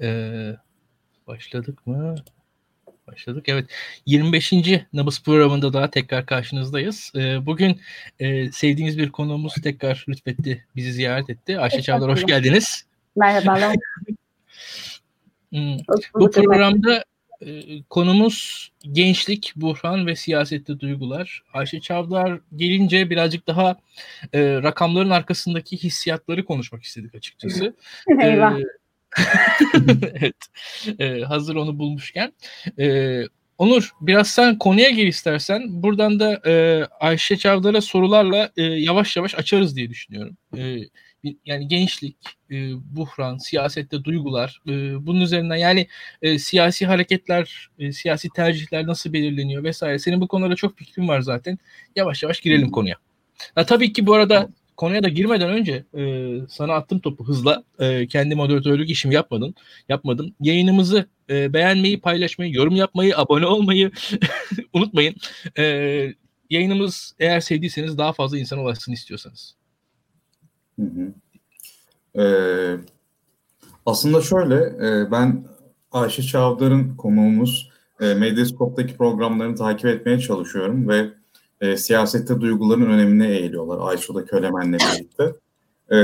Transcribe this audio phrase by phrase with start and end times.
[0.00, 0.56] Ee,
[1.26, 2.14] başladık mı?
[3.06, 3.44] Başladık.
[3.48, 3.66] Evet.
[4.06, 4.52] 25.
[4.92, 7.12] Nabız programında daha tekrar karşınızdayız.
[7.16, 7.80] Ee, bugün
[8.18, 11.58] e, sevdiğiniz bir konuğumuz tekrar lütfetti, bizi ziyaret etti.
[11.58, 12.86] Ayşe Çavdar hoş geldiniz.
[13.16, 13.76] Merhabalar.
[15.52, 15.76] Hmm,
[16.14, 17.04] Bu programda
[17.40, 21.42] e, konumuz gençlik, buhran ve siyasette duygular.
[21.52, 23.76] Ayşe Çavdar gelince birazcık daha
[24.32, 27.76] e, rakamların arkasındaki hissiyatları konuşmak istedik açıkçası.
[28.22, 28.58] Eyvah.
[28.58, 28.64] Ee,
[30.14, 30.36] evet.
[30.98, 32.32] Ee, hazır onu bulmuşken.
[32.78, 33.24] Ee,
[33.58, 35.82] Onur biraz sen konuya gir istersen.
[35.82, 40.36] Buradan da e, Ayşe Çavdar'a sorularla e, yavaş yavaş açarız diye düşünüyorum.
[40.56, 40.76] E,
[41.44, 42.16] yani gençlik,
[42.50, 42.54] e,
[42.96, 45.88] buhran, siyasette duygular, e, bunun üzerinden yani
[46.22, 49.98] e, siyasi hareketler, e, siyasi tercihler nasıl belirleniyor vesaire.
[49.98, 51.58] Senin bu konulara çok fikrin var zaten.
[51.96, 52.96] Yavaş yavaş girelim konuya.
[53.54, 57.64] Ha, tabii ki bu arada konuya da girmeden önce e, sana attım topu hızla.
[57.78, 59.54] E, kendi moderatörlük işimi yapmadın.
[59.88, 60.34] Yapmadım.
[60.40, 63.90] Yayınımızı e, beğenmeyi, paylaşmayı, yorum yapmayı, abone olmayı
[64.72, 65.14] unutmayın.
[65.58, 65.64] E,
[66.50, 69.54] yayınımız eğer sevdiyseniz daha fazla insana ulaşsın istiyorsanız.
[70.80, 71.12] Hı hı.
[72.22, 72.76] Ee,
[73.86, 75.44] aslında şöyle, e, ben
[75.92, 77.70] Ayşe Çavdar'ın konuğumuz
[78.00, 81.10] e, Medyaskop'taki programlarını takip etmeye çalışıyorum ve
[81.60, 85.32] e, siyasette duyguların önemine eğiliyorlar Ayşo'da Kölemen'le birlikte.
[85.92, 85.98] E,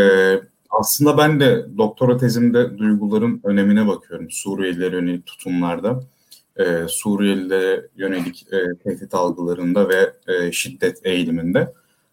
[0.70, 6.00] aslında ben de doktora tezimde duyguların önemine bakıyorum Suriyelilere yönelik tutumlarda.
[6.56, 11.72] E, Suriyelilere yönelik e, tehdit algılarında ve e, şiddet eğiliminde.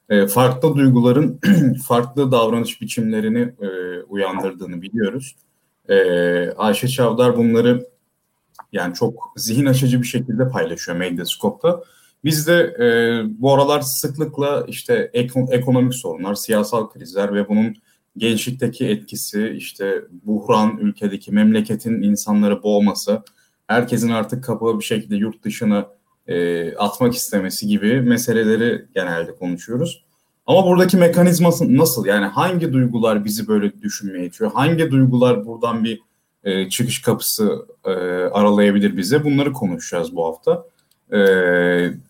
[0.09, 1.39] E, farklı duyguların
[1.87, 5.35] farklı davranış biçimlerini e, uyandırdığını biliyoruz.
[5.89, 5.95] E,
[6.51, 7.87] Ayşe Çavdar bunları
[8.71, 11.83] yani çok zihin açıcı bir şekilde paylaşıyor Medyaskop'ta.
[12.23, 12.87] Biz de e,
[13.41, 17.75] bu aralar sıklıkla işte ek, ekonomik sorunlar, siyasal krizler ve bunun
[18.17, 23.23] gençlikteki etkisi, işte buhran, ülkedeki memleketin insanları boğması,
[23.67, 25.87] herkesin artık kapağı bir şekilde yurt dışına
[26.27, 30.03] e, atmak istemesi gibi meseleleri genelde konuşuyoruz.
[30.45, 32.05] Ama buradaki mekanizması nasıl?
[32.05, 34.51] Yani hangi duygular bizi böyle düşünmeye itiyor?
[34.53, 36.01] Hangi duygular buradan bir
[36.43, 37.89] e, çıkış kapısı e,
[38.31, 39.23] aralayabilir bize?
[39.23, 40.65] Bunları konuşacağız bu hafta.
[41.13, 41.19] E,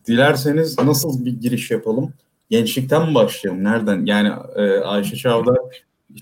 [0.07, 2.13] dilerseniz nasıl bir giriş yapalım?
[2.49, 3.63] Gençlikten mi başlayalım?
[3.63, 4.05] Nereden?
[4.05, 5.57] Yani e, Ayşe Çavdar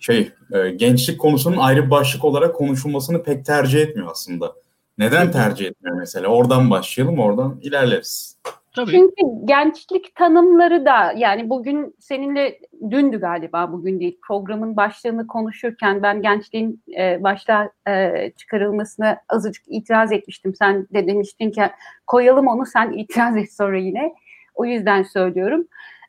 [0.01, 4.53] şey e, gençlik konusunun ayrı bir başlık olarak konuşulmasını pek tercih etmiyor aslında.
[4.97, 6.27] Neden tercih etmiyor mesela?
[6.27, 8.37] Oradan başlayalım, oradan ilerleriz.
[8.77, 8.91] Tabii.
[8.91, 16.21] Çünkü gençlik tanımları da yani bugün seninle dündü galiba bugün değil programın başlığını konuşurken ben
[16.21, 20.55] gençliğin e, başta e, çıkarılmasına azıcık itiraz etmiştim.
[20.55, 21.61] Sen de demiştin ki
[22.07, 24.13] koyalım onu sen itiraz et sonra yine.
[24.55, 25.67] O yüzden söylüyorum.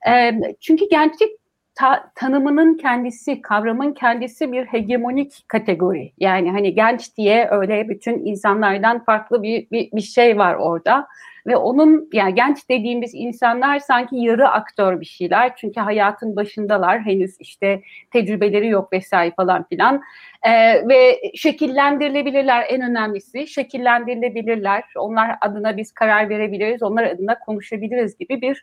[0.09, 1.31] E, çünkü gençlik
[1.79, 6.13] ta, tanımının kendisi, kavramın kendisi bir hegemonik kategori.
[6.19, 11.09] Yani hani genç diye öyle bütün insanlardan farklı bir, bir, bir şey var orada.
[11.47, 15.57] Ve onun yani genç dediğimiz insanlar sanki yarı aktör bir şeyler.
[15.57, 17.01] Çünkü hayatın başındalar.
[17.01, 20.03] Henüz işte tecrübeleri yok vesaire falan filan.
[20.43, 23.47] Ee, ve şekillendirilebilirler en önemlisi.
[23.47, 24.85] Şekillendirilebilirler.
[24.97, 26.83] Onlar adına biz karar verebiliriz.
[26.83, 28.63] Onlar adına konuşabiliriz gibi bir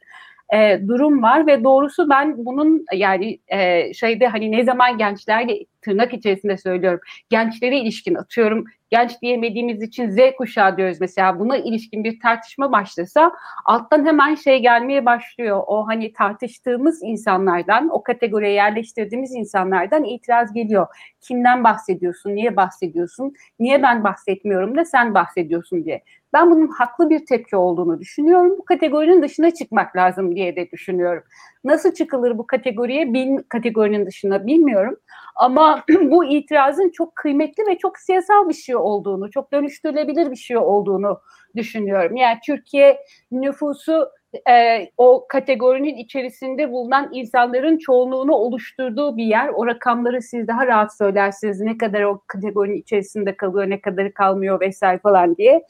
[0.54, 6.14] e, durum var ve doğrusu ben bunun yani e, şeyde hani ne zaman gençlerle tırnak
[6.14, 12.20] içerisinde söylüyorum gençlere ilişkin atıyorum genç diyemediğimiz için Z kuşağı diyoruz mesela buna ilişkin bir
[12.20, 13.32] tartışma başlasa
[13.66, 15.64] alttan hemen şey gelmeye başlıyor.
[15.68, 20.88] O hani tartıştığımız insanlardan o kategoriye yerleştirdiğimiz insanlardan itiraz geliyor.
[21.22, 26.04] Kimden bahsediyorsun niye bahsediyorsun niye ben bahsetmiyorum da sen bahsediyorsun diye
[26.36, 28.56] ben bunun haklı bir tepki olduğunu düşünüyorum.
[28.58, 31.24] Bu kategorinin dışına çıkmak lazım diye de düşünüyorum.
[31.64, 34.98] Nasıl çıkılır bu kategoriye bil, kategorinin dışına bilmiyorum.
[35.36, 40.58] Ama bu itirazın çok kıymetli ve çok siyasal bir şey olduğunu, çok dönüştürülebilir bir şey
[40.58, 41.20] olduğunu
[41.56, 42.16] düşünüyorum.
[42.16, 42.98] Yani Türkiye
[43.32, 44.10] nüfusu
[44.50, 49.50] e, o kategorinin içerisinde bulunan insanların çoğunluğunu oluşturduğu bir yer.
[49.50, 51.62] O rakamları siz daha rahat söylersiniz.
[51.62, 55.66] Ne kadar o kategorinin içerisinde kalıyor, ne kadar kalmıyor vesaire falan diye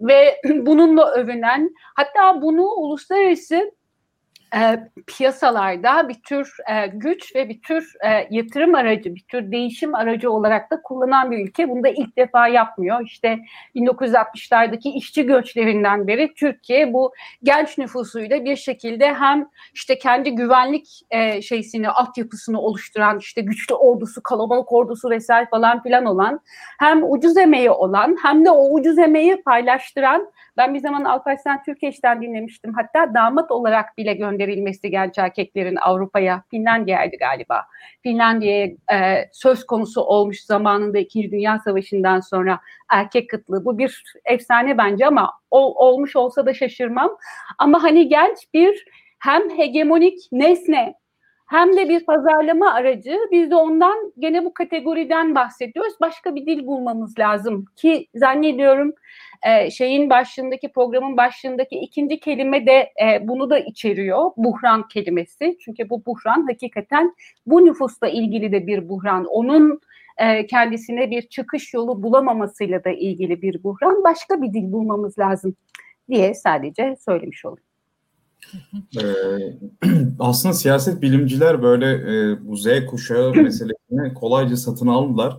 [0.00, 3.72] ve bununla övünen hatta bunu uluslararası
[4.56, 9.94] e, piyasalarda bir tür e, güç ve bir tür e, yatırım aracı, bir tür değişim
[9.94, 11.68] aracı olarak da kullanan bir ülke.
[11.68, 13.00] Bunu da ilk defa yapmıyor.
[13.04, 13.38] İşte
[13.76, 17.12] 1960'lardaki işçi göçlerinden beri Türkiye bu
[17.42, 24.22] genç nüfusuyla bir şekilde hem işte kendi güvenlik e, şeysini, altyapısını oluşturan işte güçlü ordusu,
[24.22, 26.40] kalabalık ordusu vesaire falan filan olan
[26.78, 32.22] hem ucuz emeği olan hem de o ucuz emeği paylaştıran ben bir zaman Alparslan Türkeş'ten
[32.22, 32.74] dinlemiştim.
[32.74, 37.64] Hatta damat olarak bile göndermiştim gönderilmesi genç erkeklerin Avrupa'ya, Finlandiya'ydı galiba.
[38.02, 43.64] Finlandiya'ya e, söz konusu olmuş zamanında İkinci Dünya Savaşı'ndan sonra erkek kıtlığı.
[43.64, 47.10] Bu bir efsane bence ama o, olmuş olsa da şaşırmam.
[47.58, 48.84] Ama hani genç bir
[49.18, 50.94] hem hegemonik nesne
[51.48, 53.18] hem de bir pazarlama aracı.
[53.32, 55.94] Biz de ondan gene bu kategoriden bahsediyoruz.
[56.00, 58.94] Başka bir dil bulmamız lazım ki zannediyorum
[59.46, 64.30] e, şeyin başlığındaki programın başlığındaki ikinci kelime de e, bunu da içeriyor.
[64.36, 65.56] Buhran kelimesi.
[65.60, 67.14] Çünkü bu buhran hakikaten
[67.46, 69.24] bu nüfusla ilgili de bir buhran.
[69.24, 69.80] Onun
[70.18, 74.04] e, kendisine bir çıkış yolu bulamamasıyla da ilgili bir buhran.
[74.04, 75.54] Başka bir dil bulmamız lazım
[76.08, 77.67] diye sadece söylemiş olayım.
[79.02, 79.06] Ee,
[80.18, 85.38] aslında siyaset bilimciler böyle e, bu Z kuşağı meselesini kolayca satın aldılar.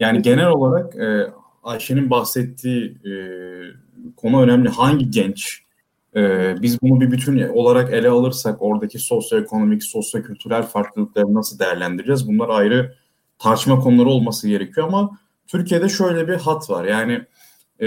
[0.00, 1.32] Yani genel olarak e,
[1.62, 3.12] Ayşe'nin bahsettiği e,
[4.16, 4.68] konu önemli.
[4.68, 5.62] Hangi genç?
[6.16, 12.28] E, biz bunu bir bütün olarak ele alırsak oradaki sosyoekonomik, sosyokültürel farklılıkları nasıl değerlendireceğiz?
[12.28, 12.94] Bunlar ayrı
[13.38, 16.84] tartışma konuları olması gerekiyor ama Türkiye'de şöyle bir hat var.
[16.84, 17.22] Yani
[17.80, 17.86] e,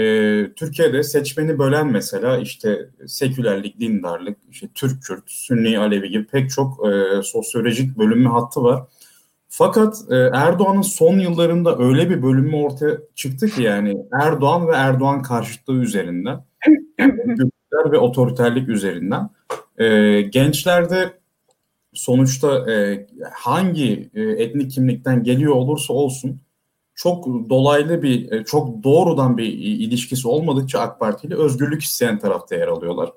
[0.56, 6.88] Türkiye'de seçmeni bölen mesela işte sekülerlik, dindarlık, işte Türk, Kürt, Sünni, Alevi gibi pek çok
[6.88, 8.82] e, sosyolojik bölünme hattı var.
[9.48, 15.22] Fakat e, Erdoğan'ın son yıllarında öyle bir bölünme ortaya çıktı ki yani Erdoğan ve Erdoğan
[15.22, 16.44] karşıtlığı üzerinden,
[16.98, 19.30] yani ve otoriterlik üzerinden
[19.78, 21.12] e, gençlerde
[21.92, 26.40] sonuçta e, hangi e, etnik kimlikten geliyor olursa olsun
[26.94, 32.54] çok dolaylı bir, e, çok doğrudan bir ilişkisi olmadıkça AK Parti ile özgürlük isteyen tarafta
[32.54, 33.12] yer alıyorlar.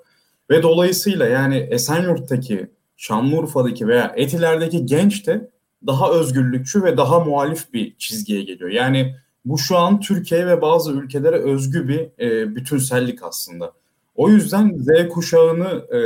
[0.50, 5.50] Ve dolayısıyla yani Esenyurt'taki, Şanlıurfa'daki veya Etiler'deki genç de
[5.88, 8.70] daha özgürlükçü ve daha muhalif bir çizgiye geliyor.
[8.70, 9.16] Yani
[9.46, 13.74] bu şu an Türkiye ve bazı ülkelere özgü bir e, bütünsellik aslında.
[14.16, 16.00] O yüzden Z kuşağını e,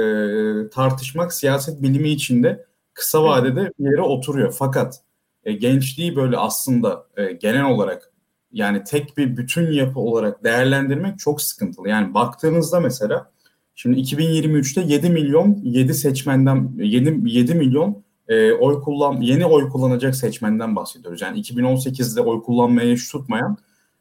[0.69, 4.55] tartışmak siyaset bilimi içinde kısa vadede bir yere oturuyor.
[4.59, 5.01] Fakat
[5.43, 8.11] e, gençliği böyle aslında e, genel olarak
[8.51, 11.89] yani tek bir bütün yapı olarak değerlendirmek çok sıkıntılı.
[11.89, 13.31] Yani baktığınızda mesela
[13.75, 20.15] şimdi 2023'te 7 milyon 7 seçmenden 7, 7 milyon e, oy kullan yeni oy kullanacak
[20.15, 21.21] seçmenden bahsediyoruz.
[21.21, 23.57] Yani 2018'de oy kullanmaya hiç tutmayan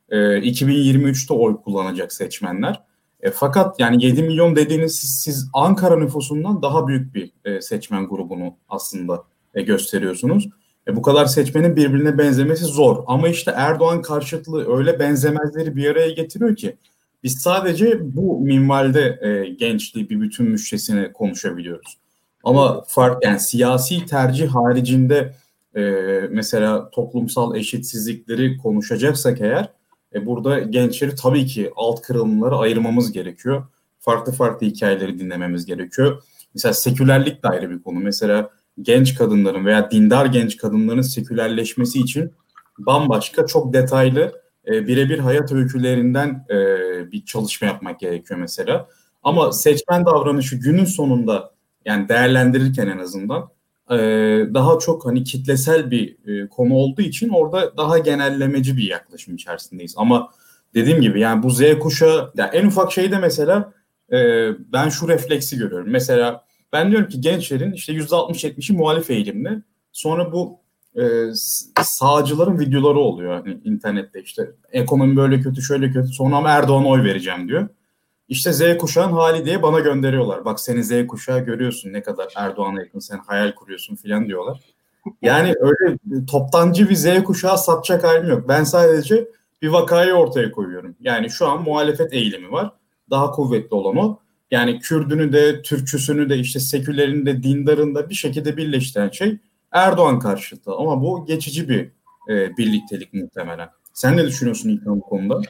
[0.08, 2.82] e, 2023'te oy kullanacak seçmenler.
[3.20, 8.08] E, fakat yani 7 milyon dediğiniz siz, siz Ankara nüfusundan daha büyük bir e, seçmen
[8.08, 10.48] grubunu aslında e, gösteriyorsunuz.
[10.90, 13.04] E, bu kadar seçmenin birbirine benzemesi zor.
[13.06, 16.76] Ama işte Erdoğan karşıtlığı öyle benzemezleri bir araya getiriyor ki
[17.22, 21.98] biz sadece bu minvalde e, gençliği bir bütün müştesine konuşabiliyoruz.
[22.44, 25.34] Ama fark yani siyasi tercih haricinde
[25.76, 25.80] e,
[26.30, 29.68] mesela toplumsal eşitsizlikleri konuşacaksak eğer
[30.14, 33.66] e, burada gençleri tabii ki alt kırılımları ayırmamız gerekiyor.
[33.98, 36.22] Farklı farklı hikayeleri dinlememiz gerekiyor.
[36.54, 37.98] Mesela sekülerlik de ayrı bir konu.
[37.98, 38.50] Mesela
[38.82, 42.32] genç kadınların veya dindar genç kadınların sekülerleşmesi için
[42.78, 46.56] bambaşka çok detaylı e, birebir hayat öykülerinden e,
[47.12, 48.88] bir çalışma yapmak gerekiyor mesela.
[49.22, 51.50] Ama seçmen davranışı günün sonunda
[51.84, 53.48] yani değerlendirirken en azından
[53.90, 53.96] e,
[54.54, 59.94] daha çok hani kitlesel bir e, konu olduğu için orada daha genellemeci bir yaklaşım içerisindeyiz.
[59.96, 60.28] Ama
[60.74, 63.72] dediğim gibi yani bu Z kuşağı yani en ufak şeyde mesela
[64.12, 65.90] e, ben şu refleksi görüyorum.
[65.90, 69.62] Mesela ben diyorum ki gençlerin işte %60-70'i muhalif eğilimli.
[69.92, 70.60] Sonra bu
[70.96, 71.02] e,
[71.82, 77.04] sağcıların videoları oluyor hani internette işte ekonomi böyle kötü şöyle kötü sonra ama Erdoğan'a oy
[77.04, 77.68] vereceğim diyor.
[78.28, 80.44] İşte Z kuşağın hali diye bana gönderiyorlar.
[80.44, 84.60] Bak seni Z kuşağı görüyorsun ne kadar Erdoğan'a yakın sen hayal kuruyorsun filan diyorlar.
[85.22, 85.96] Yani öyle
[86.30, 88.48] toptancı bir Z kuşağı satacak halim yok.
[88.48, 89.28] Ben sadece
[89.62, 90.96] bir vakayı ortaya koyuyorum.
[91.00, 92.72] Yani şu an muhalefet eğilimi var.
[93.10, 94.18] Daha kuvvetli olan o.
[94.50, 99.38] Yani Kürdünü de, Türkçüsünü de, işte sekülerini de, dindarını da bir şekilde birleştiren şey
[99.72, 100.70] Erdoğan karşıtı.
[100.72, 101.88] Ama bu geçici bir
[102.28, 103.68] e, birliktelik muhtemelen.
[103.94, 105.40] Sen ne düşünüyorsun İlkan bu konuda?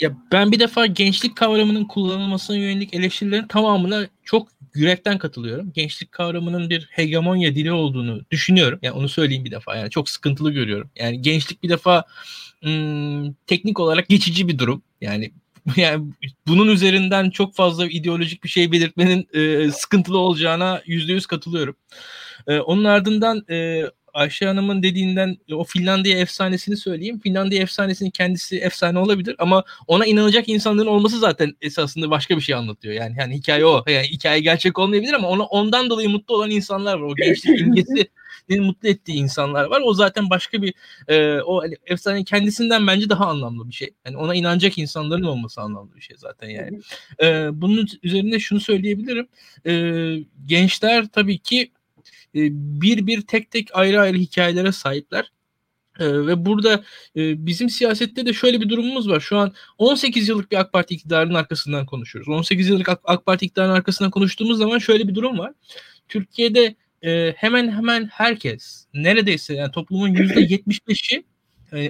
[0.00, 5.72] Ya ben bir defa gençlik kavramının kullanılmasına yönelik eleştirilerin tamamına çok yürekten katılıyorum.
[5.72, 8.78] Gençlik kavramının bir hegemonya dili olduğunu düşünüyorum.
[8.82, 9.76] Yani onu söyleyeyim bir defa.
[9.76, 10.90] Yani çok sıkıntılı görüyorum.
[10.96, 12.04] Yani gençlik bir defa
[12.64, 14.82] ım, teknik olarak geçici bir durum.
[15.00, 15.32] Yani
[15.76, 16.12] yani
[16.46, 21.76] bunun üzerinden çok fazla ideolojik bir şey belirtmenin e, sıkıntılı olacağına yüzde yüz katılıyorum.
[22.46, 27.20] E, onun ardından e, Ayşe Hanım'ın dediğinden o Finlandiya efsanesini söyleyeyim.
[27.20, 32.54] Finlandiya efsanesinin kendisi efsane olabilir ama ona inanacak insanların olması zaten esasında başka bir şey
[32.54, 32.94] anlatıyor.
[32.94, 33.84] Yani yani hikaye o.
[33.88, 37.08] Yani hikaye gerçek olmayabilir ama ona ondan dolayı mutlu olan insanlar var.
[37.08, 38.08] O gençlik imgesi
[38.48, 39.82] mutlu ettiği insanlar var.
[39.84, 40.74] O zaten başka bir
[41.08, 43.90] e, o hani efsane kendisinden bence daha anlamlı bir şey.
[44.06, 46.80] Yani ona inanacak insanların olması anlamlı bir şey zaten yani.
[47.22, 49.28] E, bunun üzerine şunu söyleyebilirim.
[49.66, 49.72] E,
[50.46, 51.70] gençler tabii ki
[52.34, 52.40] e,
[52.82, 55.32] bir bir tek tek ayrı ayrı hikayelere sahipler.
[55.98, 56.84] Ee, ve burada
[57.16, 59.20] e, bizim siyasette de şöyle bir durumumuz var.
[59.20, 62.28] Şu an 18 yıllık bir AK Parti iktidarının arkasından konuşuyoruz.
[62.28, 65.52] 18 yıllık AK, AK Parti iktidarının arkasından konuştuğumuz zaman şöyle bir durum var.
[66.08, 71.24] Türkiye'de e, hemen hemen herkes neredeyse yani toplumun %75'i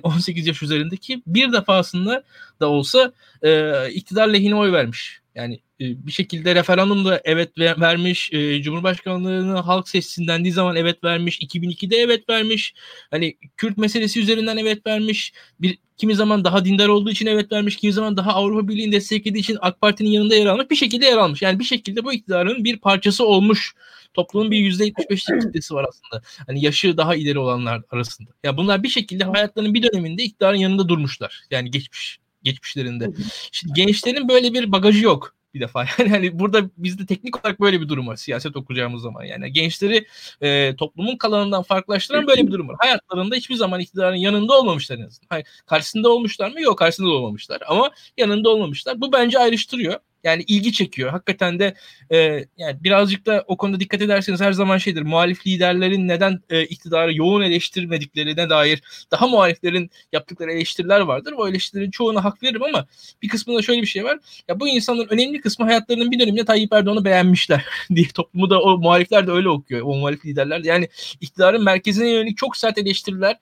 [0.03, 2.25] 18 yaş üzerindeki bir defasında
[2.61, 5.22] da olsa e, iktidar lehine oy vermiş.
[5.35, 11.41] Yani e, bir şekilde referandumda evet vermiş, e, Cumhurbaşkanlığını halk seçsin dendiği zaman evet vermiş,
[11.41, 12.75] 2002'de evet vermiş,
[13.11, 17.77] hani Kürt meselesi üzerinden evet vermiş, bir kimi zaman daha dindar olduğu için evet vermiş,
[17.77, 21.17] kimi zaman daha Avrupa Birliği'ni desteklediği için AK Parti'nin yanında yer almış, bir şekilde yer
[21.17, 21.43] almış.
[21.43, 23.75] Yani bir şekilde bu iktidarın bir parçası olmuş
[24.15, 26.23] toplumun bir %75'lik kitlesi var aslında.
[26.47, 28.31] Hani yaşı daha ileri olanlar arasında.
[28.45, 31.41] Ya bunlar bir şekilde hayatlarının bir döneminde iktidarın yanında durmuşlar.
[31.51, 33.09] Yani geçmiş geçmişlerinde.
[33.53, 35.85] Şimdi gençlerin böyle bir bagajı yok bir defa.
[35.99, 39.25] Yani hani burada bizde teknik olarak böyle bir durum var siyaset okuyacağımız zaman.
[39.25, 40.07] Yani gençleri
[40.41, 42.77] e, toplumun kalanından farklılaştıran böyle bir durum var.
[42.79, 45.27] Hayatlarında hiçbir zaman iktidarın yanında olmamışlar en azından.
[45.29, 46.61] Hayır, karşısında olmuşlar mı?
[46.61, 47.63] Yok karşısında da olmamışlar.
[47.67, 49.01] Ama yanında olmamışlar.
[49.01, 50.01] Bu bence ayrıştırıyor.
[50.25, 51.11] Yani ilgi çekiyor.
[51.11, 51.75] Hakikaten de
[52.11, 52.17] e,
[52.59, 55.03] yani birazcık da o konuda dikkat ederseniz her zaman şeydir.
[55.03, 61.35] Muhalif liderlerin neden e, iktidarı yoğun eleştirmediklerine dair daha muhaliflerin yaptıkları eleştiriler vardır.
[61.37, 62.87] O eleştirilerin çoğuna hak veririm ama
[63.23, 64.19] bir kısmında şöyle bir şey var.
[64.49, 67.65] Ya bu insanların önemli kısmı hayatlarının bir döneminde Tayyip Erdoğan'ı beğenmişler
[67.95, 69.83] diye toplumu da o muhalifler de öyle okuyor.
[69.85, 70.69] O muhalif liderler de.
[70.69, 70.89] Yani
[71.21, 73.37] iktidarın merkezine yönelik çok sert eleştiriler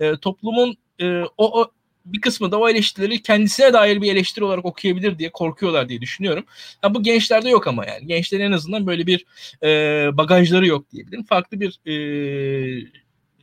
[0.00, 1.70] e, toplumun e, o, o
[2.04, 6.44] bir kısmı da o eleştirileri kendisine dair bir eleştiri olarak okuyabilir diye korkuyorlar diye düşünüyorum.
[6.82, 8.06] Ha, bu gençlerde yok ama yani.
[8.06, 9.24] Gençlerin en azından böyle bir
[9.62, 9.68] e,
[10.16, 11.24] bagajları yok diyebilirim.
[11.24, 11.94] Farklı bir e,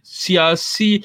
[0.04, 1.02] siyasi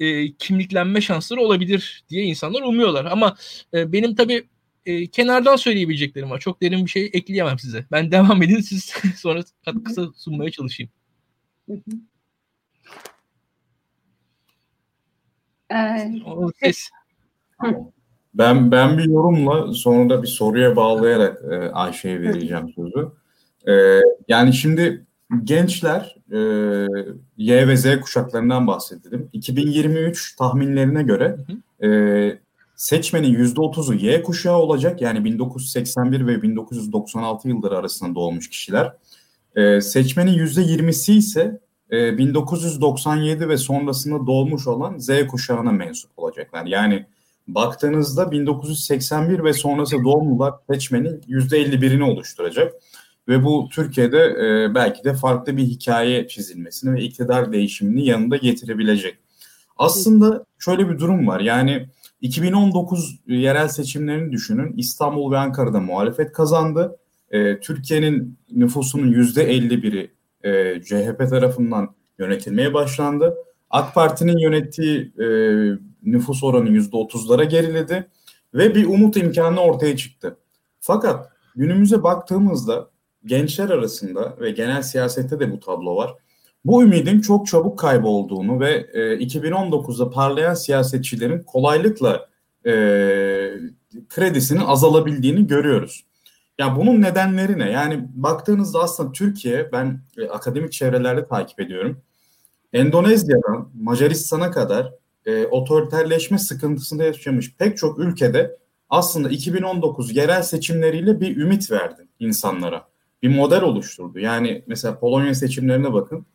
[0.00, 3.04] e, kimliklenme şansları olabilir diye insanlar umuyorlar.
[3.04, 3.36] Ama
[3.74, 4.48] e, benim tabii
[4.86, 6.40] e, kenardan söyleyebileceklerim var.
[6.40, 7.86] Çok derin bir şey ekleyemem size.
[7.92, 8.84] Ben devam edin siz
[9.16, 10.90] sonra katkısı sunmaya çalışayım.
[11.68, 11.96] Hı hı.
[15.70, 16.12] Ee,
[16.60, 16.90] ses.
[18.34, 23.08] Ben ben bir yorumla sonra da bir soruya bağlayarak e, Ayşe'ye vereceğim sözü.
[23.68, 25.06] E, yani şimdi
[25.44, 26.38] gençler e,
[27.36, 29.28] Y ve Z kuşaklarından bahsedelim.
[29.32, 31.36] 2023 tahminlerine göre
[31.82, 31.88] e,
[32.76, 35.02] seçmenin %30'u Y kuşağı olacak.
[35.02, 38.92] Yani 1981 ve 1996 yılları arasında doğmuş kişiler.
[39.56, 41.60] E, seçmenin %20'si ise
[41.90, 46.66] 1997 e, ve sonrasında doğmuş olan Z kuşağına mensup olacaklar.
[46.66, 47.06] Yani
[47.48, 52.72] baktığınızda 1981 ve sonrası doğumlular seçmenin %51'ini oluşturacak.
[53.28, 59.18] Ve bu Türkiye'de e, belki de farklı bir hikaye çizilmesini ve iktidar değişimini yanında getirebilecek.
[59.76, 61.40] Aslında şöyle bir durum var.
[61.40, 61.88] Yani
[62.20, 64.74] 2019 yerel seçimlerini düşünün.
[64.76, 66.98] İstanbul ve Ankara'da muhalefet kazandı.
[67.30, 70.10] E, Türkiye'nin nüfusunun %51'i
[70.42, 73.34] e, CHP tarafından yönetilmeye başlandı.
[73.70, 75.26] AK Parti'nin yönettiği e,
[76.12, 78.08] nüfus oranı %30'lara geriledi
[78.54, 80.36] ve bir umut imkanı ortaya çıktı.
[80.80, 82.90] Fakat günümüze baktığımızda
[83.24, 86.14] gençler arasında ve genel siyasette de bu tablo var.
[86.64, 92.28] Bu ümidin çok çabuk kaybolduğunu ve e, 2019'da parlayan siyasetçilerin kolaylıkla
[92.66, 92.72] e,
[94.08, 96.04] kredisinin azalabildiğini görüyoruz.
[96.58, 97.70] Ya bunun nedenleri ne?
[97.70, 102.02] Yani baktığınızda aslında Türkiye ben e, akademik çevrelerde takip ediyorum.
[102.72, 104.92] Endonezya'dan Macaristan'a kadar
[105.28, 108.56] e, otoriterleşme sıkıntısında yaşamış pek çok ülkede
[108.90, 112.88] aslında 2019 yerel seçimleriyle bir ümit verdi insanlara.
[113.22, 114.18] Bir model oluşturdu.
[114.18, 116.26] Yani mesela Polonya seçimlerine bakın.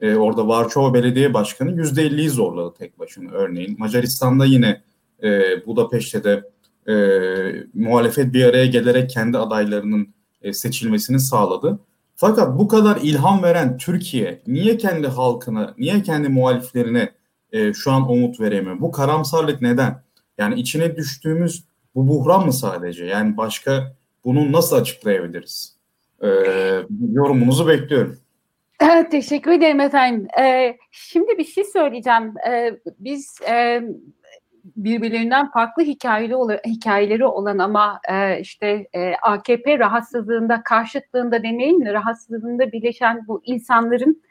[0.00, 3.76] E, orada Varşova Belediye Başkanı %50'yi zorladı tek başına örneğin.
[3.78, 4.82] Macaristan'da yine
[5.22, 6.42] e, Budapeşte'de
[6.86, 6.94] de e,
[7.74, 10.08] muhalefet bir araya gelerek kendi adaylarının
[10.42, 11.78] e, seçilmesini sağladı.
[12.16, 17.12] Fakat bu kadar ilham veren Türkiye niye kendi halkına, niye kendi muhaliflerine
[17.52, 18.80] e, şu an umut veremiyor?
[18.80, 20.02] Bu karamsarlık neden?
[20.38, 23.04] Yani içine düştüğümüz bu buhran mı sadece?
[23.04, 23.92] Yani başka
[24.24, 25.76] bunu nasıl açıklayabiliriz?
[26.22, 26.28] E,
[27.12, 28.18] yorumunuzu bekliyorum.
[29.10, 30.28] Teşekkür ederim efendim.
[30.40, 32.34] Ee, şimdi bir şey söyleyeceğim.
[32.48, 33.82] Ee, biz e,
[34.76, 42.72] birbirlerinden farklı hikayeli olan, hikayeleri olan ama e, işte e, AKP rahatsızlığında, karşıtlığında demeyin rahatsızlığında
[42.72, 44.22] birleşen bu insanların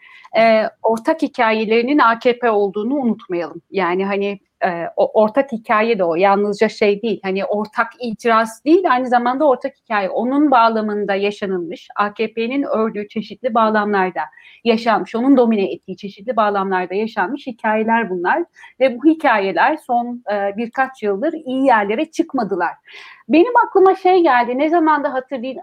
[0.83, 3.61] ortak hikayelerinin AKP olduğunu unutmayalım.
[3.71, 6.15] Yani hani e, ortak hikaye de o.
[6.15, 7.19] Yalnızca şey değil.
[7.23, 10.09] Hani ortak itiraz değil aynı zamanda ortak hikaye.
[10.09, 11.87] Onun bağlamında yaşanılmış.
[11.95, 14.21] AKP'nin ördüğü çeşitli bağlamlarda
[14.63, 15.15] yaşanmış.
[15.15, 18.43] Onun domine ettiği çeşitli bağlamlarda yaşanmış hikayeler bunlar.
[18.79, 22.73] Ve bu hikayeler son e, birkaç yıldır iyi yerlere çıkmadılar.
[23.29, 24.57] Benim aklıma şey geldi.
[24.57, 25.59] Ne zaman da hatırlayın,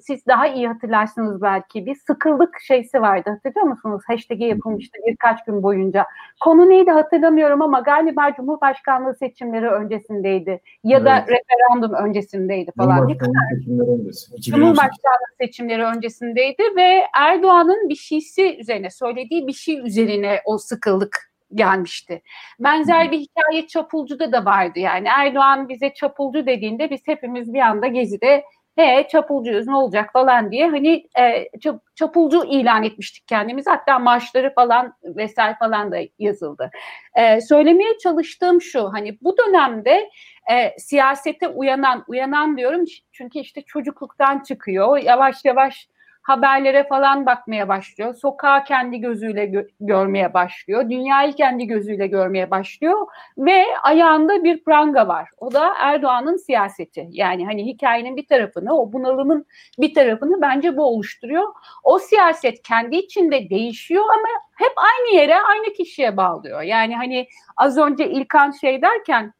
[0.00, 1.86] siz daha iyi hatırlarsınız belki.
[1.86, 3.30] Bir sıkıldık şeysi vardı.
[3.30, 4.02] Hatırlıyor musunuz?
[4.06, 6.06] Hashtag'i yapılmıştı birkaç gün boyunca.
[6.40, 10.60] Konu neydi hatırlamıyorum ama galiba Cumhurbaşkanlığı seçimleri öncesindeydi.
[10.84, 11.06] Ya evet.
[11.06, 12.96] da referandum öncesindeydi falan.
[12.96, 14.42] Cumhurbaşkanlığı seçimleri öncesi.
[14.42, 22.22] Cumhurbaşkanlığı seçimleri öncesindeydi ve Erdoğan'ın bir şeysi üzerine söylediği bir şey üzerine o sıkıldık gelmişti.
[22.60, 25.08] Benzer bir hikaye Çapulcu'da da vardı yani.
[25.08, 28.44] Erdoğan bize Çapulcu dediğinde biz hepimiz bir anda Gezi'de
[28.80, 30.68] he çapulcuyuz ne olacak falan diye.
[30.68, 31.48] Hani e,
[31.94, 36.70] çapulcu ilan etmiştik kendimizi hatta marşları falan vesaire falan da yazıldı.
[37.14, 40.10] E, söylemeye çalıştığım şu hani bu dönemde
[40.52, 42.84] e, siyasete uyanan uyanan diyorum.
[43.12, 44.98] Çünkü işte çocukluktan çıkıyor.
[44.98, 45.88] Yavaş yavaş
[46.30, 48.14] haberlere falan bakmaya başlıyor.
[48.14, 50.90] Sokağı kendi gözüyle gö- görmeye başlıyor.
[50.90, 53.06] Dünyayı kendi gözüyle görmeye başlıyor
[53.38, 55.28] ve ayağında bir pranga var.
[55.38, 57.08] O da Erdoğan'ın siyaseti.
[57.10, 59.46] Yani hani hikayenin bir tarafını, o bunalımın
[59.78, 61.44] bir tarafını bence bu oluşturuyor.
[61.84, 66.62] O siyaset kendi içinde değişiyor ama hep aynı yere, aynı kişiye bağlıyor.
[66.62, 69.32] Yani hani az önce İlkan şey derken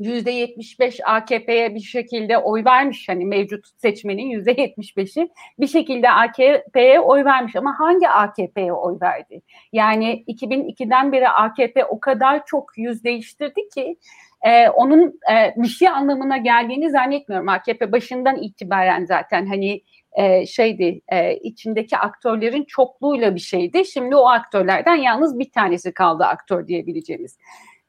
[0.00, 5.28] %75 AKP'ye bir şekilde oy vermiş hani mevcut seçmenin %75'i
[5.60, 9.42] bir şekilde AKP'ye oy vermiş ama hangi AKP'ye oy verdi?
[9.72, 13.96] Yani 2002'den beri AKP o kadar çok yüz değiştirdi ki
[14.42, 17.48] e, onun e, bir şey anlamına geldiğini zannetmiyorum.
[17.48, 19.82] AKP başından itibaren zaten hani
[20.12, 23.84] e, şeydi e, içindeki aktörlerin çokluğuyla bir şeydi.
[23.84, 27.38] Şimdi o aktörlerden yalnız bir tanesi kaldı aktör diyebileceğimiz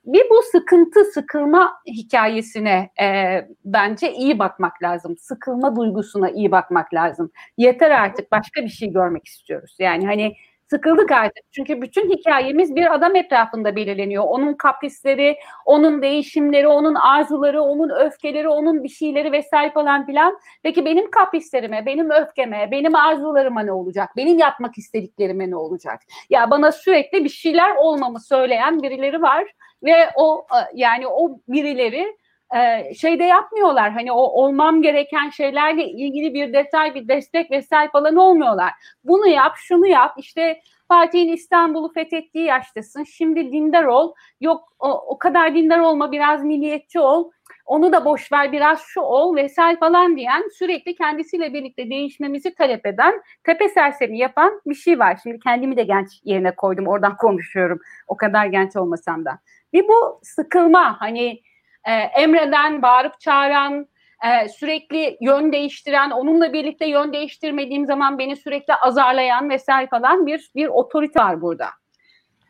[0.06, 5.18] bir bu sıkıntı, sıkılma hikayesine e, bence iyi bakmak lazım.
[5.18, 7.32] Sıkılma duygusuna iyi bakmak lazım.
[7.58, 9.76] Yeter artık başka bir şey görmek istiyoruz.
[9.80, 10.34] Yani hani
[10.70, 11.44] sıkıldık artık.
[11.52, 14.24] Çünkü bütün hikayemiz bir adam etrafında belirleniyor.
[14.24, 20.38] Onun kaprisleri, onun değişimleri, onun arzuları, onun öfkeleri, onun bir şeyleri vesaire falan filan.
[20.64, 24.10] Peki benim kaprislerime, benim öfkeme, benim arzularıma ne olacak?
[24.18, 26.00] Benim yapmak istediklerime ne olacak?
[26.30, 29.48] Ya bana sürekli bir şeyler olmamı söyleyen birileri var
[29.84, 32.18] ve o yani o birileri
[32.56, 33.92] e, şeyde yapmıyorlar.
[33.92, 38.72] Hani o olmam gereken şeylerle ilgili bir detay, bir destek vesaire falan olmuyorlar.
[39.04, 40.14] Bunu yap, şunu yap.
[40.18, 43.04] İşte Fatih'in İstanbul'u fethettiği yaştasın.
[43.04, 44.14] Şimdi dindar ol.
[44.42, 47.32] Yok o, o kadar dindar olma, biraz milliyetçi ol.
[47.66, 52.86] Onu da boş ver, biraz şu ol vesaire falan diyen sürekli kendisiyle birlikte değişmemizi talep
[52.86, 55.20] eden, tepe sersemi yapan bir şey var.
[55.24, 56.88] Şimdi kendimi de genç yerine koydum.
[56.88, 57.80] Oradan konuşuyorum.
[58.08, 59.40] O kadar genç olmasam da.
[59.74, 61.42] Bir bu sıkılma hani
[61.88, 63.88] e, emreden, bağırıp çağıran,
[64.24, 70.52] e, sürekli yön değiştiren, onunla birlikte yön değiştirmediğim zaman beni sürekli azarlayan vesaire falan bir
[70.56, 71.68] bir otorite var burada.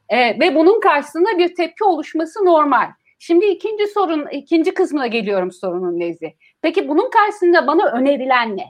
[0.10, 2.88] E, ve bunun karşısında bir tepki oluşması normal.
[3.20, 6.34] Şimdi ikinci sorun, ikinci kısmına geliyorum sorunun Lezi.
[6.62, 8.66] Peki bunun karşısında bana önerilen ne?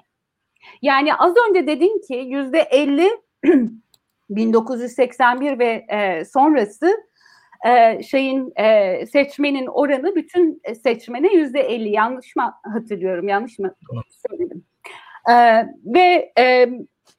[0.81, 3.11] Yani az önce dedin ki yüzde 50
[4.29, 6.97] 1981 ve e, sonrası
[7.65, 11.89] e, şeyin e, seçmenin oranı bütün seçmene yüzde elli.
[11.89, 13.27] Yanlış mı hatırlıyorum?
[13.27, 13.75] Yanlış mı
[14.29, 14.65] söyledim?
[15.29, 15.33] E,
[15.85, 16.69] ve e,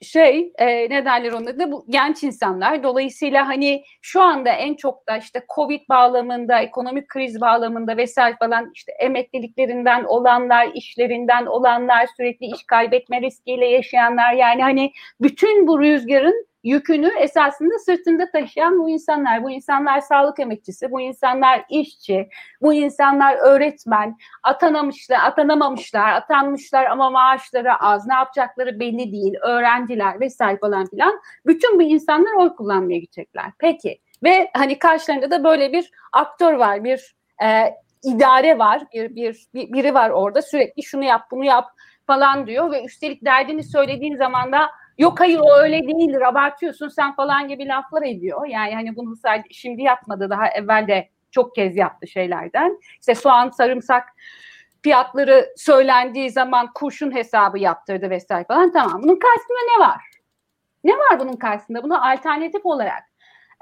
[0.02, 2.83] şey e, ne derler ona da bu genç insanlar.
[2.83, 8.70] Dolayısıyla hani şu anda en çok da işte covid bağlamında ekonomik kriz bağlamında vesaire falan
[8.74, 14.33] işte emekliliklerinden olanlar işlerinden olanlar sürekli iş kaybetme riskiyle yaşayanlar.
[14.33, 19.42] Yani hani bütün bu rüzgarın yükünü esasında sırtında taşıyan bu insanlar.
[19.42, 22.29] Bu insanlar sağlık emekçisi, bu insanlar işçi,
[22.62, 30.59] bu insanlar öğretmen, atanamışlar, atanamamışlar, atanmışlar ama maaşları az, ne yapacakları belli değil, öğrenciler vesaire
[30.59, 31.20] falan filan.
[31.46, 33.46] Bütün bu insanlar oy kullanmaya gidecekler.
[33.59, 37.74] Peki ve hani karşılarında da böyle bir aktör var, bir e,
[38.05, 41.70] idare var, bir, bir, bir biri var orada sürekli şunu yap, bunu yap
[42.07, 47.14] falan diyor ve üstelik derdini söylediğin zaman da Yok hayır o öyle değildir abartıyorsun sen
[47.14, 48.46] falan gibi laflar ediyor.
[48.46, 52.78] Yani hani bunu sadece şimdi yapmadı daha evvel de çok kez yaptı şeylerden.
[53.00, 54.09] İşte soğan, sarımsak
[54.83, 59.02] fiyatları söylendiği zaman kurşun hesabı yaptırdı vesaire falan tamam.
[59.02, 60.00] Bunun karşısında ne var?
[60.85, 61.83] Ne var bunun karşısında?
[61.83, 63.02] Buna alternatif olarak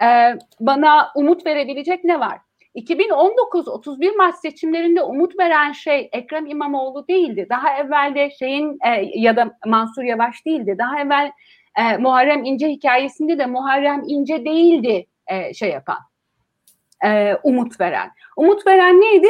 [0.02, 2.38] e, bana umut verebilecek ne var?
[2.74, 7.46] 2019 31 Mart seçimlerinde umut veren şey Ekrem İmamoğlu değildi.
[7.50, 10.76] Daha evvel de şeyin e, ya da Mansur Yavaş değildi.
[10.78, 11.32] Daha evvel
[11.78, 15.98] e, Muharrem İnce hikayesinde de Muharrem İnce değildi e, şey yapan.
[17.04, 18.10] E, umut veren.
[18.36, 19.28] Umut veren neydi?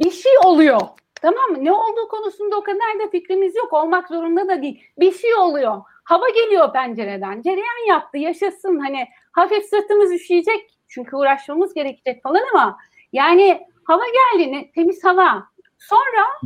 [0.00, 0.80] Bir şey oluyor.
[1.22, 1.64] Tamam mı?
[1.64, 3.72] Ne olduğu konusunda o kadar da fikrimiz yok.
[3.72, 4.84] Olmak zorunda da değil.
[4.98, 5.82] Bir şey oluyor.
[6.04, 7.42] Hava geliyor pencereden.
[7.42, 8.18] Cereyan yaptı.
[8.18, 8.78] Yaşasın.
[8.78, 10.71] Hani hafif sırtımız üşüyecek.
[10.92, 12.78] Çünkü uğraşmamız gerekecek falan ama
[13.12, 14.52] yani hava geldi.
[14.52, 15.48] Ne, temiz hava.
[15.78, 16.40] Sonra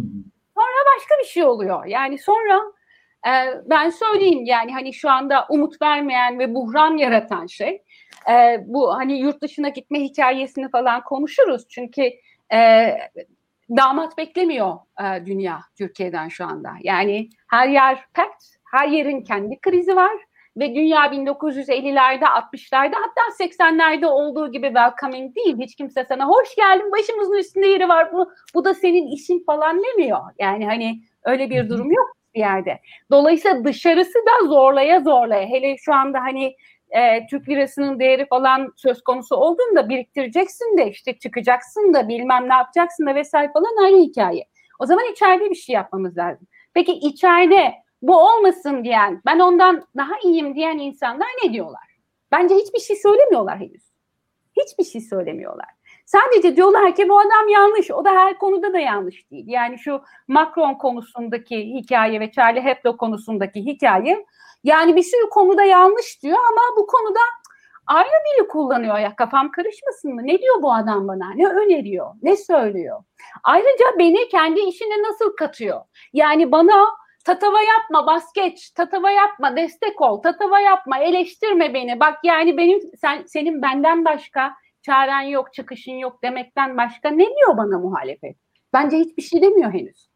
[0.54, 1.87] sonra başka bir şey oluyor.
[1.87, 2.62] Yani sonra
[3.26, 3.32] e,
[3.64, 7.82] ben söyleyeyim yani hani şu anda umut vermeyen ve buhran yaratan şey
[8.30, 11.68] e, bu hani yurt dışına gitme hikayesini falan konuşuruz.
[11.68, 12.11] Çünkü
[12.52, 12.90] e,
[13.70, 16.70] damat beklemiyor e, dünya Türkiye'den şu anda.
[16.82, 20.16] Yani her yer pert, her yerin kendi krizi var
[20.57, 25.57] ve dünya 1950'lerde, 60'larda hatta 80'lerde olduğu gibi welcoming değil.
[25.59, 29.83] Hiç kimse sana hoş geldin, başımızın üstünde yeri var, bu, bu da senin işin falan
[29.83, 30.21] demiyor.
[30.38, 32.81] Yani hani öyle bir durum yok bir yerde.
[33.11, 35.47] Dolayısıyla dışarısı da zorlaya zorlaya.
[35.47, 36.57] Hele şu anda hani
[36.90, 42.55] e, Türk lirasının değeri falan söz konusu olduğunda biriktireceksin de işte çıkacaksın da bilmem ne
[42.55, 44.47] yapacaksın da vesaire falan ayrı hikaye.
[44.79, 46.47] O zaman içeride bir şey yapmamız lazım.
[46.75, 51.96] Peki içeride bu olmasın diyen, ben ondan daha iyiyim diyen insanlar ne diyorlar?
[52.32, 53.87] Bence hiçbir şey söylemiyorlar henüz.
[54.56, 55.66] Hiçbir şey söylemiyorlar.
[56.06, 57.90] Sadece diyorlar ki bu adam yanlış.
[57.90, 59.44] O da her konuda da yanlış değil.
[59.48, 64.26] Yani şu Macron konusundaki hikaye ve Charlie Hebdo konusundaki hikaye
[64.64, 67.20] yani bir sürü konuda yanlış diyor ama bu konuda
[67.87, 70.20] ayrı dili kullanıyor ya kafam karışmasın mı?
[70.24, 71.30] Ne diyor bu adam bana?
[71.35, 72.14] Ne öneriyor?
[72.22, 73.02] Ne söylüyor?
[73.44, 75.80] Ayrıca beni kendi işine nasıl katıyor?
[76.12, 76.87] Yani bana
[77.27, 82.01] tatava yapma bas geç, tatava yapma destek ol, tatava yapma eleştirme beni.
[82.01, 87.57] Bak yani benim sen senin benden başka çaren yok, çıkışın yok demekten başka ne diyor
[87.57, 88.37] bana muhalefet?
[88.73, 90.09] Bence hiçbir şey demiyor henüz.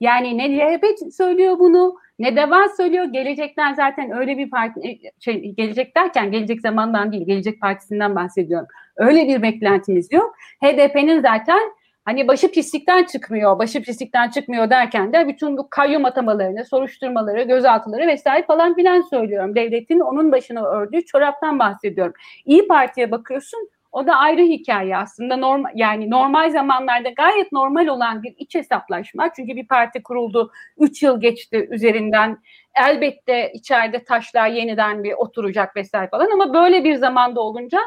[0.00, 3.04] Yani ne CHP söylüyor bunu, ne DEVA söylüyor.
[3.04, 8.68] Gelecekten zaten öyle bir parti, e, şey, gelecek derken gelecek zamandan değil, gelecek partisinden bahsediyorum.
[8.96, 10.34] Öyle bir beklentimiz yok.
[10.62, 11.60] HDP'nin zaten
[12.08, 18.06] hani başı pislikten çıkmıyor, başı pislikten çıkmıyor derken de bütün bu kayyum atamalarını, soruşturmaları, gözaltıları
[18.06, 19.54] vesaire falan filan söylüyorum.
[19.54, 22.12] Devletin onun başına ördüğü çoraptan bahsediyorum.
[22.44, 28.22] İyi Parti'ye bakıyorsun, o da ayrı hikaye aslında normal yani normal zamanlarda gayet normal olan
[28.22, 29.32] bir iç hesaplaşma.
[29.36, 32.38] Çünkü bir parti kuruldu, 3 yıl geçti üzerinden.
[32.84, 37.80] Elbette içeride taşlar yeniden bir oturacak vesaire falan ama böyle bir zamanda olunca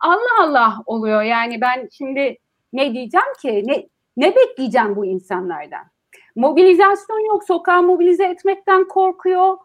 [0.00, 1.22] Allah Allah oluyor.
[1.22, 2.38] Yani ben şimdi
[2.72, 3.62] ne diyeceğim ki?
[3.66, 5.84] Ne ne bekleyeceğim bu insanlardan?
[6.36, 9.56] Mobilizasyon yok, sokağa mobilize etmekten korkuyor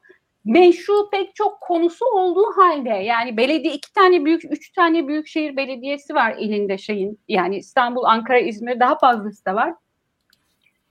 [0.46, 5.58] meşru pek çok konusu olduğu halde yani belediye iki tane büyük üç tane büyük şehir
[5.58, 9.74] belediyesi var elinde şeyin yani İstanbul, Ankara, İzmir daha fazlası da var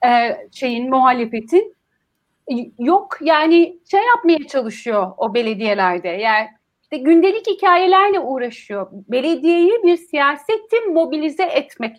[0.07, 1.77] ee, şeyin muhalefetin
[2.79, 6.49] yok yani şey yapmaya çalışıyor o belediyelerde yani
[6.93, 11.97] işte gündelik hikayelerle uğraşıyor belediyeyi bir siyasetin mobilize etmek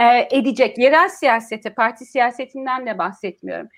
[0.00, 3.68] e, edecek yerel siyasete parti siyasetinden de bahsetmiyorum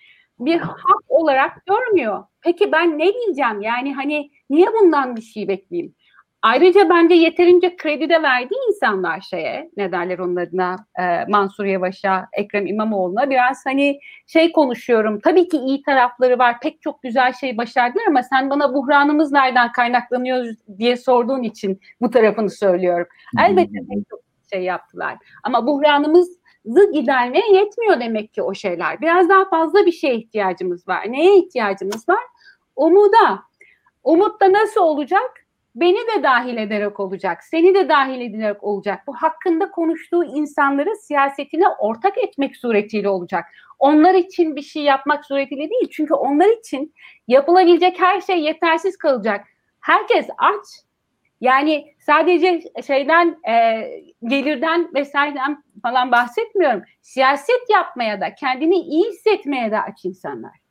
[0.41, 2.25] bir hak olarak görmüyor.
[2.41, 3.61] Peki ben ne diyeceğim?
[3.61, 5.95] Yani hani niye bundan bir şey bekleyeyim?
[6.43, 12.29] Ayrıca bence yeterince kredi de verdi insanlar şeye, ne derler onun adına, e, Mansur Yavaş'a,
[12.33, 15.21] Ekrem İmamoğlu'na biraz hani şey konuşuyorum.
[15.21, 19.73] Tabii ki iyi tarafları var, pek çok güzel şey başardılar ama sen bana buhranımız nereden
[19.73, 23.07] kaynaklanıyor diye sorduğun için bu tarafını söylüyorum.
[23.41, 24.21] Elbette pek çok
[24.53, 25.19] şey yaptılar.
[25.43, 26.39] Ama buhranımız
[26.95, 29.01] gidermeye yetmiyor demek ki o şeyler.
[29.01, 31.13] Biraz daha fazla bir şeye ihtiyacımız var.
[31.13, 32.25] Neye ihtiyacımız var?
[32.77, 33.43] Umuda.
[34.05, 35.48] Umut da nasıl olacak?
[35.81, 39.03] Beni de dahil ederek olacak, seni de dahil ederek olacak.
[39.07, 43.45] Bu hakkında konuştuğu insanları siyasetine ortak etmek suretiyle olacak.
[43.79, 45.89] Onlar için bir şey yapmak suretiyle değil.
[45.91, 46.95] Çünkü onlar için
[47.29, 49.47] yapılabilecek her şey yetersiz kalacak.
[49.81, 50.67] Herkes aç,
[51.41, 53.85] yani sadece şeyden e,
[54.23, 56.83] gelirden vesaireden falan bahsetmiyorum.
[57.03, 60.68] Siyaset yapmaya da kendini iyi hissetmeye de aç insanlar.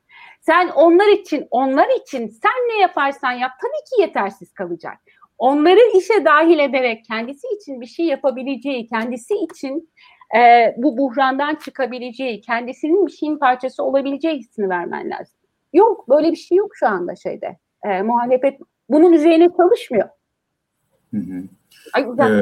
[0.47, 4.97] Sen onlar için, onlar için sen ne yaparsan yap tabii ki yetersiz kalacak.
[5.37, 9.89] Onları işe dahil ederek kendisi için bir şey yapabileceği, kendisi için
[10.37, 15.35] e, bu buhrandan çıkabileceği, kendisinin bir şeyin parçası olabileceği hissini vermen lazım.
[15.73, 17.57] Yok, böyle bir şey yok şu anda şeyde.
[17.83, 20.09] E, muhalefet bunun üzerine çalışmıyor.
[21.13, 21.43] Hı hı.
[21.93, 22.41] Ay, ee,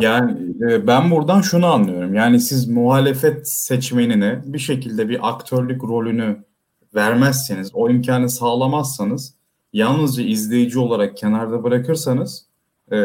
[0.00, 0.32] yani
[0.70, 2.14] e, ben buradan şunu anlıyorum.
[2.14, 6.45] Yani siz muhalefet seçmenine bir şekilde bir aktörlük rolünü
[6.96, 9.34] vermezseniz, o imkanı sağlamazsanız,
[9.72, 12.46] yalnızca izleyici olarak kenarda bırakırsanız
[12.90, 12.96] e,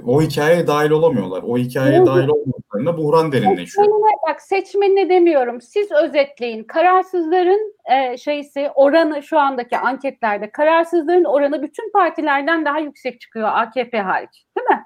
[0.00, 1.42] o hikayeye dahil olamıyorlar.
[1.46, 3.84] O hikayeye dahil olmadıklarında buhran derinleşiyor.
[3.84, 5.60] Seçmenine, bak seçmenine demiyorum.
[5.60, 6.64] Siz özetleyin.
[6.64, 14.00] Kararsızların e, şeysi oranı şu andaki anketlerde kararsızların oranı bütün partilerden daha yüksek çıkıyor AKP
[14.00, 14.46] hariç.
[14.56, 14.84] Değil mi?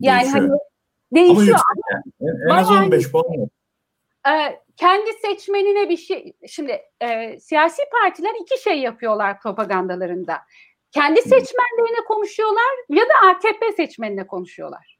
[0.00, 0.48] Yani değişiyor.
[0.48, 0.58] hani
[1.14, 1.36] değişiyor.
[1.36, 1.66] Ama yüksek
[2.20, 2.36] yani.
[2.44, 3.24] En, az 15 puan.
[4.28, 10.38] E, kendi seçmenine bir şey şimdi e, siyasi partiler iki şey yapıyorlar propagandalarında.
[10.90, 14.98] Kendi seçmenlerine konuşuyorlar ya da AKP seçmenine konuşuyorlar.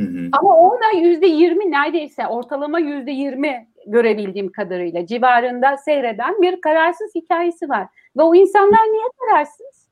[0.00, 0.28] Hı hı.
[0.32, 7.68] Ama orada yüzde yirmi neredeyse ortalama yüzde yirmi görebildiğim kadarıyla civarında seyreden bir kararsız hikayesi
[7.68, 7.86] var.
[8.16, 9.85] Ve o insanlar niye kararsız?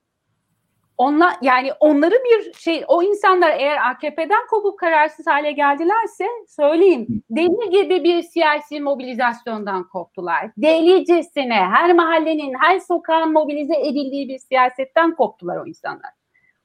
[0.98, 7.70] Onlar yani onları bir şey o insanlar eğer AKP'den kopup kararsız hale geldilerse söyleyeyim deli
[7.70, 10.50] gibi bir siyasi mobilizasyondan koptular.
[10.56, 16.10] Delicesine her mahallenin her sokağın mobilize edildiği bir siyasetten koptular o insanlar.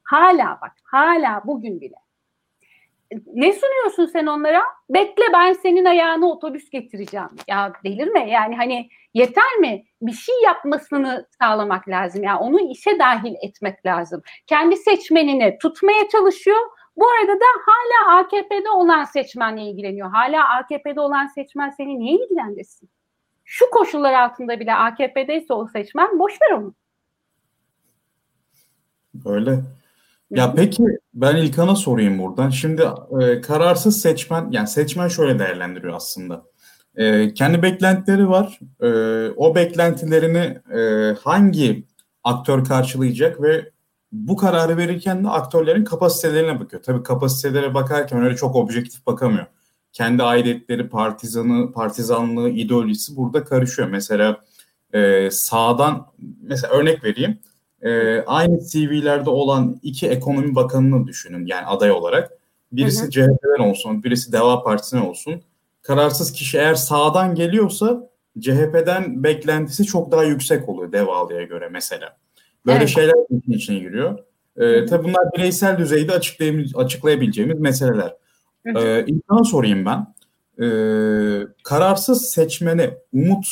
[0.04, 1.96] Hala bak hala bugün bile.
[3.34, 4.64] Ne sunuyorsun sen onlara?
[4.90, 7.30] Bekle ben senin ayağına otobüs getireceğim.
[7.48, 9.84] Ya delirme yani hani yeter mi?
[10.02, 12.24] Bir şey yapmasını sağlamak lazım.
[12.24, 14.22] Yani onu işe dahil etmek lazım.
[14.48, 16.58] Kendi seçmenini tutmaya çalışıyor.
[16.96, 20.12] Bu arada da hala AKP'de olan seçmenle ilgileniyor.
[20.12, 22.90] Hala AKP'de olan seçmen seni niye ilgilendirsin?
[23.46, 26.74] Şu koşullar altında bile AKP'deyse o seçmen boş ver onu.
[29.26, 29.60] Öyle.
[30.32, 32.50] Ya peki ben İlkan'a sorayım buradan.
[32.50, 32.84] Şimdi
[33.22, 36.44] e, kararsız seçmen, yani seçmen şöyle değerlendiriyor aslında.
[36.96, 38.60] E, kendi beklentileri var.
[38.82, 38.90] E,
[39.30, 41.88] o beklentilerini e, hangi
[42.24, 43.72] aktör karşılayacak ve
[44.12, 46.84] bu kararı verirken de aktörlerin kapasitelerine bakıyor.
[46.84, 49.46] Tabii kapasitelere bakarken öyle çok objektif bakamıyor.
[49.94, 53.88] Kendi aidiyetleri, partizanı, partizanlığı, ideolojisi burada karışıyor.
[53.90, 54.44] Mesela
[54.94, 56.08] e, sağdan,
[56.42, 57.40] mesela örnek vereyim
[57.82, 62.32] e, aynı CV'lerde olan iki ekonomi bakanını düşünün yani aday olarak.
[62.72, 63.12] Birisi hı hı.
[63.12, 65.42] CHP'den olsun, birisi Deva Partisi'ne olsun.
[65.82, 72.18] Kararsız kişi eğer sağdan geliyorsa CHP'den beklentisi çok daha yüksek oluyor Devalı'ya göre mesela.
[72.66, 72.90] Böyle evet.
[72.90, 74.20] şeyler için içine giriyor.
[74.58, 76.14] Ee, tabii bunlar bireysel düzeyde
[76.76, 78.16] açıklayabileceğimiz meseleler.
[78.66, 80.14] Ee, İlkan'a sorayım ben.
[80.64, 83.48] Ee, kararsız seçmene umut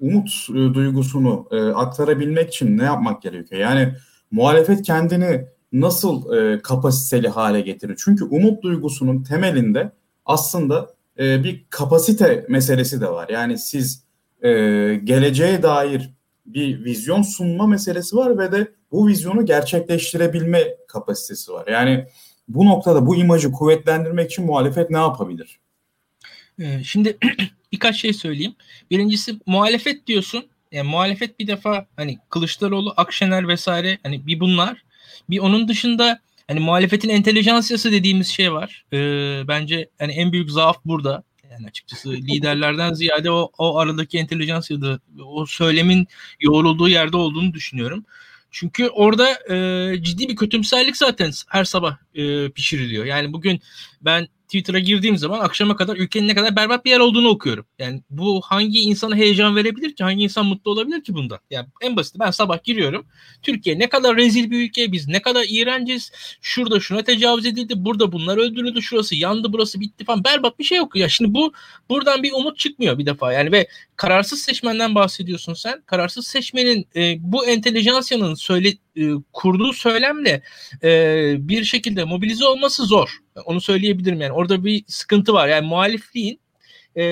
[0.00, 3.60] umut e, duygusunu e, aktarabilmek için ne yapmak gerekiyor?
[3.60, 3.94] Yani
[4.30, 8.00] muhalefet kendini nasıl e, kapasiteli hale getirir?
[8.04, 9.92] Çünkü umut duygusunun temelinde
[10.26, 13.28] aslında e, bir kapasite meselesi de var.
[13.28, 14.04] Yani siz
[14.42, 14.50] e,
[15.04, 16.10] geleceğe dair
[16.46, 21.66] bir vizyon sunma meselesi var ve de bu vizyonu gerçekleştirebilme kapasitesi var.
[21.66, 22.06] Yani
[22.48, 25.60] bu noktada bu imajı kuvvetlendirmek için muhalefet ne yapabilir?
[26.60, 27.18] Ee, şimdi
[27.72, 28.54] birkaç şey söyleyeyim.
[28.90, 30.46] Birincisi muhalefet diyorsun.
[30.72, 34.82] Yani muhalefet bir defa hani Kılıçdaroğlu, Akşener vesaire hani bir bunlar.
[35.30, 38.84] Bir onun dışında hani muhalefetin entelijansiyası dediğimiz şey var.
[38.92, 41.22] Ee, bence hani en büyük zaaf burada.
[41.50, 46.08] Yani açıkçası liderlerden ziyade o, o aradaki entelijansiyada o söylemin
[46.40, 48.04] yoğrulduğu yerde olduğunu düşünüyorum.
[48.50, 53.04] Çünkü orada e, ciddi bir kötümserlik zaten her sabah e, pişiriliyor.
[53.04, 53.60] Yani bugün
[54.00, 57.66] ben Twitter'a girdiğim zaman akşama kadar ülkenin ne kadar berbat bir yer olduğunu okuyorum.
[57.78, 60.04] Yani bu hangi insana heyecan verebilir ki?
[60.04, 61.40] Hangi insan mutlu olabilir ki bunda?
[61.50, 63.06] Yani en basit ben sabah giriyorum.
[63.42, 66.12] Türkiye ne kadar rezil bir ülke, biz ne kadar iğrenciz.
[66.40, 70.24] Şurada şuna tecavüz edildi, burada bunlar öldürüldü, şurası yandı, burası bitti falan.
[70.24, 70.96] Berbat bir şey yok.
[70.96, 71.52] Ya şimdi bu
[71.88, 73.32] buradan bir umut çıkmıyor bir defa.
[73.32, 75.82] Yani ve kararsız seçmenden bahsediyorsun sen.
[75.86, 80.42] Kararsız seçmenin e, bu entelijansiyanın söyle e, kurduğu söylemle
[80.82, 83.18] e, bir şekilde mobilize olması zor.
[83.44, 84.32] Onu söyleyebilirim yani.
[84.32, 85.48] Orada bir sıkıntı var.
[85.48, 86.40] Yani muhalifliğin
[86.96, 87.02] e,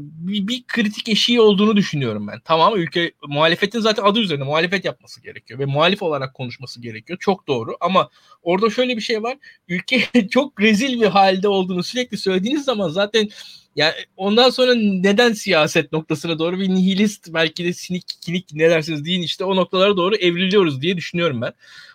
[0.00, 2.40] bir, bir kritik eşiği olduğunu düşünüyorum ben.
[2.44, 7.18] Tamam ülke muhalefetin zaten adı üzerinde muhalefet yapması gerekiyor ve muhalif olarak konuşması gerekiyor.
[7.18, 8.10] Çok doğru ama
[8.42, 9.36] orada şöyle bir şey var.
[9.68, 13.28] Ülke çok rezil bir halde olduğunu sürekli söylediğiniz zaman zaten
[13.76, 19.04] yani ondan sonra neden siyaset noktasına doğru bir nihilist belki de sinik kinik ne dersiniz
[19.04, 21.52] deyin işte o noktalara doğru evriliyoruz diye düşünüyorum ben.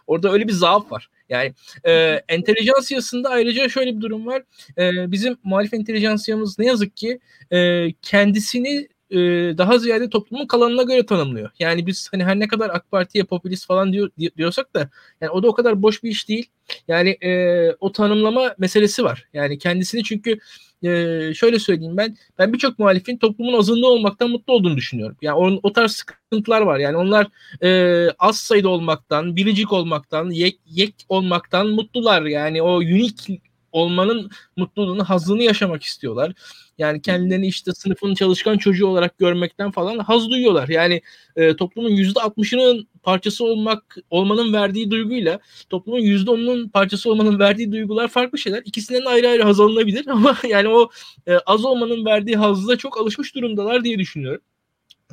[0.07, 1.09] Orada öyle bir zaaf var.
[1.29, 1.91] Yani e,
[2.27, 4.43] entelijansiyasında ayrıca şöyle bir durum var.
[4.77, 7.19] E, bizim muhalif entelijansiyamız ne yazık ki
[7.51, 9.17] e, kendisini e,
[9.57, 11.49] daha ziyade toplumun kalanına göre tanımlıyor.
[11.59, 14.89] Yani biz hani her ne kadar AK Parti'ye popülist falan diyor, diyorsak da
[15.21, 16.49] yani o da o kadar boş bir iş değil.
[16.87, 19.27] Yani e, o tanımlama meselesi var.
[19.33, 20.39] Yani kendisini çünkü
[20.83, 25.17] e, şöyle söyleyeyim ben ben birçok muhalifin toplumun azınlığı olmaktan mutlu olduğunu düşünüyorum.
[25.21, 26.79] Yani o, o tarz sıkıntılar var.
[26.79, 27.27] Yani onlar
[27.63, 32.21] e, az sayıda olmaktan, biricik olmaktan, yek, yek olmaktan mutlular.
[32.21, 33.41] Yani o unik
[33.71, 36.34] olmanın mutluluğunu, hazını yaşamak istiyorlar.
[36.77, 40.67] Yani kendilerini işte sınıfın çalışkan çocuğu olarak görmekten falan haz duyuyorlar.
[40.67, 41.01] Yani
[41.36, 47.71] e, toplumun yüzde altmışının parçası olmak olmanın verdiği duyguyla toplumun yüzde onunun parçası olmanın verdiği
[47.71, 48.62] duygular farklı şeyler.
[48.65, 50.89] İkisinden ayrı ayrı haz alınabilir ama yani o
[51.27, 54.41] e, az olmanın verdiği hazla çok alışmış durumdalar diye düşünüyorum.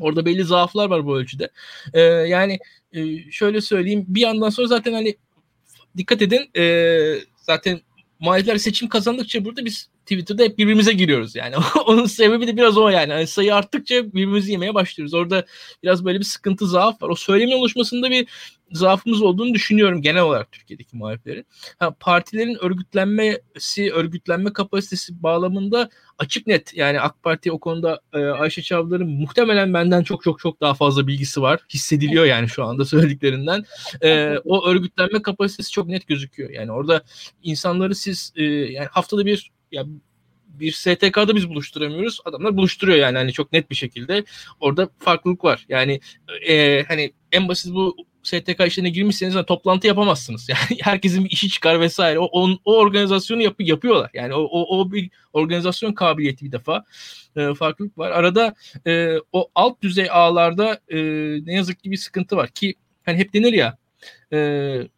[0.01, 1.51] Orada belli zaaflar var bu ölçüde.
[1.95, 2.59] E, yani
[2.93, 5.17] e, şöyle söyleyeyim bir yandan sonra zaten hani
[5.97, 7.81] dikkat edin e, zaten
[8.21, 11.55] muhalifler seçim kazandıkça burada biz Twitter'da hep birbirimize giriyoruz yani.
[11.87, 13.13] Onun sebebi de biraz o yani.
[13.13, 13.27] yani.
[13.27, 15.15] Sayı arttıkça birbirimizi yemeye başlıyoruz.
[15.15, 15.45] Orada
[15.83, 17.09] biraz böyle bir sıkıntı, zaaf var.
[17.09, 18.29] O söylemin oluşmasında bir
[18.73, 21.47] zaafımız olduğunu düşünüyorum genel olarak Türkiye'deki muhaliflerin.
[21.79, 26.75] Ha, partilerin örgütlenmesi, örgütlenme kapasitesi bağlamında açık net.
[26.75, 31.07] Yani AK Parti o konuda e, Ayşe Çavdar'ın muhtemelen benden çok çok çok daha fazla
[31.07, 31.61] bilgisi var.
[31.75, 33.65] Hissediliyor yani şu anda söylediklerinden.
[34.03, 36.51] E, o örgütlenme kapasitesi çok net gözüküyor.
[36.51, 37.03] Yani orada
[37.43, 39.85] insanları siz e, yani haftada bir ya
[40.49, 42.21] bir STK'da biz buluşturamıyoruz.
[42.25, 44.25] Adamlar buluşturuyor yani hani çok net bir şekilde.
[44.61, 45.67] Orada farklılık var.
[45.69, 46.01] Yani
[46.49, 50.49] e, hani en basit bu STK işlerine girmişseniz yani toplantı yapamazsınız.
[50.49, 52.19] Yani herkesin bir işi çıkar vesaire.
[52.19, 54.11] O, o, o organizasyonu yap, yapıyorlar.
[54.15, 56.85] Yani o, o, o bir organizasyon kabiliyeti bir defa.
[57.37, 58.11] E, farklılık var.
[58.11, 58.55] Arada
[58.87, 60.99] e, o alt düzey ağlarda e,
[61.47, 63.79] ne yazık ki bir sıkıntı var ki hani hep denir ya
[64.33, 64.39] e,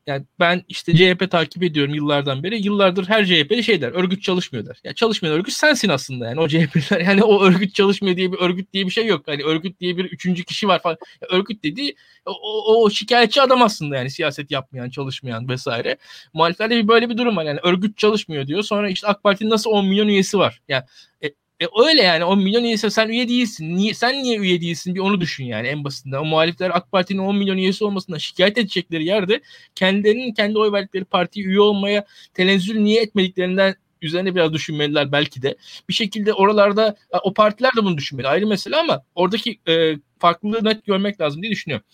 [0.07, 2.63] yani ben işte CHP takip ediyorum yıllardan beri.
[2.63, 3.93] Yıllardır her CHP'li şey der.
[3.93, 4.81] Örgüt çalışmıyor der.
[4.85, 7.01] Ya çalışmayan örgüt sensin aslında yani o CHP'ler.
[7.11, 9.23] Yani o örgüt çalışmıyor diye bir örgüt diye bir şey yok.
[9.27, 10.97] Hani örgüt diye bir üçüncü kişi var falan.
[11.23, 15.97] Ya örgüt dediği o, o şikayetçi adam aslında yani siyaset yapmayan, çalışmayan vesaire.
[16.33, 17.45] Muhaliflerde bir böyle bir durum var.
[17.45, 18.63] Yani örgüt çalışmıyor diyor.
[18.63, 20.63] Sonra işte AK Parti'nin nasıl 10 milyon üyesi var?
[20.69, 20.85] Yani
[21.25, 21.29] e,
[21.61, 23.77] e öyle yani 10 milyon üyesi sen üye değilsin.
[23.77, 26.19] Niye, sen niye üye değilsin bir onu düşün yani en basitinden.
[26.19, 29.41] O muhalifler AK Parti'nin 10 milyon üyesi olmasından şikayet edecekleri yerde
[29.75, 35.57] kendilerinin kendi oy verdikleri partiye üye olmaya tenezzül niye etmediklerinden üzerine biraz düşünmeliler belki de.
[35.89, 40.87] Bir şekilde oralarda o partiler de bunu düşünmeli ayrı mesele ama oradaki e, farklılığı net
[40.87, 41.87] görmek lazım diye düşünüyorum.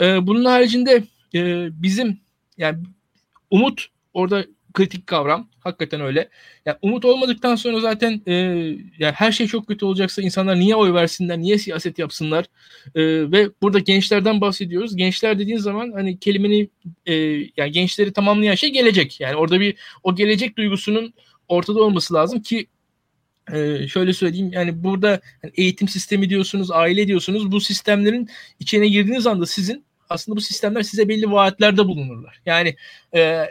[0.00, 1.02] E, bunun haricinde
[1.34, 2.20] e, bizim
[2.58, 2.78] yani
[3.50, 4.44] umut orada
[4.76, 5.48] kritik kavram.
[5.60, 6.28] Hakikaten öyle.
[6.66, 8.32] Yani umut olmadıktan sonra zaten e,
[8.98, 12.44] yani her şey çok kötü olacaksa insanlar niye oy versinler, niye siyaset yapsınlar?
[12.94, 14.96] E, ve burada gençlerden bahsediyoruz.
[14.96, 16.70] Gençler dediğin zaman hani kelimenin
[17.06, 17.14] e,
[17.56, 19.20] yani gençleri tamamlayan şey gelecek.
[19.20, 21.14] Yani orada bir o gelecek duygusunun
[21.48, 22.66] ortada olması lazım ki
[23.52, 27.52] ee, şöyle söyleyeyim yani burada yani eğitim sistemi diyorsunuz, aile diyorsunuz.
[27.52, 28.28] Bu sistemlerin
[28.60, 32.40] içine girdiğiniz anda sizin aslında bu sistemler size belli vaatlerde bulunurlar.
[32.46, 32.76] Yani
[33.14, 33.46] e,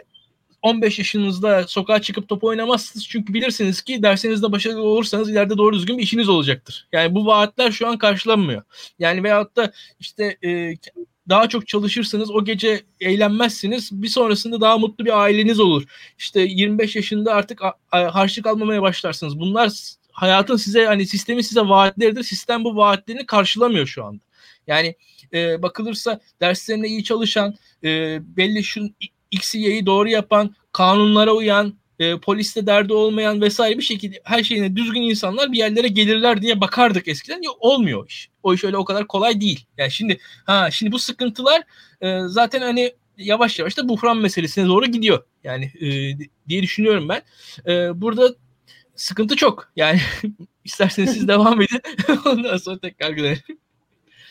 [0.66, 5.98] 15 yaşınızda sokağa çıkıp top oynamazsınız çünkü bilirsiniz ki dersinizde başarılı olursanız ileride doğru düzgün
[5.98, 6.88] bir işiniz olacaktır.
[6.92, 8.62] Yani bu vaatler şu an karşılanmıyor.
[8.98, 10.74] Yani veyahut da işte e,
[11.28, 15.84] daha çok çalışırsınız o gece eğlenmezsiniz bir sonrasında daha mutlu bir aileniz olur.
[16.18, 19.38] İşte 25 yaşında artık harçlık almamaya başlarsınız.
[19.38, 19.72] Bunlar
[20.12, 22.22] hayatın size hani sistemin size vaatleridir.
[22.22, 24.22] Sistem bu vaatlerini karşılamıyor şu anda.
[24.66, 24.94] Yani
[25.32, 28.80] e, bakılırsa derslerine iyi çalışan, e, belli şu
[29.30, 34.76] X'i Y'yi doğru yapan, kanunlara uyan, e, poliste derdi olmayan vesaire bir şekilde her şeyine
[34.76, 37.42] düzgün insanlar bir yerlere gelirler diye bakardık eskiden.
[37.42, 38.30] Yok olmuyor iş.
[38.42, 39.66] O iş öyle o kadar kolay değil.
[39.78, 41.62] Yani şimdi ha şimdi bu sıkıntılar
[42.00, 45.24] e, zaten hani yavaş yavaş da buhran meselesine doğru gidiyor.
[45.44, 45.88] Yani e,
[46.48, 47.22] diye düşünüyorum ben.
[47.72, 48.34] E, burada
[48.94, 49.72] sıkıntı çok.
[49.76, 50.00] Yani
[50.64, 51.80] isterseniz siz devam edin.
[52.26, 53.38] Ondan sonra tekrar gidelim.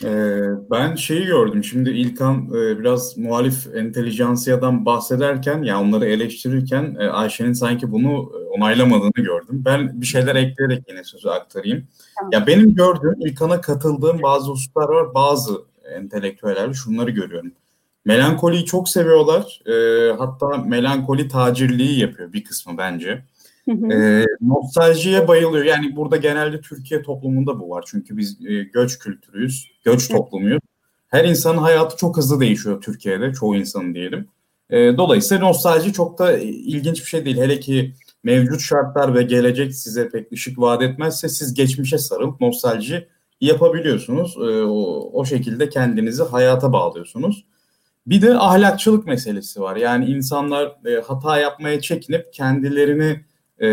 [0.03, 1.63] Ee, ben şeyi gördüm.
[1.63, 8.07] Şimdi İlkan e, biraz muhalif entelijansiyadan bahsederken, ya yani onları eleştirirken e, Ayşe'nin sanki bunu
[8.09, 9.61] e, onaylamadığını gördüm.
[9.65, 11.87] Ben bir şeyler ekleyerek yine sözü aktarayım.
[12.17, 12.31] Tamam.
[12.33, 15.13] Ya benim gördüğüm, İlkan'a katıldığım bazı hususlar var.
[15.13, 15.61] Bazı
[15.95, 17.51] entelektüeller şunları görüyorum.
[18.05, 19.61] Melankoliyi çok seviyorlar.
[20.17, 23.25] Hatta melankoli tacirliği yapıyor bir kısmı bence.
[23.67, 25.65] E, nostaljiye bayılıyor.
[25.65, 27.83] Yani burada genelde Türkiye toplumunda bu var.
[27.87, 30.61] Çünkü biz e, göç kültürüyüz, göç toplumuyuz.
[31.07, 34.27] Her insanın hayatı çok hızlı değişiyor Türkiye'de, çoğu insanın diyelim.
[34.69, 37.37] E, dolayısıyla nostalji çok da ilginç bir şey değil.
[37.37, 43.07] Hele ki mevcut şartlar ve gelecek size pek ışık vaat etmezse siz geçmişe sarılıp nostalji
[43.41, 44.35] yapabiliyorsunuz.
[44.37, 47.45] E, o, o şekilde kendinizi hayata bağlıyorsunuz.
[48.07, 49.75] Bir de ahlakçılık meselesi var.
[49.75, 53.25] Yani insanlar e, hata yapmaya çekinip kendilerini
[53.61, 53.67] e,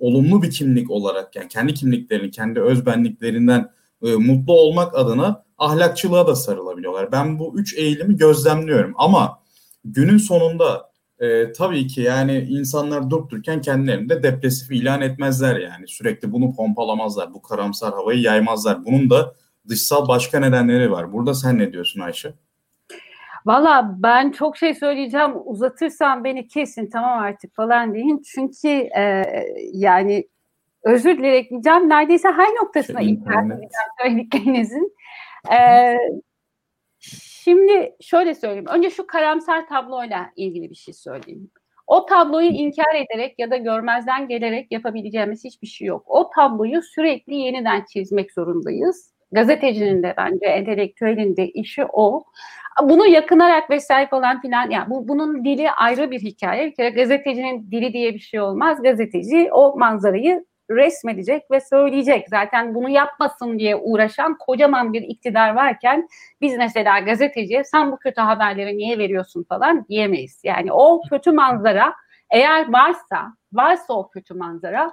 [0.00, 3.70] olumlu bir kimlik olarak yani kendi kimliklerini, kendi özbenliklerinden
[4.02, 7.12] e, mutlu olmak adına ahlakçılığa da sarılabiliyorlar.
[7.12, 9.38] Ben bu üç eğilimi gözlemliyorum ama
[9.84, 15.88] günün sonunda e, tabii ki yani insanlar durup dururken kendilerini de depresif ilan etmezler yani.
[15.88, 18.84] Sürekli bunu pompalamazlar, bu karamsar havayı yaymazlar.
[18.84, 19.34] Bunun da
[19.68, 21.12] dışsal başka nedenleri var.
[21.12, 22.34] Burada sen ne diyorsun Ayşe?
[23.46, 25.32] Valla ben çok şey söyleyeceğim.
[25.44, 28.22] Uzatırsan beni kesin tamam artık falan deyin.
[28.34, 29.24] Çünkü e,
[29.72, 30.28] yani
[30.84, 31.88] özür dileyerek diyeceğim.
[31.88, 33.70] Neredeyse her noktasına Şey, itiraz edeceğim
[34.02, 34.96] söylediklerinizin.
[35.52, 35.96] E,
[36.98, 38.66] şimdi şöyle söyleyeyim.
[38.68, 41.50] Önce şu karamsar tabloyla ilgili bir şey söyleyeyim.
[41.86, 46.04] O tabloyu inkar ederek ya da görmezden gelerek yapabileceğimiz hiçbir şey yok.
[46.06, 49.14] O tabloyu sürekli yeniden çizmek zorundayız.
[49.32, 52.24] Gazetecinin de bence entelektüelin de işi o.
[52.82, 56.66] Bunu yakınarak vesaire falan filan yani bu, bunun dili ayrı bir hikaye.
[56.66, 58.82] Bir kere gazetecinin dili diye bir şey olmaz.
[58.82, 62.28] Gazeteci o manzarayı resmedecek ve söyleyecek.
[62.28, 66.08] Zaten bunu yapmasın diye uğraşan kocaman bir iktidar varken
[66.40, 70.40] biz mesela gazeteciye sen bu kötü haberleri niye veriyorsun falan diyemeyiz.
[70.44, 71.94] Yani o kötü manzara
[72.30, 74.92] eğer varsa, varsa o kötü manzara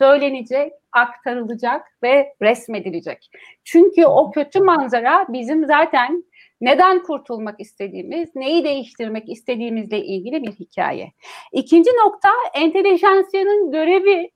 [0.00, 3.30] söylenecek, aktarılacak ve resmedilecek.
[3.64, 6.24] Çünkü o kötü manzara bizim zaten
[6.60, 11.12] neden kurtulmak istediğimiz, neyi değiştirmek istediğimizle ilgili bir hikaye.
[11.52, 14.30] İkinci nokta entelijansiyanın görevi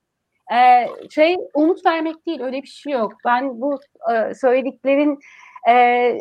[0.53, 3.13] e, şey umut vermek değil öyle bir şey yok.
[3.25, 3.79] Ben bu
[4.13, 5.19] e, söylediklerin
[5.69, 6.17] e,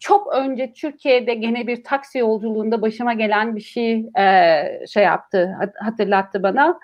[0.00, 6.42] çok önce Türkiye'de gene bir taksi yolculuğunda başıma gelen bir şey e, şey yaptı hatırlattı
[6.42, 6.78] bana.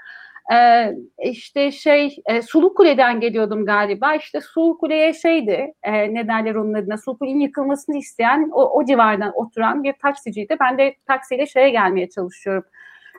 [0.52, 6.98] Ee, işte şey e, Sulukule'den geliyordum galiba işte Sulukule'ye şeydi e, ne derler onun adına
[6.98, 10.56] Sulukule'nin yıkılmasını isteyen o, o civardan oturan bir taksiciydi.
[10.60, 12.64] Ben de taksiyle şeye gelmeye çalışıyorum.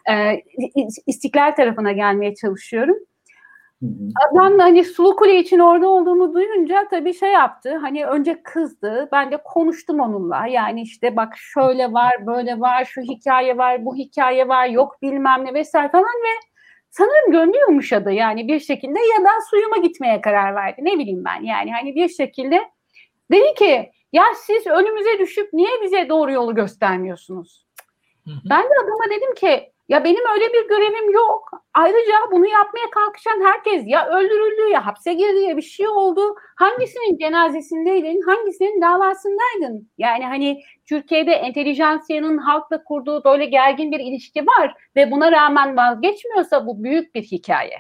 [0.10, 0.42] E,
[1.08, 2.96] İstiklal tarafına gelmeye çalışıyorum.
[4.32, 7.78] Adam hani Sulukule için orada olduğumu duyunca tabii şey yaptı.
[7.78, 9.10] Hani önce kızdı.
[9.12, 10.48] Ben de konuştum onunla.
[10.48, 15.46] Yani işte bak şöyle var, böyle var, şu hikaye var, bu hikaye var, yok bilmem
[15.46, 16.50] ne vesaire falan ve
[16.90, 20.82] sanırım gönlü yumuşadı yani bir şekilde ya da suyuma gitmeye karar verdi.
[20.84, 22.62] Ne bileyim ben yani hani bir şekilde
[23.32, 27.66] dedi ki ya siz önümüze düşüp niye bize doğru yolu göstermiyorsunuz?
[28.26, 28.50] Hı hı.
[28.50, 31.52] Ben de adama dedim ki ya benim öyle bir görevim yok.
[31.74, 36.36] Ayrıca bunu yapmaya kalkışan herkes ya öldürüldü ya hapse girdi ya bir şey oldu.
[36.56, 39.90] Hangisinin cenazesindeydin, hangisinin davasındaydın?
[39.98, 46.68] Yani hani Türkiye'de entelijansiyanın halkla kurduğu böyle gergin bir ilişki var ve buna rağmen vazgeçmiyorsa
[46.68, 47.78] bu büyük bir hikaye.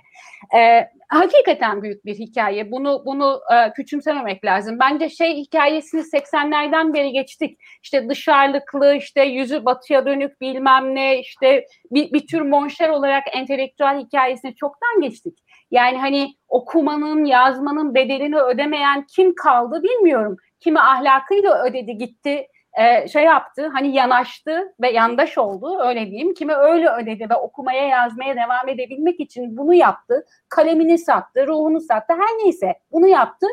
[0.55, 2.72] Ee, hakikaten büyük bir hikaye.
[2.72, 4.80] Bunu bunu e, küçümsememek lazım.
[4.80, 7.60] Bence şey hikayesini 80'lerden beri geçtik.
[7.84, 13.99] İşte dışarılıklı, işte yüzü batıya dönük bilmem ne, işte bir, bir tür monşer olarak entelektüel
[13.99, 15.38] hikayesini çoktan geçtik.
[15.72, 20.38] Yani hani okumanın, yazmanın bedelini ödemeyen kim kaldı bilmiyorum.
[20.60, 22.47] Kimi ahlakıyla ödedi gitti,
[22.78, 26.34] e, şey yaptı hani yanaştı ve yandaş oldu öyle diyeyim.
[26.34, 30.26] Kimi öyle ödedi ve okumaya yazmaya devam edebilmek için bunu yaptı.
[30.49, 33.47] Kalemini sattı, ruhunu sattı her neyse bunu yaptı.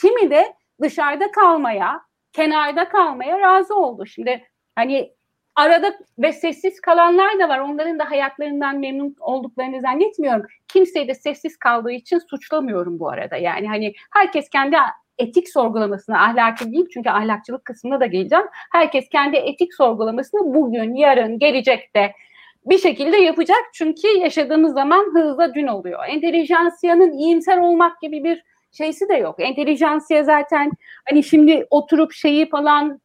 [0.00, 2.00] Kimi de dışarıda kalmaya,
[2.32, 4.06] kenarda kalmaya razı oldu.
[4.06, 4.44] Şimdi
[4.74, 5.12] hani
[5.56, 7.58] arada ve sessiz kalanlar da var.
[7.58, 10.46] Onların da hayatlarından memnun olduklarını zannetmiyorum.
[10.68, 13.36] Kimseyi de sessiz kaldığı için suçlamıyorum bu arada.
[13.36, 14.76] Yani hani herkes kendi
[15.18, 18.44] etik sorgulamasını ahlaki değil çünkü ahlakçılık kısmına da geleceğim.
[18.72, 22.12] Herkes kendi etik sorgulamasını bugün, yarın, gelecekte
[22.66, 23.60] bir şekilde yapacak.
[23.74, 26.00] Çünkü yaşadığımız zaman hızla dün oluyor.
[26.08, 28.42] Entelijansiyanın iyimser olmak gibi bir
[28.72, 29.36] şeysi de yok.
[29.38, 30.70] Entelijansiya zaten
[31.08, 33.00] hani şimdi oturup şeyi falan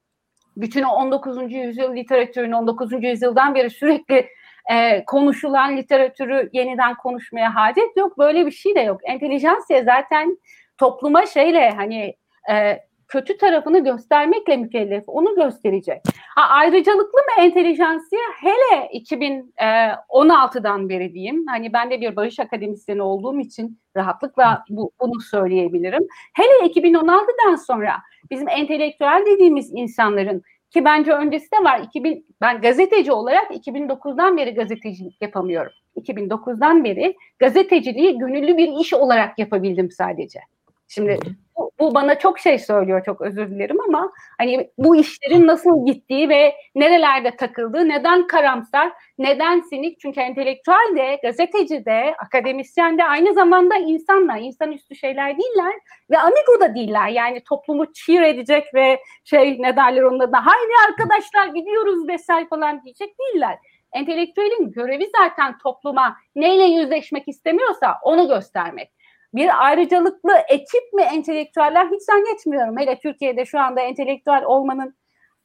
[0.58, 1.54] bütün 19.
[1.54, 3.04] yüzyıl literatürünü 19.
[3.04, 4.28] yüzyıldan beri sürekli
[4.72, 8.18] e, konuşulan literatürü yeniden konuşmaya hacet yok.
[8.18, 9.02] Böyle bir şey de yok.
[9.04, 10.38] Entelijansiya zaten
[10.78, 12.16] topluma şeyle hani
[12.52, 15.04] e, kötü tarafını göstermekle mükellef.
[15.08, 16.02] Onu gösterecek.
[16.36, 18.22] Ha, ayrıcalıklı mı entelijansiye?
[18.42, 21.46] Hele 2016'dan beri diyeyim.
[21.48, 26.08] Hani ben de bir barış akademisyeni olduğum için rahatlıkla bu, bunu söyleyebilirim.
[26.34, 27.94] Hele 2016'dan sonra
[28.32, 31.80] bizim entelektüel dediğimiz insanların ki bence öncesi de var.
[31.80, 35.72] 2000, ben gazeteci olarak 2009'dan beri gazetecilik yapamıyorum.
[35.96, 40.40] 2009'dan beri gazeteciliği gönüllü bir iş olarak yapabildim sadece.
[40.88, 41.20] Şimdi
[41.58, 46.30] bu, bu bana çok şey söylüyor çok özür dilerim ama hani bu işlerin nasıl gittiği
[46.30, 50.00] ve nerelerde takıldığı, neden karamsar, neden sinik?
[50.00, 55.74] Çünkü entelektüel de, gazeteci de, akademisyen de aynı zamanda insanlar, insanüstü şeyler değiller
[56.12, 57.08] ve amigo da değiller.
[57.08, 62.84] Yani toplumu cheer edecek ve şey ne derler onun adına, haydi arkadaşlar gidiyoruz vesaire falan
[62.84, 63.58] diyecek değiller.
[63.94, 68.97] Entelektüelin görevi zaten topluma neyle yüzleşmek istemiyorsa onu göstermek
[69.34, 72.78] bir ayrıcalıklı ekip mi entelektüeller hiç zannetmiyorum.
[72.78, 74.96] Hele Türkiye'de şu anda entelektüel olmanın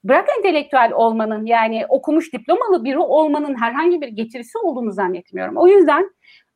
[0.05, 5.57] bırak entelektüel olmanın yani okumuş diplomalı biri olmanın herhangi bir getirisi olduğunu zannetmiyorum.
[5.57, 6.11] O yüzden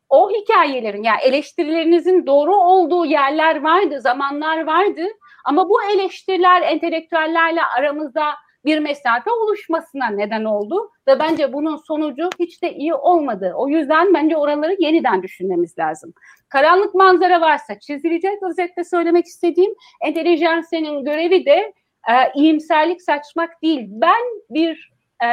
[0.08, 5.02] o hikayelerin yani eleştirilerinizin doğru olduğu yerler vardı, zamanlar vardı
[5.44, 8.24] ama bu eleştiriler entelektüellerle aramızda
[8.66, 13.52] bir mesafe oluşmasına neden oldu ve bence bunun sonucu hiç de iyi olmadı.
[13.56, 16.12] O yüzden bence oraları yeniden düşünmemiz lazım.
[16.48, 21.72] Karanlık manzara varsa çizilecek özetle söylemek istediğim entelijansiyanın görevi de
[22.10, 23.86] e, iyimserlik saçmak değil.
[23.88, 24.92] Ben bir
[25.24, 25.26] e,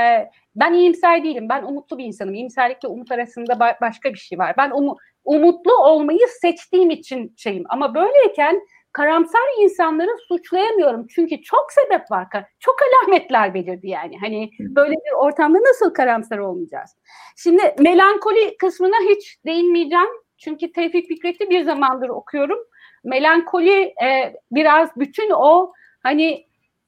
[0.56, 1.50] ben iyimser değilim.
[1.50, 2.34] Ben umutlu bir insanım.
[2.34, 4.56] İyimserlikle umut arasında ba- başka bir şey var.
[4.58, 7.64] Ben umu, umutlu olmayı seçtiğim için şeyim.
[7.70, 8.62] Ama böyleyken
[8.94, 11.08] karamsar insanları suçlayamıyorum.
[11.08, 12.28] Çünkü çok sebep var.
[12.60, 14.18] Çok alametler belirdi yani.
[14.22, 16.96] Hani böyle bir ortamda nasıl karamsar olmayacağız?
[17.38, 20.10] Şimdi melankoli kısmına hiç değinmeyeceğim.
[20.38, 22.60] Çünkü Tevfik Fikret'i bir zamandır okuyorum.
[23.04, 25.74] Melankoli e, biraz bütün o
[26.04, 26.46] hani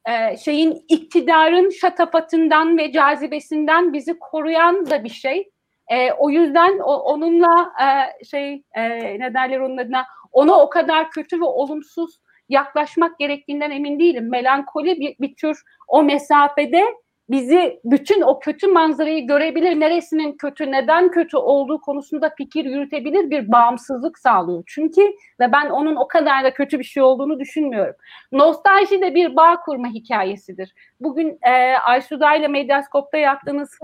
[0.09, 5.49] e, şeyin iktidarın şatafatından ve cazibesinden bizi koruyan da bir şey.
[5.91, 8.89] E, o yüzden o, onunla e, şey e,
[9.19, 10.05] ne derler onun adına
[10.35, 12.19] ona o kadar kötü ve olumsuz
[12.49, 14.29] yaklaşmak gerektiğinden emin değilim.
[14.29, 16.85] Melankoli bir, bir tür o mesafede
[17.29, 23.51] bizi bütün o kötü manzarayı görebilir, neresinin kötü, neden kötü olduğu konusunda fikir yürütebilir bir
[23.51, 24.63] bağımsızlık sağlıyor.
[24.67, 25.01] Çünkü
[25.39, 27.95] ve ben onun o kadar da kötü bir şey olduğunu düşünmüyorum.
[28.31, 30.73] Nostalji de bir bağ kurma hikayesidir.
[30.99, 33.77] Bugün e, Aysuda ile Medyaskop'ta yaptığınız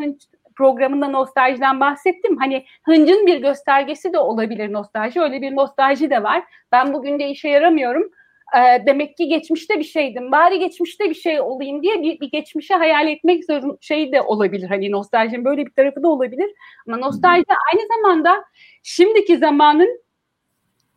[0.55, 2.37] programında nostaljiden bahsettim.
[2.37, 5.21] Hani hıncın bir göstergesi de olabilir nostalji.
[5.21, 6.43] Öyle bir nostalji de var.
[6.71, 8.11] Ben bugün de işe yaramıyorum
[8.57, 10.31] e, demek ki geçmişte bir şeydim.
[10.31, 14.69] Bari geçmişte bir şey olayım diye bir, bir geçmişe hayal etmek zorun şey de olabilir.
[14.69, 16.51] Hani nostaljinin böyle bir tarafı da olabilir.
[16.87, 18.43] Ama nostalji aynı zamanda
[18.83, 20.01] şimdiki zamanın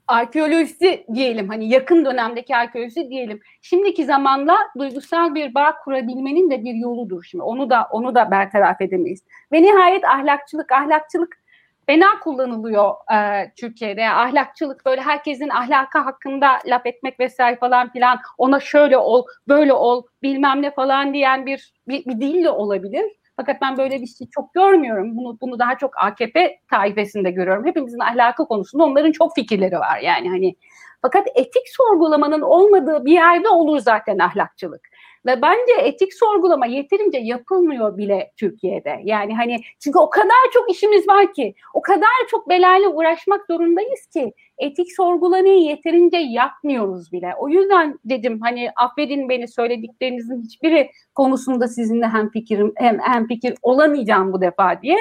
[0.08, 3.40] arkeolojisi diyelim hani yakın dönemdeki arkeolojisi diyelim.
[3.62, 7.44] Şimdiki zamanla duygusal bir bağ kurabilmenin de bir yoludur şimdi.
[7.44, 9.22] Onu da onu da bertaraf edemeyiz.
[9.52, 11.44] Ve nihayet ahlakçılık ahlakçılık
[11.86, 14.08] fena kullanılıyor e, Türkiye'de.
[14.08, 20.02] Ahlakçılık böyle herkesin ahlakı hakkında laf etmek vesaire falan filan ona şöyle ol, böyle ol,
[20.22, 23.04] bilmem ne falan diyen bir bir, bir dil de olabilir.
[23.36, 25.16] Fakat ben böyle bir şey çok görmüyorum.
[25.16, 27.66] Bunu bunu daha çok AKP taifesinde görüyorum.
[27.66, 30.56] Hepimizin ahlakı konusunda onların çok fikirleri var yani hani.
[31.02, 34.88] Fakat etik sorgulamanın olmadığı bir yerde olur zaten ahlakçılık.
[35.26, 39.00] Ve bence etik sorgulama yeterince yapılmıyor bile Türkiye'de.
[39.04, 44.06] Yani hani çünkü o kadar çok işimiz var ki, o kadar çok belayla uğraşmak zorundayız
[44.06, 47.34] ki etik sorgulamayı yeterince yapmıyoruz bile.
[47.38, 53.54] O yüzden dedim hani affedin beni söylediklerinizin hiçbiri konusunda sizinle hem fikrim hem hem fikir
[53.62, 54.96] olamayacağım bu defa diye.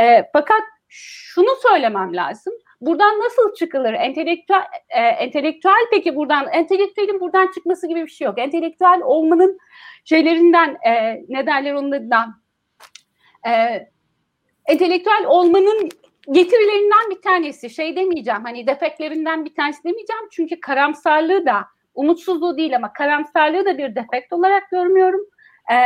[0.00, 2.52] E, fakat şunu söylemem lazım.
[2.80, 3.92] Buradan nasıl çıkılır?
[3.92, 8.38] Entelektüel, e, entelektüel peki buradan, entelektüelin buradan çıkması gibi bir şey yok.
[8.38, 9.58] Entelektüel olmanın
[10.04, 12.10] şeylerinden, e, ne derler onun
[13.46, 13.86] e,
[14.66, 15.88] entelektüel olmanın
[16.32, 17.70] getirilerinden bir tanesi.
[17.70, 20.28] Şey demeyeceğim, hani defektlerinden bir tanesi demeyeceğim.
[20.30, 21.64] Çünkü karamsarlığı da,
[21.94, 25.20] umutsuzluğu değil ama karamsarlığı da bir defekt olarak görmüyorum
[25.70, 25.76] e,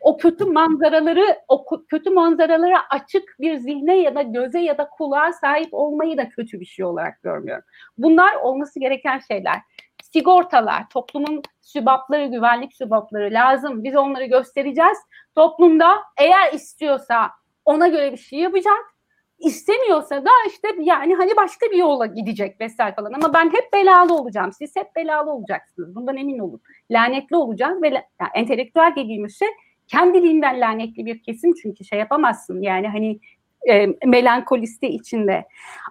[0.00, 5.32] o kötü manzaraları, o kötü manzaralara açık bir zihne ya da göze ya da kulağa
[5.32, 7.64] sahip olmayı da kötü bir şey olarak görmüyorum.
[7.98, 9.60] Bunlar olması gereken şeyler.
[10.02, 13.84] Sigortalar, toplumun sübapları, güvenlik sübapları lazım.
[13.84, 14.98] Biz onları göstereceğiz.
[15.34, 17.30] Toplumda eğer istiyorsa
[17.64, 18.94] ona göre bir şey yapacak
[19.40, 23.12] istemiyorsa da işte yani hani başka bir yola gidecek vesaire falan.
[23.12, 24.52] Ama ben hep belalı olacağım.
[24.52, 25.94] Siz hep belalı olacaksınız.
[25.94, 26.60] Bundan emin olun.
[26.90, 29.48] Lanetli olacağız ve yani entelektüel dediğimiz şey
[29.88, 32.62] kendiliğinden lanetli bir kesim çünkü şey yapamazsın.
[32.62, 33.20] Yani hani
[33.68, 35.46] e, melankoliste içinde.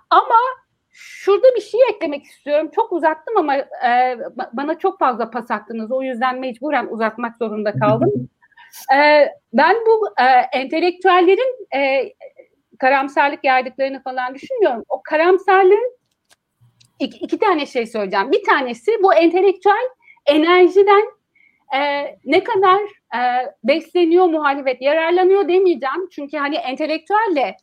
[0.10, 0.40] Ama
[0.90, 2.70] şurada bir şey eklemek istiyorum.
[2.76, 4.18] Çok uzattım ama e,
[4.54, 5.92] bana çok fazla pas attınız.
[5.92, 8.30] O yüzden mecburen uzatmak zorunda kaldım.
[8.96, 10.24] e, ben bu e,
[10.60, 12.14] entelektüellerin e,
[12.80, 14.84] karamsarlık yaydıklarını falan düşünmüyorum.
[14.90, 15.98] O karamsarlığın
[17.00, 18.32] iki, iki tane şey söyleyeceğim.
[18.32, 19.90] Bir tanesi bu entelektüel
[20.26, 21.04] enerjiden
[21.76, 22.80] e, ne kadar
[23.16, 23.20] e,
[23.64, 26.10] besleniyor muhalefet, yararlanıyor demeyeceğim.
[26.12, 27.58] Çünkü hani entelektüelle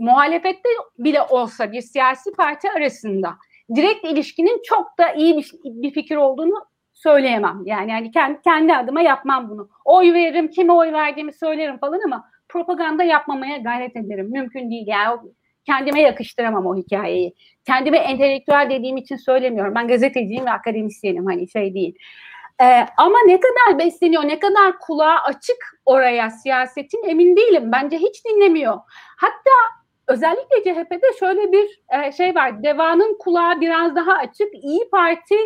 [0.00, 3.34] muhalefette bile olsa bir siyasi parti arasında
[3.74, 7.62] direkt ilişkinin çok da iyi bir, bir fikir olduğunu söyleyemem.
[7.64, 9.70] Yani yani kendi, kendi adıma yapmam bunu.
[9.84, 14.28] Oy veririm, kime oy verdiğimi söylerim falan ama propaganda yapmamaya gayret ederim.
[14.30, 15.18] Mümkün değil yani
[15.66, 17.34] kendime yakıştıramam o hikayeyi.
[17.66, 19.74] Kendime entelektüel dediğim için söylemiyorum.
[19.74, 21.98] Ben gazeteciyim ve akademisyenim hani şey değil.
[22.62, 27.72] Ee, ama ne kadar besleniyor, ne kadar kulağa açık oraya siyasetin emin değilim.
[27.72, 28.78] Bence hiç dinlemiyor.
[29.16, 29.50] Hatta
[30.06, 32.62] özellikle CHP'de şöyle bir e, şey var.
[32.62, 34.54] Deva'nın kulağı biraz daha açık.
[34.62, 35.36] İyi Parti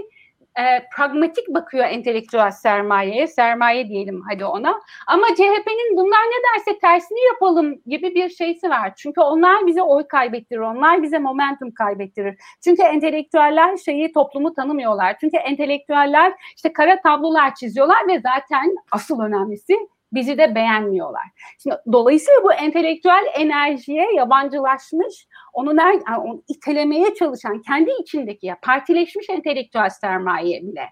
[0.59, 4.80] e, pragmatik bakıyor entelektüel sermayeye, sermaye diyelim hadi ona.
[5.07, 8.92] Ama CHP'nin bunlar ne derse tersini yapalım gibi bir şeysi var.
[8.96, 12.36] Çünkü onlar bize oy kaybettirir, onlar bize momentum kaybettirir.
[12.64, 15.16] Çünkü entelektüeller şeyi toplumu tanımıyorlar.
[15.20, 19.78] Çünkü entelektüeller işte kara tablolar çiziyorlar ve zaten asıl önemlisi
[20.12, 21.22] bizi de beğenmiyorlar.
[21.62, 28.59] Şimdi dolayısıyla bu entelektüel enerjiye yabancılaşmış, onu, ner, yani onu itelemeye çalışan, kendi içindeki ya
[28.62, 30.88] partileşmiş entelektüel sermaye bile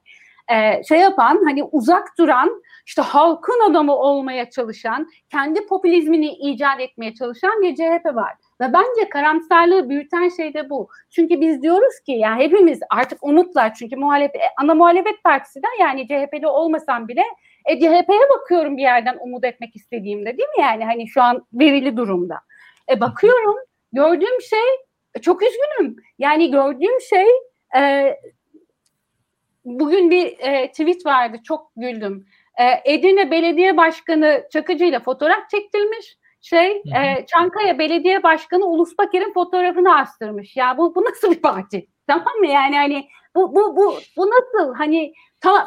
[0.51, 7.15] e, şey yapan hani uzak duran işte halkın adamı olmaya çalışan kendi popülizmini icat etmeye
[7.15, 8.33] çalışan bir CHP var.
[8.61, 10.89] Ve bence karamsarlığı büyüten şey de bu.
[11.11, 16.07] Çünkü biz diyoruz ki ya hepimiz artık umutlar çünkü muhalefet, ana muhalefet partisi de yani
[16.07, 17.23] CHP'li olmasam bile
[17.65, 21.97] e, CHP'ye bakıyorum bir yerden umut etmek istediğimde değil mi yani hani şu an verili
[21.97, 22.41] durumda.
[22.91, 23.57] E bakıyorum
[23.93, 24.69] gördüğüm şey
[25.23, 25.97] çok üzgünüm.
[26.19, 27.27] Yani gördüğüm şey
[27.77, 28.15] e,
[29.65, 32.27] bugün bir e, tweet vardı çok güldüm.
[32.59, 36.17] E, Edirne Belediye Başkanı Çakıcı ile fotoğraf çektirmiş.
[36.41, 40.57] Şey e, Çankaya Belediye Başkanı Ulus Baker'in fotoğrafını astırmış.
[40.57, 41.87] Ya bu bu nasıl bir parti?
[42.07, 42.47] Tamam mı?
[42.47, 45.67] Yani hani bu bu bu bu nasıl hani tamam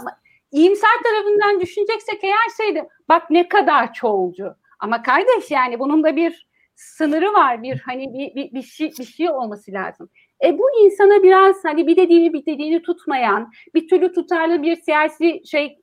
[0.52, 4.56] iyimser tarafından düşüneceksek eğer şeydi bak ne kadar çoğulcu.
[4.80, 6.48] Ama kardeş yani bunun da bir
[6.84, 7.64] sınırı var.
[7.64, 10.10] Bir hani bir, bir, bir şey bir şey olması lazım.
[10.44, 15.42] E bu insana biraz hani bir dediğini bir dediğini tutmayan, bir türlü tutarlı bir siyasi
[15.52, 15.78] şey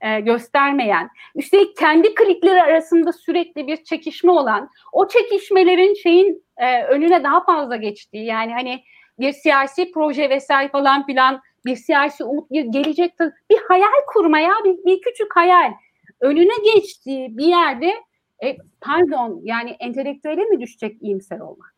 [0.00, 7.24] e, göstermeyen, üstelik kendi klikleri arasında sürekli bir çekişme olan, o çekişmelerin şeyin e, önüne
[7.24, 8.80] daha fazla geçtiği, yani hani
[9.18, 13.12] bir siyasi proje vesaire falan filan, bir siyasi umut, bir gelecek,
[13.50, 15.72] bir hayal kurmaya, bir, bir küçük hayal
[16.20, 17.94] önüne geçtiği bir yerde,
[18.44, 21.74] e, pardon yani entelektüele mi düşecek iyimser olmak?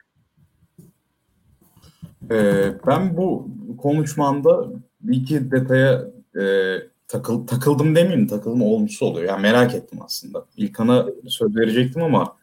[2.30, 3.48] Ee, ben bu
[3.82, 4.66] konuşmanda
[5.00, 6.04] bir iki detaya
[6.40, 6.76] e,
[7.08, 9.28] takıl, takıldım demeyeyim takılma olmuş oluyor.
[9.28, 10.46] Yani merak ettim aslında.
[10.56, 12.36] İlkan'a söz verecektim ama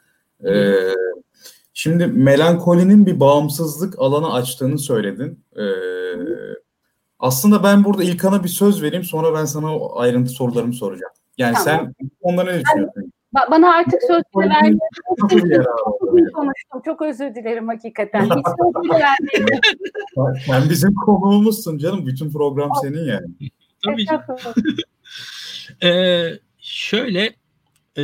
[0.47, 0.73] e,
[1.73, 5.39] şimdi melankolinin bir bağımsızlık alanı açtığını söyledin.
[5.55, 5.63] E,
[7.19, 11.13] aslında ben burada İlkan'a bir söz vereyim sonra ben sana ayrıntı sorularımı soracağım.
[11.37, 11.93] Yani tamam.
[11.99, 13.13] sen ondan ne düşünüyorsun?
[13.33, 14.77] Ba- bana artık söz verdi.
[16.33, 16.81] konuştum.
[16.85, 18.23] Çok özür dilerim hakikaten.
[18.25, 18.45] Hiç
[20.45, 22.05] Sen bizim konuğumuzsun canım.
[22.05, 23.27] Bütün program senin yani.
[23.83, 24.05] tabii.
[25.83, 27.33] ee, şöyle
[27.97, 28.01] e,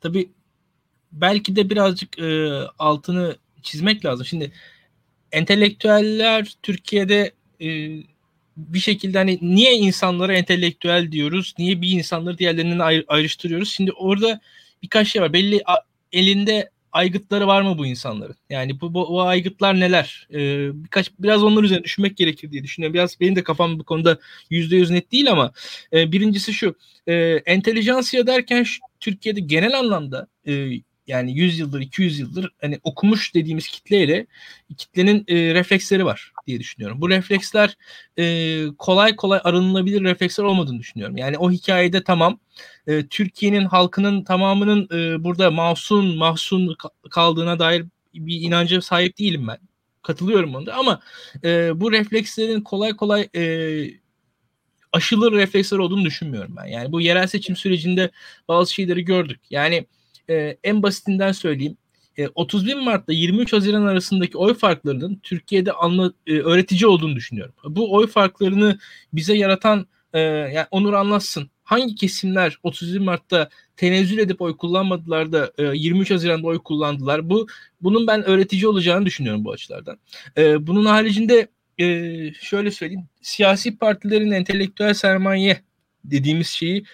[0.00, 0.30] tabii
[1.12, 4.26] belki de birazcık e, altını çizmek lazım.
[4.26, 4.52] Şimdi
[5.32, 7.66] entelektüeller Türkiye'de e,
[8.56, 11.54] bir şekilde hani niye insanlara entelektüel diyoruz?
[11.58, 13.70] Niye bir insanları diğerlerinden ayr- ayrıştırıyoruz?
[13.70, 14.40] Şimdi orada
[14.86, 15.32] birkaç şey var.
[15.32, 15.62] Belli
[16.12, 18.36] elinde aygıtları var mı bu insanların?
[18.50, 20.28] Yani bu, bu, bu aygıtlar neler?
[20.34, 22.94] Ee, birkaç biraz onlar üzerine düşünmek gerekir diye düşünüyorum.
[22.94, 24.18] Biraz benim de kafam bu konuda
[24.50, 25.52] yüzde yüz net değil ama
[25.92, 26.74] e, birincisi şu.
[27.06, 27.14] E,
[27.46, 30.70] entelijansiya derken şu, Türkiye'de genel anlamda e,
[31.06, 34.26] yani 100 yıldır 200 yıldır hani okumuş dediğimiz kitleyle
[34.76, 37.00] kitlenin e, refleksleri var diye düşünüyorum.
[37.00, 37.76] Bu refleksler
[38.18, 41.16] e, kolay kolay arınılabilir refleksler olmadığını düşünüyorum.
[41.16, 42.38] Yani o hikayede tamam
[42.86, 46.76] e, Türkiye'nin halkının tamamının e, burada masum mahzun
[47.10, 47.84] kaldığına dair
[48.14, 49.58] bir inancı sahip değilim ben.
[50.02, 51.00] Katılıyorum onda ama
[51.44, 53.42] e, bu reflekslerin kolay kolay e,
[54.92, 56.66] aşılır refleksler olduğunu düşünmüyorum ben.
[56.66, 58.10] Yani bu yerel seçim sürecinde
[58.48, 59.40] bazı şeyleri gördük.
[59.50, 59.86] Yani
[60.30, 61.76] e, en basitinden söyleyeyim.
[62.18, 67.54] E, 31 Mart'ta 23 Haziran arasındaki oy farklarının Türkiye'de anla, e, öğretici olduğunu düşünüyorum.
[67.64, 68.78] Bu oy farklarını
[69.12, 71.50] bize yaratan e, yani Onur anlatsın.
[71.64, 77.30] Hangi kesimler 31 Mart'ta tenezzül edip oy kullanmadılar da e, 23 Haziran'da oy kullandılar?
[77.30, 77.46] Bu
[77.80, 79.98] bunun ben öğretici olacağını düşünüyorum bu açılardan.
[80.38, 81.48] E, bunun haricinde
[81.78, 81.84] e,
[82.40, 83.08] şöyle söyleyeyim.
[83.22, 85.60] Siyasi partilerin entelektüel sermaye
[86.04, 86.84] dediğimiz şeyi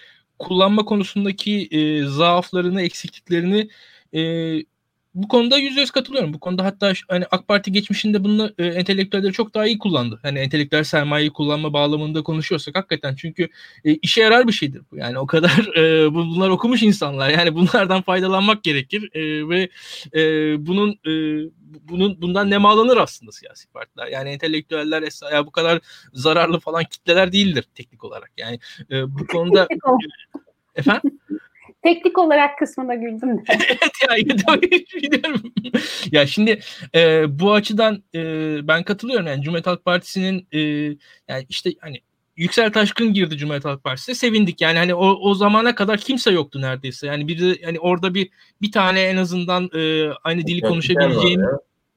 [0.43, 3.69] kullanma konusundaki e, zaaflarını, eksikliklerini
[4.13, 4.21] e,
[5.15, 6.33] bu konuda yüzde yüz katılıyorum.
[6.33, 10.19] Bu konuda hatta hani AK Parti geçmişinde bunu e, entelektüelleri çok daha iyi kullandı.
[10.21, 13.49] Hani entelektüel sermayeyi kullanma bağlamında konuşuyorsak hakikaten çünkü
[13.85, 14.97] e, işe yarar bir şeydir bu.
[14.97, 17.29] Yani o kadar e, bunlar okumuş insanlar.
[17.29, 19.69] Yani bunlardan faydalanmak gerekir e, ve
[20.15, 20.21] e,
[20.65, 21.11] bunun e,
[21.89, 24.07] bunun bundan nemalanır aslında siyasi partiler.
[24.07, 25.03] Yani entelektüeller
[25.33, 25.79] ya bu kadar
[26.13, 28.31] zararlı falan kitleler değildir teknik olarak.
[28.37, 28.59] Yani
[28.91, 29.67] e, bu konuda
[30.75, 31.19] efendim
[31.83, 33.43] Teknik olarak kısmına güldüm.
[33.49, 35.53] evet ya biliyorum.
[36.11, 36.59] ya şimdi
[36.95, 38.19] e, bu açıdan e,
[38.67, 40.59] ben katılıyorum yani Cumhuriyet Halk Partisi'nin e,
[41.27, 42.01] yani işte hani
[42.35, 44.61] Yüksel Taşkın girdi Cumhuriyet Halk Partisi'ne sevindik.
[44.61, 47.07] Yani hani o, o zamana kadar kimse yoktu neredeyse.
[47.07, 48.29] Yani bir de yani orada bir
[48.61, 51.41] bir tane en azından e, aynı dili konuşabileceğim.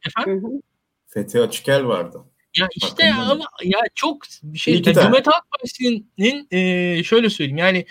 [0.07, 0.63] Efendim?
[1.07, 2.19] Fethi Açıkel vardı.
[2.59, 4.75] Ya işte ya ama ya çok bir şey.
[4.75, 7.87] Yani Cumhuriyet Halk Partisi'nin e, şöyle söyleyeyim yani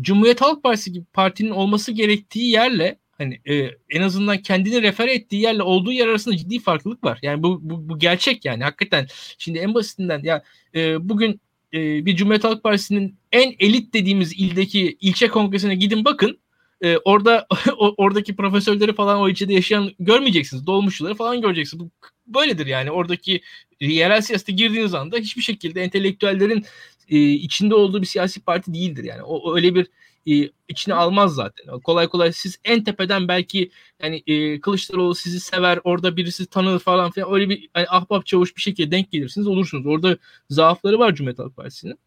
[0.00, 5.42] Cumhuriyet Halk Partisi gibi partinin olması gerektiği yerle hani e, en azından kendini refer ettiği
[5.42, 7.18] yerle olduğu yer arasında ciddi farklılık var.
[7.22, 9.06] Yani bu, bu, bu gerçek yani hakikaten.
[9.38, 10.42] Şimdi en basitinden ya
[10.74, 11.40] e, bugün
[11.74, 16.38] e, bir Cumhuriyet Halk Partisi'nin en elit dediğimiz ildeki ilçe kongresine gidin bakın.
[16.80, 17.46] e, orada
[17.78, 20.66] oradaki profesörleri falan o içinde yaşayan görmeyeceksiniz.
[20.66, 21.84] Dolmuşçuları falan göreceksiniz.
[21.84, 21.90] Bu
[22.26, 22.90] böyledir yani.
[22.90, 23.40] Oradaki
[23.80, 26.64] yerel siyasete girdiğiniz anda hiçbir şekilde entelektüellerin
[27.08, 29.22] e, içinde olduğu bir siyasi parti değildir yani.
[29.22, 29.86] O öyle bir
[30.26, 31.80] e, içine almaz zaten.
[31.80, 33.70] Kolay kolay siz en tepeden belki
[34.02, 38.56] yani e, Kılıçdaroğlu sizi sever, orada birisi tanır falan filan öyle bir hani ahbap çavuş
[38.56, 39.86] bir şekilde denk gelirsiniz olursunuz.
[39.86, 40.16] Orada
[40.50, 41.98] zaafları var Cumhuriyet Halk Partisi'nin.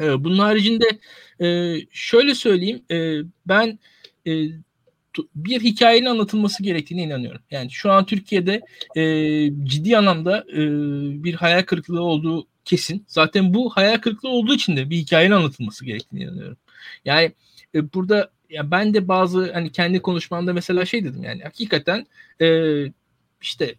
[0.00, 0.86] E, bunun haricinde
[1.40, 3.78] e, şöyle söyleyeyim e, ben
[4.26, 4.32] e,
[5.34, 7.40] bir hikayenin anlatılması gerektiğine inanıyorum.
[7.50, 8.60] Yani şu an Türkiye'de
[8.96, 9.04] e,
[9.64, 10.58] ciddi anlamda e,
[11.24, 13.04] bir hayal kırıklığı olduğu kesin.
[13.08, 16.56] Zaten bu hayal kırıklığı olduğu için de bir hikayenin anlatılması gerektiğine inanıyorum.
[17.04, 17.32] Yani
[17.74, 22.06] e, burada ya ben de bazı hani kendi konuşmamda mesela şey dedim yani hakikaten
[22.40, 22.46] e,
[23.40, 23.74] işte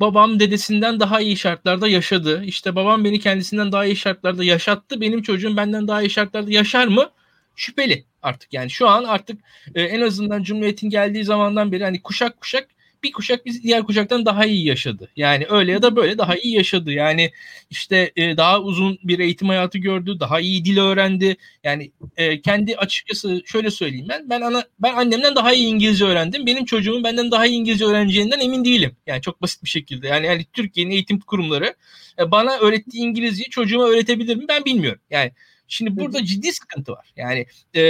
[0.00, 2.44] babam dedesinden daha iyi şartlarda yaşadı.
[2.44, 5.00] İşte babam beni kendisinden daha iyi şartlarda yaşattı.
[5.00, 7.10] Benim çocuğum benden daha iyi şartlarda yaşar mı?
[7.56, 8.52] Şüpheli artık.
[8.52, 9.40] Yani şu an artık
[9.74, 12.68] e, en azından Cumhuriyet'in geldiği zamandan beri hani kuşak kuşak
[13.02, 15.08] bir kuşak biz diğer kuşaktan daha iyi yaşadı.
[15.16, 16.92] Yani öyle ya da böyle daha iyi yaşadı.
[16.92, 17.30] Yani
[17.70, 21.36] işte e, daha uzun bir eğitim hayatı gördü, daha iyi dil öğrendi.
[21.64, 26.46] Yani e, kendi açıkçası şöyle söyleyeyim ben ben ana ben annemden daha iyi İngilizce öğrendim.
[26.46, 28.96] Benim çocuğumun benden daha iyi İngilizce öğreneceğinden emin değilim.
[29.06, 30.08] Yani çok basit bir şekilde.
[30.08, 31.74] Yani yani Türkiye'nin eğitim kurumları
[32.18, 34.44] e, bana öğrettiği İngilizceyi çocuğuma öğretebilir mi?
[34.48, 35.00] Ben bilmiyorum.
[35.10, 35.32] Yani
[35.68, 37.12] Şimdi burada ciddi sıkıntı var.
[37.16, 37.82] Yani e,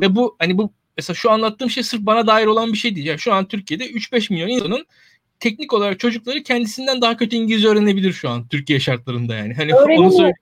[0.00, 3.06] ve bu hani bu mesela şu anlattığım şey sırf bana dair olan bir şey değil.
[3.06, 4.86] Yani şu an Türkiye'de 3-5 milyon insanın
[5.40, 9.54] teknik olarak çocukları kendisinden daha kötü İngilizce öğrenebilir şu an Türkiye şartlarında yani.
[9.54, 10.34] Hani onu söyle.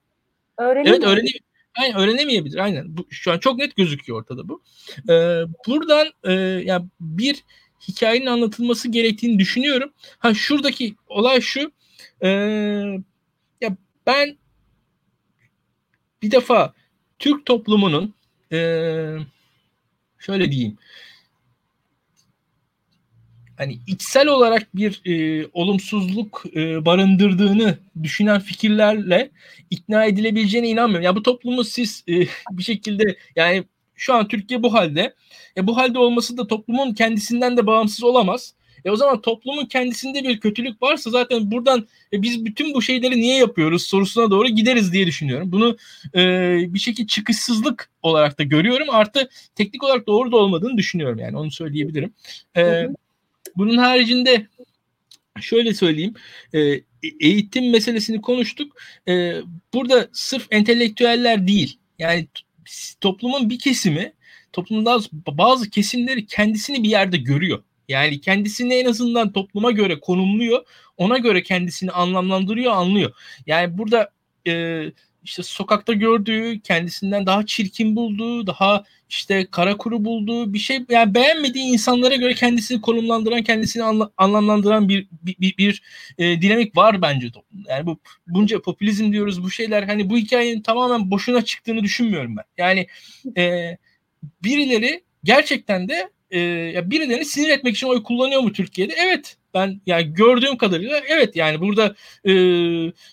[0.59, 1.29] Evet öğreni
[1.75, 2.57] Aynen öğrenemeyebilir.
[2.57, 2.97] Aynen.
[2.97, 4.61] Bu, şu an çok net gözüküyor ortada bu.
[5.09, 6.33] Ee, buradan e,
[6.65, 7.43] yani bir
[7.87, 9.93] hikayenin anlatılması gerektiğini düşünüyorum.
[10.19, 11.71] Ha şuradaki olay şu.
[12.21, 12.29] E,
[13.61, 14.37] ya ben
[16.21, 16.73] bir defa
[17.19, 18.13] Türk toplumunun
[18.51, 18.57] e,
[20.25, 20.77] şöyle diyeyim
[23.57, 29.31] hani içsel olarak bir e, olumsuzluk e, barındırdığını düşünen fikirlerle
[29.69, 31.05] ikna edilebileceğine inanmıyorum.
[31.05, 32.13] Ya bu toplumu siz e,
[32.51, 33.63] bir şekilde yani
[33.95, 35.15] şu an Türkiye bu halde.
[35.57, 38.53] E, bu halde olması da toplumun kendisinden de bağımsız olamaz.
[38.85, 43.21] E o zaman toplumun kendisinde bir kötülük varsa zaten buradan e, biz bütün bu şeyleri
[43.21, 45.51] niye yapıyoruz sorusuna doğru gideriz diye düşünüyorum.
[45.51, 45.77] Bunu
[46.15, 48.87] e, bir şekilde çıkışsızlık olarak da görüyorum.
[48.89, 52.13] Artı teknik olarak doğru da olmadığını düşünüyorum yani onu söyleyebilirim.
[52.57, 52.87] E,
[53.55, 54.47] bunun haricinde
[55.41, 56.13] şöyle söyleyeyim.
[56.53, 56.81] E,
[57.19, 58.77] eğitim meselesini konuştuk.
[59.07, 59.35] E,
[59.73, 61.77] burada sırf entelektüeller değil.
[61.99, 62.27] Yani
[63.01, 64.13] toplumun bir kesimi
[64.53, 67.63] toplumda bazı kesimleri kendisini bir yerde görüyor.
[67.89, 70.65] Yani kendisini en azından topluma göre konumluyor.
[70.97, 73.11] Ona göre kendisini anlamlandırıyor, anlıyor.
[73.47, 74.09] Yani burada
[74.47, 74.83] e,
[75.23, 81.15] işte sokakta gördüğü, kendisinden daha çirkin bulduğu, daha işte kara kuru bulduğu bir şey yani
[81.15, 85.83] beğenmediği insanlara göre kendisini konumlandıran, kendisini anla, anlamlandıran bir bir, bir, bir
[86.17, 87.27] e, dinamik var bence.
[87.67, 92.45] Yani bu bunca popülizm diyoruz bu şeyler hani bu hikayenin tamamen boşuna çıktığını düşünmüyorum ben.
[92.57, 92.87] Yani
[93.37, 93.77] e,
[94.43, 96.39] birileri gerçekten de e,
[96.75, 98.93] ya birilerini sinir etmek için oy kullanıyor mu Türkiye'de?
[98.97, 99.37] Evet.
[99.53, 101.95] Ben yani gördüğüm kadarıyla evet yani burada
[102.27, 102.33] e,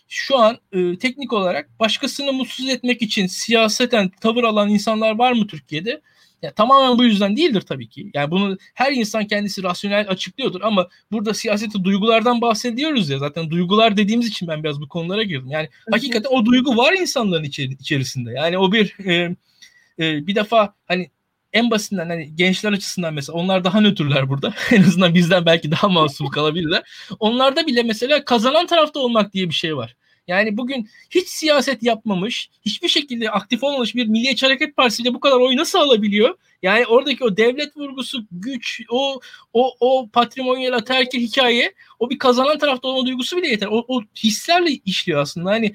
[0.09, 5.47] şu an e, teknik olarak başkasını mutsuz etmek için siyaseten tavır alan insanlar var mı
[5.47, 6.01] Türkiye'de?
[6.43, 8.11] Ya, tamamen bu yüzden değildir tabii ki.
[8.15, 13.97] Yani bunu her insan kendisi rasyonel açıklıyordur ama burada siyaseti duygulardan bahsediyoruz ya zaten duygular
[13.97, 15.51] dediğimiz için ben biraz bu konulara girdim.
[15.51, 18.33] Yani hakikaten o duygu var insanların içeri, içerisinde.
[18.33, 19.37] Yani o bir e,
[19.99, 21.11] e, bir defa hani
[21.53, 24.55] en basitinden hani gençler açısından mesela onlar daha nötrler burada.
[24.71, 26.83] en azından bizden belki daha masum kalabilirler.
[27.19, 29.97] Onlarda bile mesela kazanan tarafta olmak diye bir şey var.
[30.31, 35.37] Yani bugün hiç siyaset yapmamış, hiçbir şekilde aktif olmamış bir Milliyetçi Hareket Partisi bu kadar
[35.37, 36.35] oy nasıl alabiliyor?
[36.63, 39.21] Yani oradaki o devlet vurgusu, güç, o
[39.53, 43.67] o o patrimonyal ataerkil hikaye, o bir kazanan tarafta olma duygusu bile yeter.
[43.67, 45.51] O, o hislerle işliyor aslında.
[45.51, 45.75] Hani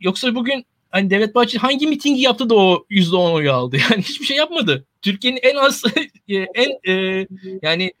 [0.00, 3.76] yoksa bugün hani Devlet Bahçeli hangi mitingi yaptı da o %10 oyu aldı?
[3.90, 4.86] Yani hiçbir şey yapmadı.
[5.04, 5.82] Türkiye'nin en az
[6.28, 7.26] e, en e,
[7.62, 7.92] yani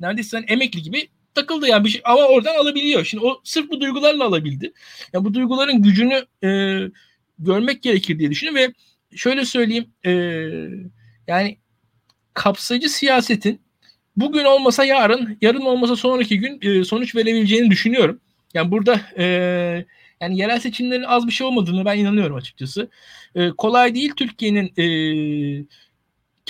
[0.00, 3.04] neredeyse emekli gibi takıldı yani bir şey ama oradan alabiliyor.
[3.04, 4.64] Şimdi o sırf bu duygularla alabildi.
[4.64, 4.72] Ya
[5.12, 6.80] yani bu duyguların gücünü e,
[7.38, 8.74] görmek gerekir diye düşünüyorum ve
[9.16, 10.10] şöyle söyleyeyim e,
[11.26, 11.58] yani
[12.34, 13.60] kapsayıcı siyasetin
[14.16, 18.20] bugün olmasa yarın, yarın olmasa sonraki gün e, sonuç verebileceğini düşünüyorum.
[18.54, 19.24] Yani burada e,
[20.20, 22.90] yani yerel seçimlerin az bir şey olmadığını ben inanıyorum açıkçası.
[23.34, 24.84] E, kolay değil Türkiye'nin e,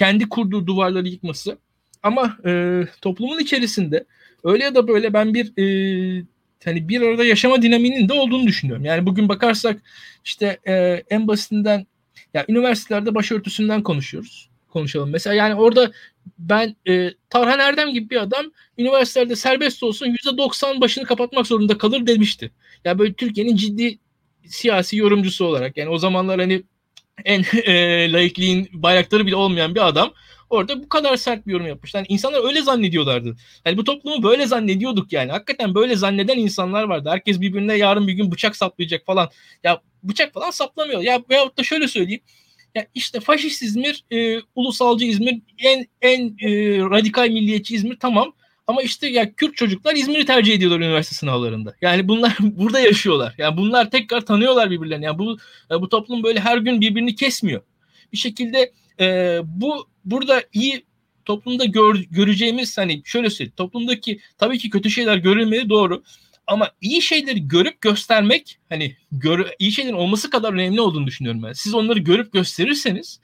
[0.00, 1.58] kendi kurduğu duvarları yıkması.
[2.02, 4.04] Ama e, toplumun içerisinde
[4.44, 6.24] öyle ya da böyle ben bir e,
[6.64, 8.84] hani bir arada yaşama dinaminin de olduğunu düşünüyorum.
[8.84, 9.82] Yani bugün bakarsak
[10.24, 11.86] işte e, en basitinden
[12.34, 14.50] ya üniversitelerde başörtüsünden konuşuyoruz.
[14.68, 15.10] konuşalım.
[15.10, 15.92] Mesela yani orada
[16.38, 18.46] ben e, Tarhan Erdem gibi bir adam
[18.78, 22.44] üniversitelerde serbest olsun %90 başını kapatmak zorunda kalır demişti.
[22.44, 22.50] Ya
[22.84, 23.98] yani böyle Türkiye'nin ciddi
[24.46, 26.62] siyasi yorumcusu olarak yani o zamanlar hani
[27.24, 30.12] en e, laikliğin bayrakları bile olmayan bir adam
[30.50, 31.94] orada bu kadar sert bir yorum yapmış.
[31.94, 33.36] Yani insanlar öyle zannediyorlardı.
[33.66, 35.32] Yani bu toplumu böyle zannediyorduk yani.
[35.32, 37.08] Hakikaten böyle zanneden insanlar vardı.
[37.12, 39.28] Herkes birbirine yarın bir gün bıçak saplayacak falan.
[39.64, 41.00] Ya bıçak falan saplamıyor.
[41.02, 42.20] Ya veyahut da şöyle söyleyeyim.
[42.74, 48.32] Ya işte faşist İzmir, e, ulusalcı İzmir, en en e, radikal milliyetçi İzmir tamam.
[48.70, 51.74] Ama işte ya Kürt çocuklar İzmir'i tercih ediyorlar üniversite sınavlarında.
[51.80, 53.34] Yani bunlar burada yaşıyorlar.
[53.38, 55.04] Yani bunlar tekrar tanıyorlar birbirlerini.
[55.04, 55.38] Yani bu
[55.70, 57.62] bu toplum böyle her gün birbirini kesmiyor.
[58.12, 60.84] Bir şekilde e, bu burada iyi
[61.24, 66.02] toplumda gör, göreceğimiz hani şöyle söyleyeyim toplumdaki tabii ki kötü şeyler görülmeli doğru
[66.50, 71.52] ama iyi şeyleri görüp göstermek hani gör, iyi şeylerin olması kadar önemli olduğunu düşünüyorum ben.
[71.52, 73.20] Siz onları görüp gösterirseniz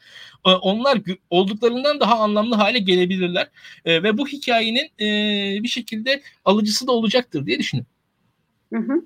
[0.47, 0.99] e, onlar
[1.31, 3.51] olduklarından daha anlamlı hale gelebilirler
[3.85, 7.93] e, ve bu hikayenin e, bir şekilde alıcısı da olacaktır diye düşünüyorum.
[8.72, 9.05] Hı hı.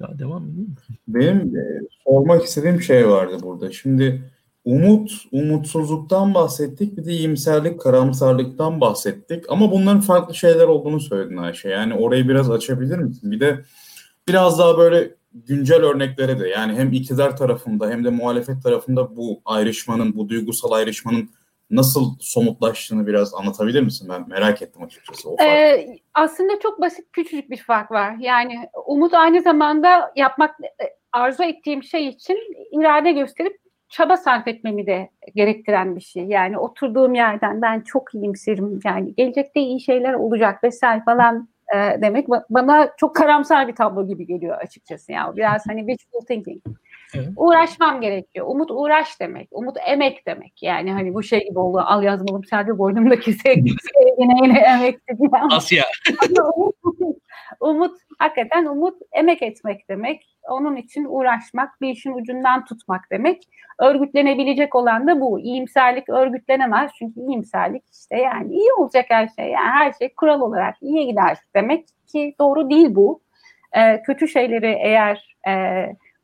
[0.00, 0.76] Daha devam edeyim
[1.08, 3.72] Benim e, sormak istediğim şey vardı burada.
[3.72, 4.30] Şimdi
[4.68, 6.96] umut, umutsuzluktan bahsettik.
[6.96, 9.44] Bir de iyimserlik, karamsarlıktan bahsettik.
[9.48, 11.68] Ama bunların farklı şeyler olduğunu söyledin Ayşe.
[11.68, 13.30] Yani orayı biraz açabilir misin?
[13.30, 13.60] Bir de
[14.28, 19.40] biraz daha böyle güncel örneklere de yani hem iktidar tarafında hem de muhalefet tarafında bu
[19.44, 21.30] ayrışmanın, bu duygusal ayrışmanın
[21.70, 24.08] nasıl somutlaştığını biraz anlatabilir misin?
[24.10, 25.30] Ben merak ettim açıkçası.
[25.30, 25.36] O.
[25.42, 28.16] Ee, aslında çok basit küçücük bir fark var.
[28.20, 28.54] Yani
[28.86, 32.38] umut aynı zamanda yapmak e, arzu ettiğim şey için
[32.72, 36.24] irade gösterip çaba sarf etmemi de gerektiren bir şey.
[36.24, 42.28] Yani oturduğum yerden ben çok iyimserim yani gelecekte iyi şeyler olacak vesaire falan e, demek
[42.50, 45.12] bana çok karamsar bir tablo gibi geliyor açıkçası.
[45.12, 46.62] Yani biraz hani wishful thinking.
[47.14, 47.28] Evet.
[47.36, 48.46] Uğraşmam gerekiyor.
[48.48, 49.48] Umut uğraş demek.
[49.50, 50.62] Umut emek demek.
[50.62, 51.82] Yani hani bu şey gibi oldu.
[51.86, 55.28] Al yazmalım sadece boynumdaki sevgi sevgine yine emek dedi.
[55.50, 55.84] Asya.
[56.54, 56.74] umut,
[57.60, 60.38] umut hakikaten umut emek etmek demek.
[60.48, 63.42] Onun için uğraşmak, bir işin ucundan tutmak demek.
[63.78, 65.40] Örgütlenebilecek olan da bu.
[65.40, 66.90] İyimserlik örgütlenemez.
[66.98, 69.46] Çünkü iyimserlik işte yani iyi olacak her şey.
[69.46, 73.20] Yani her şey kural olarak iyiye gider demek ki doğru değil bu.
[73.76, 75.52] Ee, kötü şeyleri eğer e,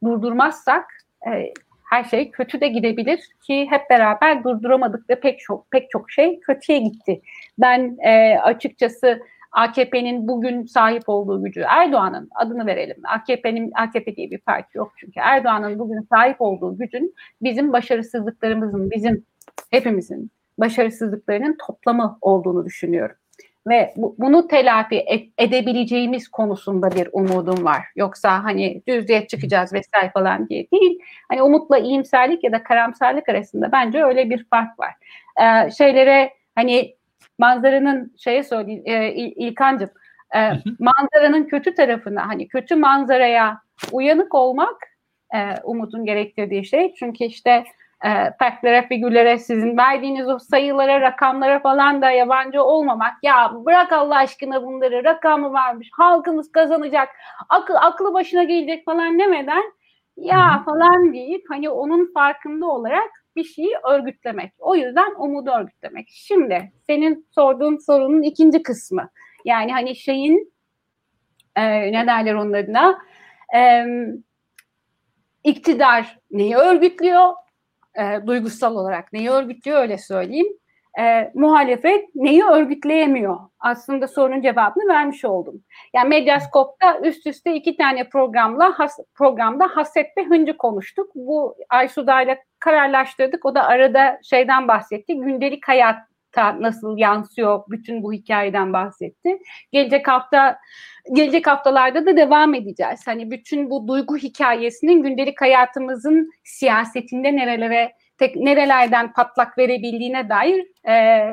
[0.05, 0.85] durdurmazsak
[1.27, 1.53] e,
[1.91, 6.41] her şey kötü de gidebilir ki hep beraber durduramadık ve pek çok pek çok şey
[6.41, 7.23] kötüye gitti.
[7.59, 9.21] Ben e, açıkçası
[9.53, 12.97] AKP'nin bugün sahip olduğu gücü Erdoğan'ın adını verelim.
[13.05, 15.21] AKP'nin AKP diye bir parti yok çünkü.
[15.21, 19.25] Erdoğan'ın bugün sahip olduğu gücün bizim başarısızlıklarımızın, bizim
[19.71, 23.17] hepimizin başarısızlıklarının toplamı olduğunu düşünüyorum.
[23.67, 27.83] Ve bu, bunu telafi et, edebileceğimiz konusunda bir umudum var.
[27.97, 30.99] Yoksa hani düzlüğe çıkacağız vesaire falan diye değil.
[31.29, 34.95] Hani umutla iyimserlik ya da karamsarlık arasında bence öyle bir fark var.
[35.41, 36.95] Ee, şeylere hani
[37.39, 39.91] manzaranın şeye söyleyeyim e, İlkancığım
[40.37, 43.59] e, manzaranın kötü tarafına hani kötü manzaraya
[43.93, 44.77] uyanık olmak
[45.35, 46.95] e, umutun gerektirdiği şey.
[46.95, 47.65] Çünkü işte
[48.05, 53.13] e, faklere, figürlere, sizin verdiğiniz o sayılara, rakamlara falan da yabancı olmamak.
[53.23, 57.09] Ya bırak Allah aşkına bunları, rakamı varmış, halkımız kazanacak,
[57.49, 59.63] akıl, aklı başına gelecek falan demeden
[60.17, 64.53] ya falan deyip hani onun farkında olarak bir şeyi örgütlemek.
[64.59, 66.09] O yüzden umudu örgütlemek.
[66.11, 69.11] Şimdi senin sorduğun sorunun ikinci kısmı.
[69.45, 70.53] Yani hani şeyin
[71.57, 72.99] e, ne derler onun adına
[73.57, 73.87] e,
[75.45, 77.33] iktidar neyi örgütlüyor?
[77.99, 80.47] E, duygusal olarak neyi örgütlüyor öyle söyleyeyim.
[80.99, 83.39] E, muhalefet neyi örgütleyemiyor?
[83.61, 85.63] Aslında sorunun cevabını vermiş oldum.
[85.95, 91.11] Yani Medyaskop'ta üst üste iki tane programla has, programda haset ve hıncı konuştuk.
[91.15, 93.47] Bu Aysuda ile kararlaştırdık.
[93.47, 95.15] O da arada şeyden bahsetti.
[95.17, 95.69] Gündelik
[96.37, 99.39] hayatta nasıl yansıyor bütün bu hikayeden bahsetti.
[99.73, 100.59] Gelecek hafta
[101.13, 103.01] gelecek haftalarda da devam edeceğiz.
[103.07, 111.27] Hani bütün bu duygu hikayesinin gündelik hayatımızın siyasetinde nerelere tek, nerelerden patlak verebildiğine dair e,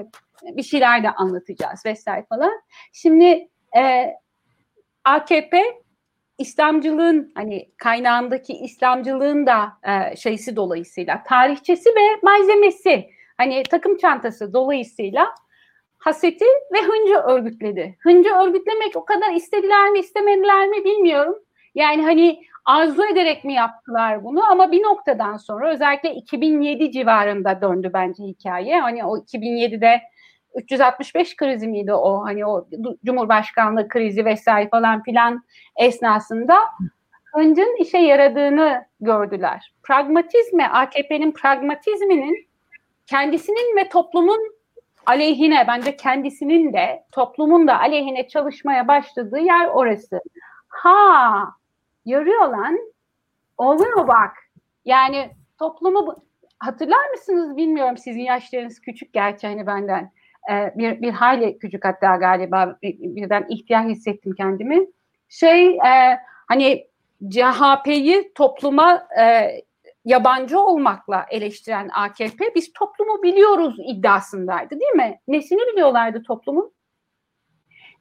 [0.43, 2.61] bir şeyler de anlatacağız vesaire falan.
[2.93, 3.47] Şimdi
[3.77, 4.07] e,
[5.05, 5.63] AKP
[6.37, 13.09] İslamcılığın hani kaynağındaki İslamcılığın da e, şeysi dolayısıyla tarihçesi ve malzemesi
[13.41, 15.27] hani takım çantası dolayısıyla
[15.97, 17.97] haseti ve hıncı örgütledi.
[17.99, 21.35] Hıncı örgütlemek o kadar istediler mi istemediler mi bilmiyorum.
[21.75, 27.91] Yani hani arzu ederek mi yaptılar bunu ama bir noktadan sonra özellikle 2007 civarında döndü
[27.93, 28.79] bence hikaye.
[28.79, 30.01] Hani o 2007'de
[30.55, 32.67] 365 krizi miydi o hani o
[33.05, 35.43] Cumhurbaşkanlığı krizi vesaire falan filan
[35.75, 36.55] esnasında
[37.33, 39.73] hıncın işe yaradığını gördüler.
[39.83, 42.50] Pragmatizme, AKP'nin pragmatizminin
[43.07, 44.51] kendisinin ve toplumun
[45.05, 50.21] aleyhine, bence kendisinin de toplumun da aleyhine çalışmaya başladığı yer orası.
[50.67, 51.45] Ha,
[52.05, 52.79] yarıyor lan.
[53.57, 54.37] Oluyor bak.
[54.85, 55.29] Yani
[55.59, 56.15] toplumu
[56.59, 60.11] hatırlar mısınız bilmiyorum sizin yaşlarınız küçük gerçi hani benden.
[60.51, 64.87] Ee, bir, bir hayli küçük hatta galiba birden ihtiyar hissettim kendimi.
[65.29, 66.87] Şey e, hani
[67.29, 69.49] CHP'yi topluma e,
[70.05, 75.19] yabancı olmakla eleştiren AKP biz toplumu biliyoruz iddiasındaydı değil mi?
[75.27, 76.73] Nesini biliyorlardı toplumun?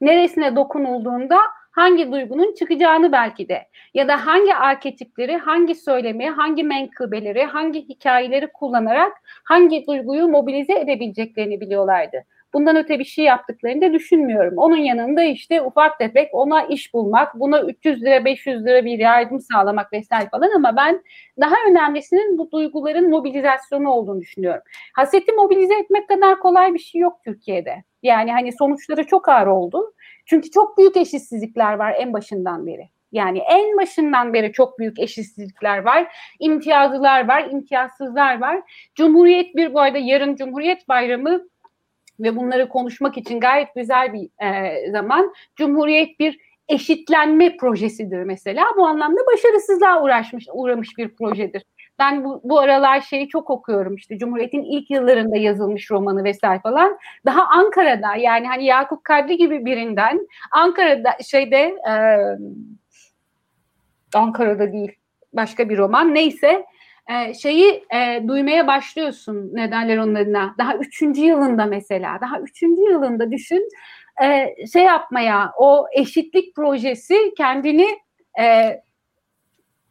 [0.01, 1.39] Neresine dokunulduğunda
[1.71, 8.53] hangi duygunun çıkacağını belki de ya da hangi arketipleri, hangi söylemi, hangi menkıbeleri, hangi hikayeleri
[8.53, 9.13] kullanarak
[9.45, 12.25] hangi duyguyu mobilize edebileceklerini biliyorlardı.
[12.55, 14.55] Bundan öte bir şey yaptıklarını da düşünmüyorum.
[14.57, 19.41] Onun yanında işte ufak tefek ona iş bulmak, buna 300 lira 500 lira bir yardım
[19.41, 21.03] sağlamak vesaire falan ama ben
[21.41, 24.63] daha önemlisinin bu duyguların mobilizasyonu olduğunu düşünüyorum.
[24.97, 27.85] Haseti mobilize etmek kadar kolay bir şey yok Türkiye'de.
[28.03, 29.95] Yani hani sonuçları çok ağır oldu.
[30.27, 32.89] Çünkü çok büyük eşitsizlikler var en başından beri.
[33.13, 36.17] Yani en başından beri çok büyük eşitsizlikler var.
[36.41, 38.63] İmtiyazlılar var, imtiyazsızlar var.
[38.95, 41.43] Cumhuriyet bir bu arada yarın Cumhuriyet Bayramı
[42.23, 45.33] ve bunları konuşmak için gayet güzel bir e, zaman.
[45.57, 48.65] Cumhuriyet bir eşitlenme projesidir mesela.
[48.77, 51.63] Bu anlamda başarısızlığa uğraşmış, uğramış bir projedir.
[51.99, 56.99] Ben bu, bu aralar şeyi çok okuyorum işte Cumhuriyet'in ilk yıllarında yazılmış romanı vesaire falan.
[57.27, 61.95] Daha Ankara'da yani hani Yakup Kadri gibi birinden Ankara'da şeyde e,
[64.15, 64.93] Ankara'da değil
[65.33, 66.65] başka bir roman neyse
[67.11, 70.55] e, şeyi e, duymaya başlıyorsun nedenler onun adına.
[70.59, 73.69] Daha üçüncü yılında mesela daha üçüncü yılında düşün
[74.23, 77.87] e, şey yapmaya o eşitlik projesi kendini
[78.41, 78.77] e,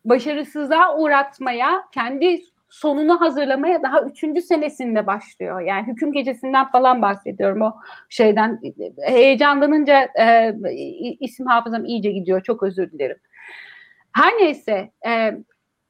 [0.06, 5.62] başarısızlığa uğratmaya, kendi sonunu hazırlamaya daha üçüncü senesinde başlıyor.
[5.62, 7.74] Yani hüküm gecesinden falan bahsediyorum o
[8.10, 8.62] şeyden.
[9.02, 10.56] Heyecanlanınca e,
[11.20, 12.44] isim hafızam iyice gidiyor.
[12.44, 13.18] Çok özür dilerim.
[14.12, 15.38] Her neyse e,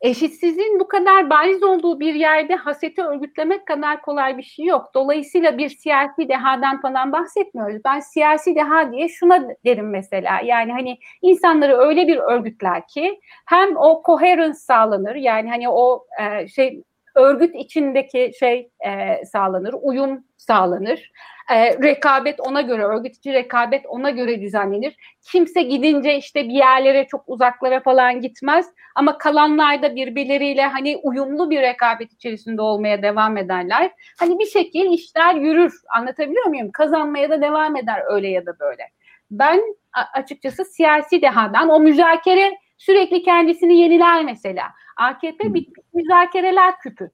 [0.01, 4.91] eşitsizliğin bu kadar bariz olduğu bir yerde haseti örgütlemek kadar kolay bir şey yok.
[4.95, 7.81] Dolayısıyla bir siyasi dehadan falan bahsetmiyoruz.
[7.85, 10.41] Ben siyasi deha diye şuna derim mesela.
[10.45, 16.47] Yani hani insanları öyle bir örgütler ki hem o coherence sağlanır yani hani o e,
[16.47, 16.83] şey
[17.19, 21.11] örgüt içindeki şey e, sağlanır, uyum sağlanır.
[21.51, 24.95] E, rekabet ona göre, örgüt içi rekabet ona göre düzenlenir.
[25.31, 31.49] Kimse gidince işte bir yerlere çok uzaklara falan gitmez ama kalanlar da birbirleriyle hani uyumlu
[31.49, 33.91] bir rekabet içerisinde olmaya devam ederler.
[34.19, 35.73] Hani bir şekil işler yürür.
[35.95, 36.71] Anlatabiliyor muyum?
[36.71, 38.83] Kazanmaya da devam eder öyle ya da böyle.
[39.31, 39.75] Ben
[40.13, 44.63] açıkçası siyasi dehadan o müzakere sürekli kendisini yeniler mesela.
[44.97, 47.11] AKP bir müzakereler küpü.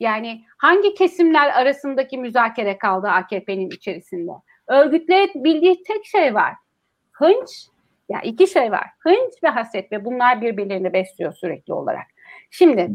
[0.00, 4.32] Yani hangi kesimler arasındaki müzakere kaldı AKP'nin içerisinde?
[4.66, 6.54] Örgütleyebildiği tek şey var.
[7.12, 7.68] Hınç,
[8.08, 8.86] ya yani iki şey var.
[8.98, 12.06] Hınç ve haset ve bunlar birbirlerini besliyor sürekli olarak.
[12.50, 12.90] Şimdi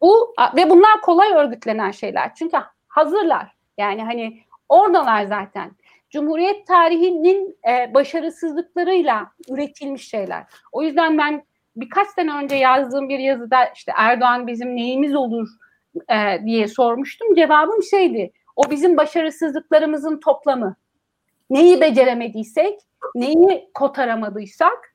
[0.00, 2.34] bu ve bunlar kolay örgütlenen şeyler.
[2.34, 2.56] Çünkü
[2.88, 3.56] hazırlar.
[3.78, 5.70] Yani hani oradalar zaten.
[6.10, 10.44] Cumhuriyet tarihinin e, başarısızlıklarıyla üretilmiş şeyler.
[10.72, 11.42] O yüzden ben
[11.76, 15.48] birkaç sene önce yazdığım bir yazıda işte Erdoğan bizim neyimiz olur
[16.10, 17.34] e, diye sormuştum.
[17.34, 18.32] Cevabım şeydi.
[18.56, 20.76] O bizim başarısızlıklarımızın toplamı.
[21.50, 22.80] Neyi beceremediysek,
[23.14, 24.94] neyi kotaramadıysak,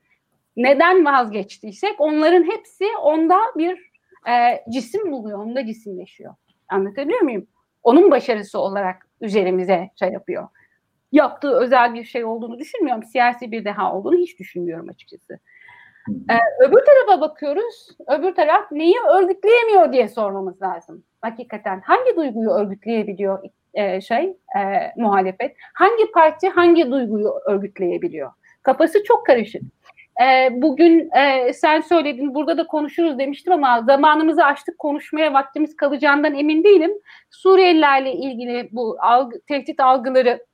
[0.57, 3.91] neden vazgeçtiysek onların hepsi onda bir
[4.29, 6.35] e, cisim buluyor, onda cisimleşiyor.
[6.69, 7.47] Anlatabiliyor muyum?
[7.83, 10.47] Onun başarısı olarak üzerimize şey yapıyor.
[11.11, 13.03] Yaptığı özel bir şey olduğunu düşünmüyorum.
[13.03, 15.39] Siyasi bir deha olduğunu hiç düşünmüyorum açıkçası.
[16.09, 17.87] Ee, öbür tarafa bakıyoruz.
[18.07, 21.03] Öbür taraf neyi örgütleyemiyor diye sormamız lazım.
[21.21, 23.43] Hakikaten hangi duyguyu örgütleyebiliyor
[23.73, 24.25] e, şey
[24.57, 25.55] e, muhalefet?
[25.73, 28.31] Hangi parti hangi duyguyu örgütleyebiliyor?
[28.63, 29.61] Kafası çok karışık.
[30.23, 36.35] E, bugün e, sen söyledin burada da konuşuruz demiştim ama zamanımızı açtık konuşmaya vaktimiz kalacağından
[36.35, 36.91] emin değilim.
[37.29, 40.45] Suriyelilerle ilgili bu algı, tehdit algıları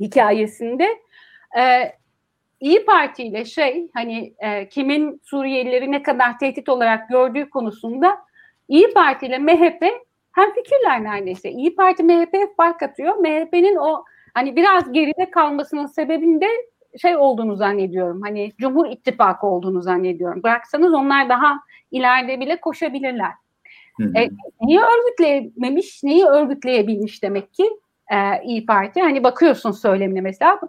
[0.00, 0.88] hikayesinde
[1.58, 1.92] e,
[2.60, 8.18] İyi Parti ile şey hani e, kimin Suriyelileri ne kadar tehdit olarak gördüğü konusunda
[8.68, 9.82] İyi Parti ile MHP
[10.32, 11.50] hem fikirler neredeyse.
[11.50, 13.16] İyi Parti MHP fark atıyor.
[13.16, 14.04] MHP'nin o
[14.34, 16.46] hani biraz geride kalmasının sebebinde
[17.02, 18.22] şey olduğunu zannediyorum.
[18.22, 20.42] Hani Cumhur İttifakı olduğunu zannediyorum.
[20.42, 23.30] Bıraksanız onlar daha ileride bile koşabilirler.
[24.00, 24.12] Hı hı.
[24.18, 24.28] E,
[24.62, 27.70] neyi örgütleyememiş, neyi örgütleyebilmiş demek ki
[28.12, 29.00] e, İyi Parti?
[29.00, 30.60] Hani bakıyorsun söylemine mesela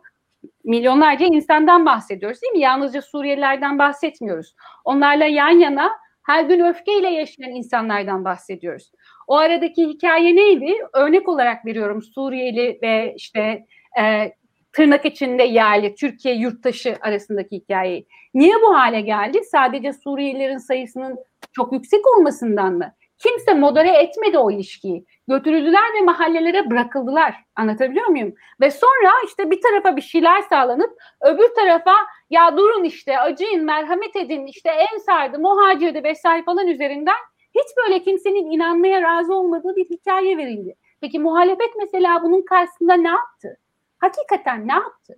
[0.63, 2.59] milyonlarca insandan bahsediyoruz değil mi?
[2.59, 4.55] Yalnızca Suriyelilerden bahsetmiyoruz.
[4.85, 5.91] Onlarla yan yana
[6.23, 8.91] her gün öfkeyle yaşayan insanlardan bahsediyoruz.
[9.27, 10.75] O aradaki hikaye neydi?
[10.93, 13.65] Örnek olarak veriyorum Suriyeli ve işte
[14.01, 14.31] e,
[14.73, 18.07] tırnak içinde yerli Türkiye yurttaşı arasındaki hikayeyi.
[18.33, 19.41] Niye bu hale geldi?
[19.51, 21.17] Sadece Suriyelilerin sayısının
[21.53, 22.93] çok yüksek olmasından mı?
[23.23, 25.05] Kimse modere etmedi o ilişkiyi.
[25.27, 27.35] Götürüldüler ve mahallelere bırakıldılar.
[27.55, 28.35] Anlatabiliyor muyum?
[28.61, 31.95] Ve sonra işte bir tarafa bir şeyler sağlanıp öbür tarafa
[32.29, 37.15] ya durun işte acıyın merhamet edin işte en sardı muhacirdi vesaire falan üzerinden
[37.55, 40.75] hiç böyle kimsenin inanmaya razı olmadığı bir hikaye verildi.
[41.01, 43.57] Peki muhalefet mesela bunun karşısında ne yaptı?
[43.97, 45.17] Hakikaten ne yaptı?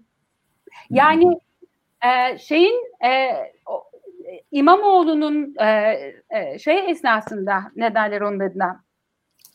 [0.89, 1.39] Yani
[2.06, 3.32] e, şeyin e,
[3.66, 3.84] o,
[4.51, 5.67] İmamoğlu'nun e,
[6.29, 8.84] e, şey esnasında ne derler onun adına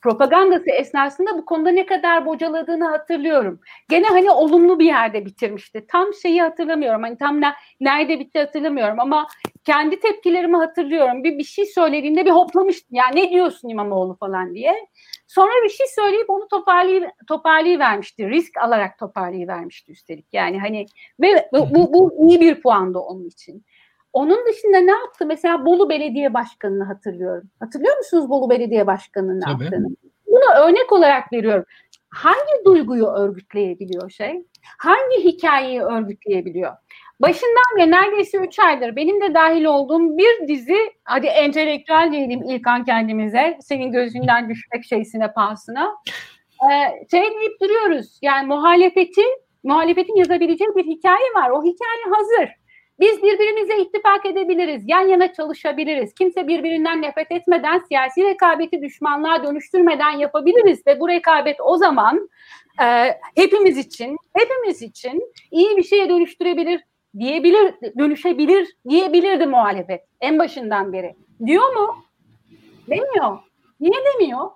[0.03, 3.61] propagandası esnasında bu konuda ne kadar bocaladığını hatırlıyorum.
[3.89, 5.87] Gene hani olumlu bir yerde bitirmişti.
[5.89, 7.03] Tam şeyi hatırlamıyorum.
[7.03, 9.27] Hani tam ne, nerede bitti hatırlamıyorum ama
[9.65, 11.25] kendi tepkilerimi hatırlıyorum.
[11.25, 12.97] Bir bir şey söylediğinde bir hoplamıştım.
[12.97, 14.87] Ya ne diyorsun İmamoğlu falan diye.
[15.27, 18.31] Sonra bir şey söyleyip onu toparlay toparlayı vermişti.
[18.31, 20.27] Risk alarak toparlayı vermişti üstelik.
[20.33, 20.87] Yani hani
[21.21, 23.65] ve bu, bu iyi bir puandı onun için.
[24.13, 25.27] Onun dışında ne yaptı?
[25.27, 27.51] Mesela Bolu Belediye Başkanı'nı hatırlıyorum.
[27.61, 29.65] Hatırlıyor musunuz Bolu Belediye Başkanı'nın ne Tabii.
[29.65, 29.89] yaptığını?
[30.27, 31.65] Bunu örnek olarak veriyorum.
[32.11, 34.43] Hangi duyguyu örgütleyebiliyor şey?
[34.79, 36.73] Hangi hikayeyi örgütleyebiliyor?
[37.21, 42.67] Başından beri neredeyse 3 aydır benim de dahil olduğum bir dizi, hadi entelektüel diyelim ilk
[42.67, 45.95] an kendimize, senin gözünden düşmek şeysine pahasına.
[46.63, 51.51] Ee, şey deyip duruyoruz, yani muhalefetin, muhalefetin yazabileceği bir hikaye var.
[51.51, 52.51] O hikaye hazır.
[53.01, 56.15] Biz birbirimizle ittifak edebiliriz, yan yana çalışabiliriz.
[56.15, 62.31] Kimse birbirinden nefret etmeden, siyasi rekabeti düşmanlığa dönüştürmeden yapabiliriz ve bu rekabet o zaman
[62.83, 66.81] e, hepimiz için, hepimiz için iyi bir şeye dönüştürebilir,
[67.19, 71.15] diyebilir, dönüşebilir diyebilirdi muhalefet en başından beri.
[71.47, 71.97] Diyor mu?
[72.91, 73.39] Demiyor.
[73.81, 74.51] Niye demiyor?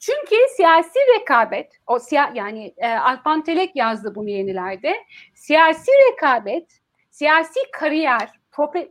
[0.00, 4.96] Çünkü siyasi rekabet, o siya, yani e, Alpan Telek yazdı bunu yenilerde.
[5.34, 6.79] Siyasi rekabet
[7.20, 8.40] siyasi kariyer,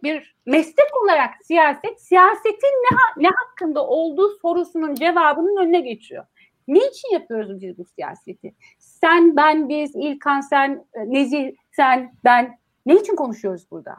[0.03, 6.25] bir meslek olarak siyaset, siyasetin ne, ne hakkında olduğu sorusunun cevabının önüne geçiyor.
[6.67, 8.55] Niçin yapıyoruz biz bu siyaseti?
[8.79, 12.59] Sen, ben, biz, İlkan, sen, Nezih, sen, ben.
[12.85, 13.95] Ne için konuşuyoruz burada?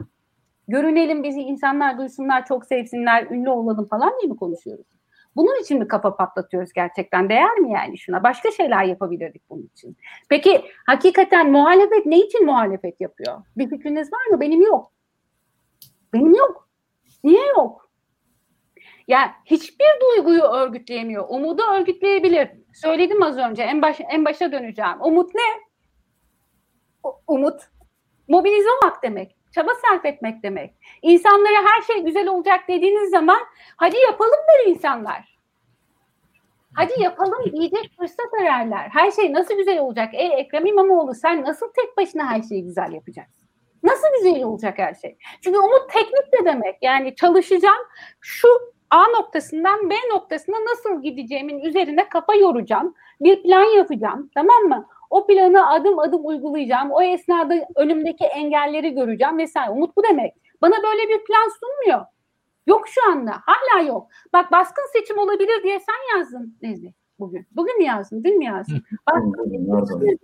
[0.67, 4.87] Görünelim bizi insanlar duysunlar, çok sevsinler, ünlü olalım falan diye mi konuşuyoruz?
[5.35, 7.29] Bunun için mi kafa patlatıyoruz gerçekten?
[7.29, 8.23] Değer mi yani şuna?
[8.23, 9.97] Başka şeyler yapabilirdik bunun için.
[10.29, 13.41] Peki hakikaten muhalefet ne için muhalefet yapıyor?
[13.57, 14.39] Bir fikriniz var mı?
[14.39, 14.91] Benim yok.
[16.13, 16.69] Benim yok.
[17.23, 17.91] Niye yok?
[19.07, 21.25] Ya yani hiçbir duyguyu örgütleyemiyor.
[21.29, 22.49] Umudu örgütleyebilir.
[22.73, 23.63] Söyledim az önce.
[23.63, 25.01] En baş en başa döneceğim.
[25.01, 25.41] Umut ne?
[27.27, 27.61] umut
[28.27, 30.73] mobilize olmak demek çaba sarf etmek demek.
[31.01, 33.39] İnsanlara her şey güzel olacak dediğiniz zaman
[33.75, 35.37] hadi yapalım der insanlar.
[36.73, 38.89] Hadi yapalım diyecek fırsat ararlar.
[38.89, 40.13] Her şey nasıl güzel olacak?
[40.13, 43.47] E Ekrem İmamoğlu sen nasıl tek başına her şeyi güzel yapacaksın?
[43.83, 45.17] Nasıl güzel olacak her şey?
[45.43, 46.77] Çünkü umut teknik de demek.
[46.81, 47.85] Yani çalışacağım
[48.21, 48.47] şu
[48.89, 52.95] A noktasından B noktasına nasıl gideceğimin üzerine kafa yoracağım.
[53.21, 54.29] Bir plan yapacağım.
[54.35, 54.87] Tamam mı?
[55.11, 56.91] O planı adım adım uygulayacağım.
[56.91, 59.71] O esnada önümdeki engelleri göreceğim vesaire.
[59.71, 60.33] Umut bu demek.
[60.61, 62.05] Bana böyle bir plan sunmuyor.
[62.67, 63.31] Yok şu anda.
[63.45, 64.07] Hala yok.
[64.33, 67.47] Bak baskın seçim olabilir diye sen yazdın Nezli bugün.
[67.51, 68.23] Bugün mü yazdın?
[68.23, 68.83] Dün mü yazdın?
[69.11, 70.19] Baskın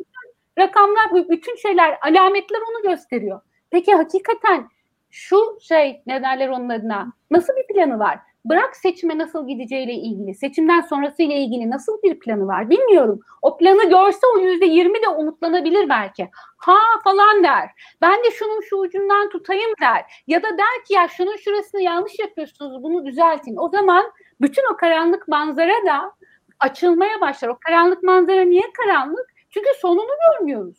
[0.58, 3.42] rakamlar, bütün şeyler, alametler onu gösteriyor.
[3.70, 4.68] Peki hakikaten
[5.10, 8.20] şu şey ne derler onun adına nasıl bir planı var?
[8.50, 13.20] Bırak seçime nasıl gideceğiyle ilgili, seçimden sonrası ile ilgili nasıl bir planı var bilmiyorum.
[13.42, 16.30] O planı görse o yüzde yirmi de umutlanabilir belki.
[16.58, 17.70] Ha falan der.
[18.02, 20.24] Ben de şunun şu ucundan tutayım der.
[20.28, 23.56] Ya da der ki ya şunun şurasını yanlış yapıyorsunuz bunu düzeltin.
[23.58, 26.14] O zaman bütün o karanlık manzara da
[26.60, 27.50] açılmaya başlar.
[27.50, 29.34] O karanlık manzara niye karanlık?
[29.50, 30.78] Çünkü sonunu görmüyoruz.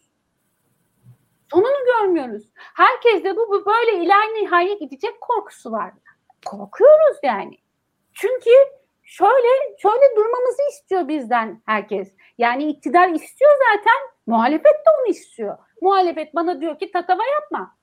[1.51, 2.45] Sonunu görmüyoruz.
[2.55, 5.93] Herkes de bu, bu böyle iler nihaya gidecek korkusu var
[6.49, 7.59] korkuyoruz yani.
[8.15, 8.51] Çünkü
[9.03, 12.13] şöyle şöyle durmamızı istiyor bizden herkes.
[12.39, 15.59] Yani iktidar istiyor zaten, muhalefet de onu istiyor.
[15.83, 17.79] Muhalefet bana diyor ki tatava yapma.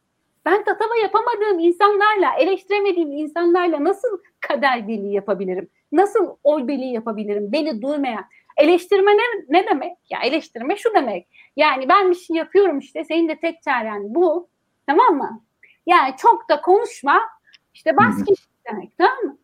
[0.46, 5.70] Ben tatava yapamadığım insanlarla, eleştiremediğim insanlarla nasıl kader birliği yapabilirim?
[5.92, 7.52] Nasıl oy birliği yapabilirim?
[7.52, 8.26] Beni duymayan.
[8.58, 9.98] Eleştirme ne, ne demek?
[10.10, 11.28] Ya eleştirme şu demek.
[11.56, 14.50] Yani ben bir şey yapıyorum işte, senin de tek çaren bu.
[14.88, 15.44] Tamam mı?
[15.86, 17.22] Yani çok da konuşma,
[17.74, 18.34] işte baskı
[18.70, 19.38] demek tamam mı?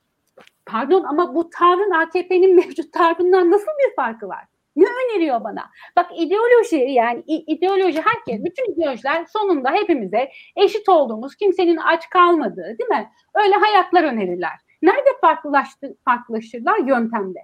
[0.65, 4.45] Pardon ama bu tavrın AKP'nin mevcut tavrından nasıl bir farkı var?
[4.75, 5.69] Ne deniliyor bana.
[5.97, 12.89] Bak ideoloji yani ideoloji herkes, bütün ideolojiler sonunda hepimize eşit olduğumuz, kimsenin aç kalmadığı değil
[12.89, 13.11] mi?
[13.35, 14.59] Öyle hayatlar önerirler.
[14.81, 16.77] Nerede farklılaştı, farklılaşırlar?
[16.77, 17.39] Yöntemde.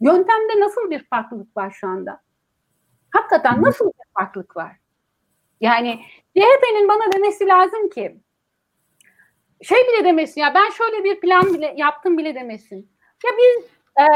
[0.00, 2.20] Yöntemde nasıl bir farklılık var şu anda?
[3.10, 4.76] Hakikaten nasıl bir farklılık var?
[5.60, 6.00] Yani
[6.36, 8.20] CHP'nin bana demesi lazım ki
[9.62, 12.90] şey bile demesin ya ben şöyle bir plan bile yaptım bile demesin.
[13.24, 13.64] Ya biz
[13.98, 14.06] e,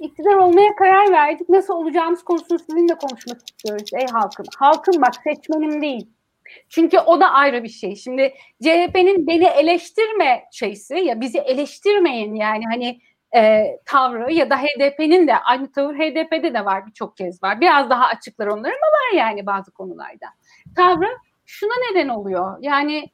[0.00, 1.48] iktidar olmaya karar verdik.
[1.48, 4.46] Nasıl olacağımız konusunu sizinle konuşmak istiyoruz ey halkım.
[4.58, 6.08] Halkım bak seçmenim değil.
[6.68, 7.96] Çünkü o da ayrı bir şey.
[7.96, 13.00] Şimdi CHP'nin beni eleştirme şeysi ya bizi eleştirmeyin yani hani
[13.36, 17.60] e, tavrı ya da HDP'nin de aynı tavır HDP'de de var birçok kez var.
[17.60, 20.26] Biraz daha açıklar onların ama var yani bazı konularda.
[20.76, 21.08] Tavrı
[21.46, 22.58] şuna neden oluyor.
[22.60, 23.10] Yani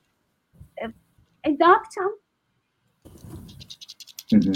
[1.45, 2.19] e, ne yapacağım?
[4.31, 4.53] Hı hı.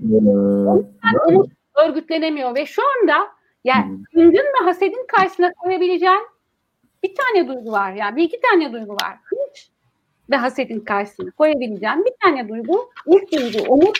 [0.00, 0.86] Değil mi?
[1.30, 3.28] Ee, örgütlenemiyor ve şu anda
[3.64, 6.26] yani hüngün ve hasedin karşısına koyabileceğin
[7.02, 7.92] bir tane duygu var.
[7.92, 9.16] Yani bir iki tane duygu var.
[9.24, 9.70] Hınç
[10.30, 12.90] ve hasedin karşısına koyabileceğin bir tane duygu.
[13.06, 13.98] İlk duygu umut.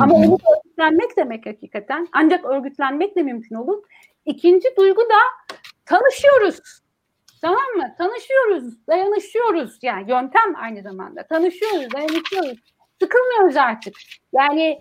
[0.00, 2.08] Ama umut örgütlenmek demek hakikaten.
[2.12, 3.82] Ancak örgütlenmek de mümkün olur.
[4.24, 5.48] İkinci duygu da
[5.86, 6.60] tanışıyoruz.
[7.42, 7.94] Tamam mı?
[7.98, 9.78] Tanışıyoruz, dayanışıyoruz.
[9.82, 11.26] Yani yöntem aynı zamanda.
[11.26, 12.58] Tanışıyoruz, dayanışıyoruz.
[13.02, 13.94] Sıkılmıyoruz artık.
[14.32, 14.80] Yani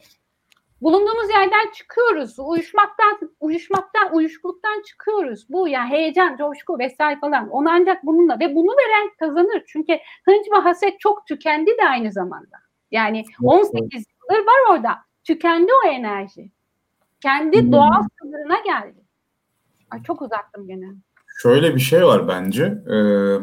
[0.82, 2.40] bulunduğumuz yerden çıkıyoruz.
[2.40, 5.46] Uyuşmaktan, uyuşmaktan, uyuşkuluktan çıkıyoruz.
[5.50, 7.50] Bu yani heyecan, coşku vesaire falan.
[7.50, 9.64] Onu ancak bununla ve bunu veren kazanır.
[9.68, 9.94] Çünkü
[10.26, 12.58] hınç ve haset çok tükendi de aynı zamanda.
[12.92, 14.98] Yani 18 yıldır var orada.
[15.24, 16.52] Tükendi o enerji.
[17.22, 17.72] Kendi hmm.
[17.72, 19.04] doğal sınırına geldi.
[19.92, 20.86] Ay çok uzaktım gene.
[21.42, 22.64] Şöyle bir şey var bence.
[22.64, 23.36] Ee,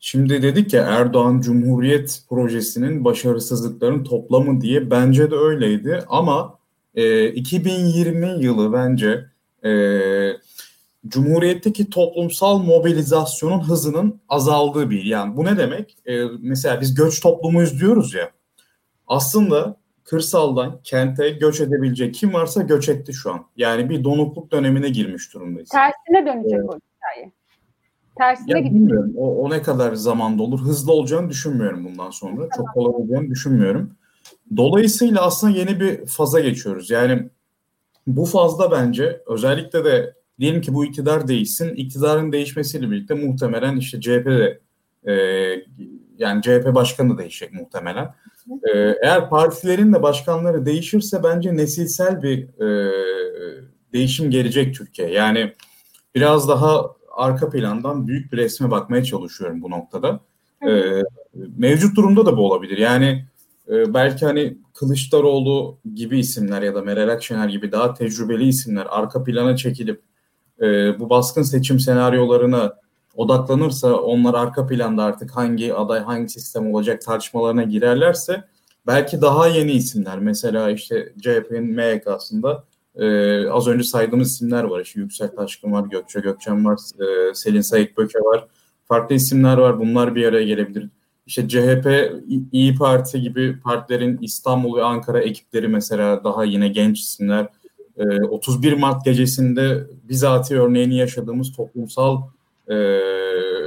[0.00, 6.02] şimdi dedik ya Erdoğan Cumhuriyet projesinin başarısızlıkların toplamı diye bence de öyleydi.
[6.08, 6.58] Ama
[6.94, 9.24] e, 2020 yılı bence
[9.64, 9.70] e,
[11.08, 15.96] Cumhuriyetteki toplumsal mobilizasyonun hızının azaldığı bir yani bu ne demek?
[16.06, 18.30] E, mesela biz göç toplumuyuz diyoruz ya.
[19.06, 23.46] Aslında kırsaldan kente göç edebilecek kim varsa göç etti şu an.
[23.56, 25.68] Yani bir donukluk dönemine girmiş durumdayız.
[25.68, 26.82] Tersine dönecek evet.
[28.18, 29.12] Tersine ya bilmiyorum.
[29.16, 30.60] O, o ne kadar zamanda olur.
[30.60, 32.48] Hızlı olacağını düşünmüyorum bundan sonra.
[32.56, 33.90] Çok kolay olacağını düşünmüyorum.
[34.56, 36.90] Dolayısıyla aslında yeni bir faza geçiyoruz.
[36.90, 37.28] Yani
[38.06, 41.74] bu fazda bence özellikle de diyelim ki bu iktidar değişsin.
[41.74, 44.60] İktidarın değişmesiyle birlikte muhtemelen işte CHP'de
[45.04, 45.12] e,
[46.18, 48.14] yani CHP başkanı da değişecek muhtemelen.
[48.74, 52.92] E, eğer partilerin de başkanları değişirse bence nesilsel bir e,
[53.92, 55.10] değişim gelecek Türkiye.
[55.10, 55.52] Yani
[56.14, 60.20] biraz daha arka plandan büyük bir resme bakmaya çalışıyorum bu noktada.
[60.68, 61.02] E,
[61.56, 62.78] mevcut durumda da bu olabilir.
[62.78, 63.26] Yani
[63.68, 69.24] e, belki hani Kılıçdaroğlu gibi isimler ya da Meral Akşener gibi daha tecrübeli isimler arka
[69.24, 70.02] plana çekilip
[70.60, 72.72] e, bu baskın seçim senaryolarına
[73.16, 78.44] odaklanırsa onlar arka planda artık hangi aday hangi sistem olacak tartışmalarına girerlerse
[78.86, 82.64] belki daha yeni isimler mesela işte CHP'nin MYK'sında
[82.96, 84.80] e, az önce saydığımız isimler var.
[84.80, 88.46] İşte Yüksel Taşkın var, Gökçe Gökçen var, e, Selin Sayık Böke var.
[88.84, 89.80] Farklı isimler var.
[89.80, 90.88] Bunlar bir araya gelebilir.
[91.26, 92.12] İşte CHP,
[92.52, 97.48] İyi Parti gibi partilerin İstanbul ve Ankara ekipleri mesela daha yine genç isimler.
[97.96, 102.22] E, 31 Mart gecesinde bizatihi örneğini yaşadığımız toplumsal
[102.68, 102.74] e,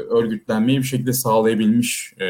[0.09, 2.25] örgütlenmeyi bir şekilde sağlayabilmiş e,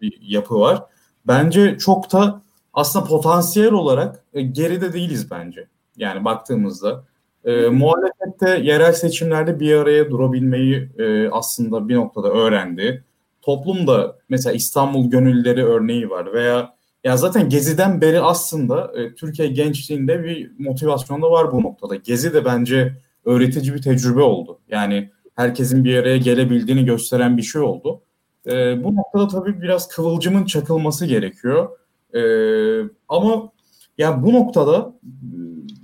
[0.00, 0.82] bir yapı var.
[1.26, 2.42] Bence çok da
[2.74, 5.66] aslında potansiyel olarak e, geride değiliz bence.
[5.98, 7.04] Yani baktığımızda
[7.44, 13.04] e, muhalefette yerel seçimlerde bir araya durabilmeyi e, aslında bir noktada öğrendi.
[13.42, 20.24] Toplumda mesela İstanbul gönülleri örneği var veya ya zaten Gezi'den beri aslında e, Türkiye gençliğinde
[20.24, 21.94] bir motivasyon da var bu noktada.
[21.94, 22.92] Gezi de bence
[23.24, 24.58] öğretici bir tecrübe oldu.
[24.68, 28.02] Yani herkesin bir araya gelebildiğini gösteren bir şey oldu.
[28.46, 31.68] E, bu noktada tabii biraz kıvılcımın çakılması gerekiyor.
[32.14, 32.20] E,
[33.08, 33.52] ama
[33.98, 34.94] ya bu noktada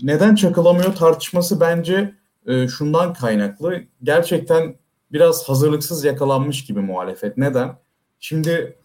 [0.04, 2.14] neden çakılamıyor tartışması bence
[2.46, 3.80] e, şundan kaynaklı.
[4.02, 4.74] Gerçekten
[5.12, 7.36] biraz hazırlıksız yakalanmış gibi muhalefet.
[7.36, 7.76] Neden?
[8.20, 8.76] Şimdi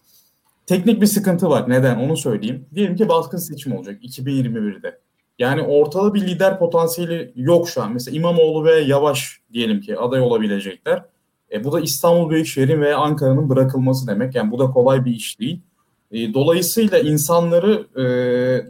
[0.66, 1.70] teknik bir sıkıntı var.
[1.70, 1.96] Neden?
[1.96, 2.66] Onu söyleyeyim.
[2.74, 4.98] Diyelim ki baskın seçim olacak 2021'de.
[5.38, 7.92] Yani ortada bir lider potansiyeli yok şu an.
[7.92, 11.04] Mesela İmamoğlu ve Yavaş diyelim ki aday olabilecekler.
[11.52, 14.34] E, bu da İstanbul Büyükşehir'in ve Ankara'nın bırakılması demek.
[14.34, 15.60] Yani bu da kolay bir iş değil.
[16.12, 18.04] E, dolayısıyla insanları e,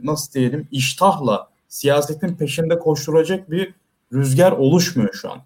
[0.06, 3.74] nasıl diyelim iştahla siyasetin peşinde koşturacak bir
[4.12, 5.38] rüzgar oluşmuyor şu an.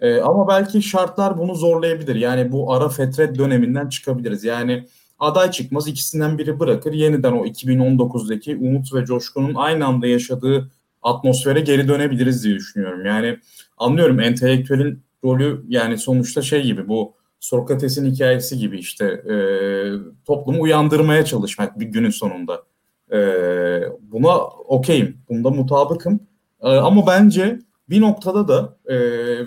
[0.00, 2.14] E, ama belki şartlar bunu zorlayabilir.
[2.14, 4.44] Yani bu ara fetret döneminden çıkabiliriz.
[4.44, 4.86] Yani
[5.18, 6.92] aday çıkmaz ikisinden biri bırakır.
[6.92, 10.70] Yeniden o 2019'daki umut ve coşkunun aynı anda yaşadığı
[11.02, 13.06] atmosfere geri dönebiliriz diye düşünüyorum.
[13.06, 13.38] Yani
[13.78, 19.36] anlıyorum entelektüelin rolü yani sonuçta şey gibi bu Sokrates'in hikayesi gibi işte e,
[20.24, 22.62] toplumu uyandırmaya çalışmak bir günün sonunda.
[23.12, 23.18] E,
[24.00, 26.20] buna okeyim, bunda mutabıkım.
[26.62, 27.58] E, ama bence
[27.90, 28.96] bir noktada da e,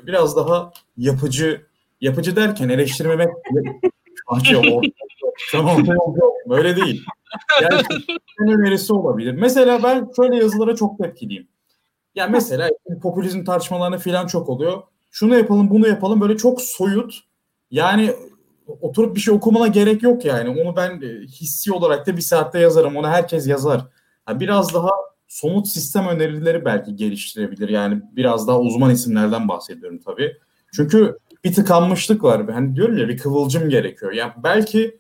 [0.08, 1.62] biraz daha yapıcı,
[2.02, 3.30] yapıcı derken eleştirmemek
[5.52, 5.84] Tamam,
[6.50, 7.06] böyle değil.
[7.62, 7.82] Yani
[8.40, 9.34] önerisi olabilir.
[9.34, 11.48] Mesela ben şöyle yazılara çok tepkiliyim.
[12.16, 12.70] Yani mesela
[13.02, 14.84] popülizm tartışmalarına falan çok oluyor.
[15.12, 17.20] Şunu yapalım, bunu yapalım böyle çok soyut.
[17.72, 18.14] Yani
[18.68, 20.62] oturup bir şey okumana gerek yok yani.
[20.62, 22.96] Onu ben hissi olarak da bir saatte yazarım.
[22.96, 23.86] Onu herkes yazar.
[24.30, 24.90] Yani biraz daha
[25.28, 27.70] somut sistem önerileri belki geliştirebilir.
[27.70, 30.38] Yani biraz daha uzman isimlerden bahsediyorum tabii.
[30.74, 32.52] Çünkü bir tıkanmışlık var.
[32.52, 34.12] Hani diyorum ya bir kıvılcım gerekiyor.
[34.12, 35.00] Yani belki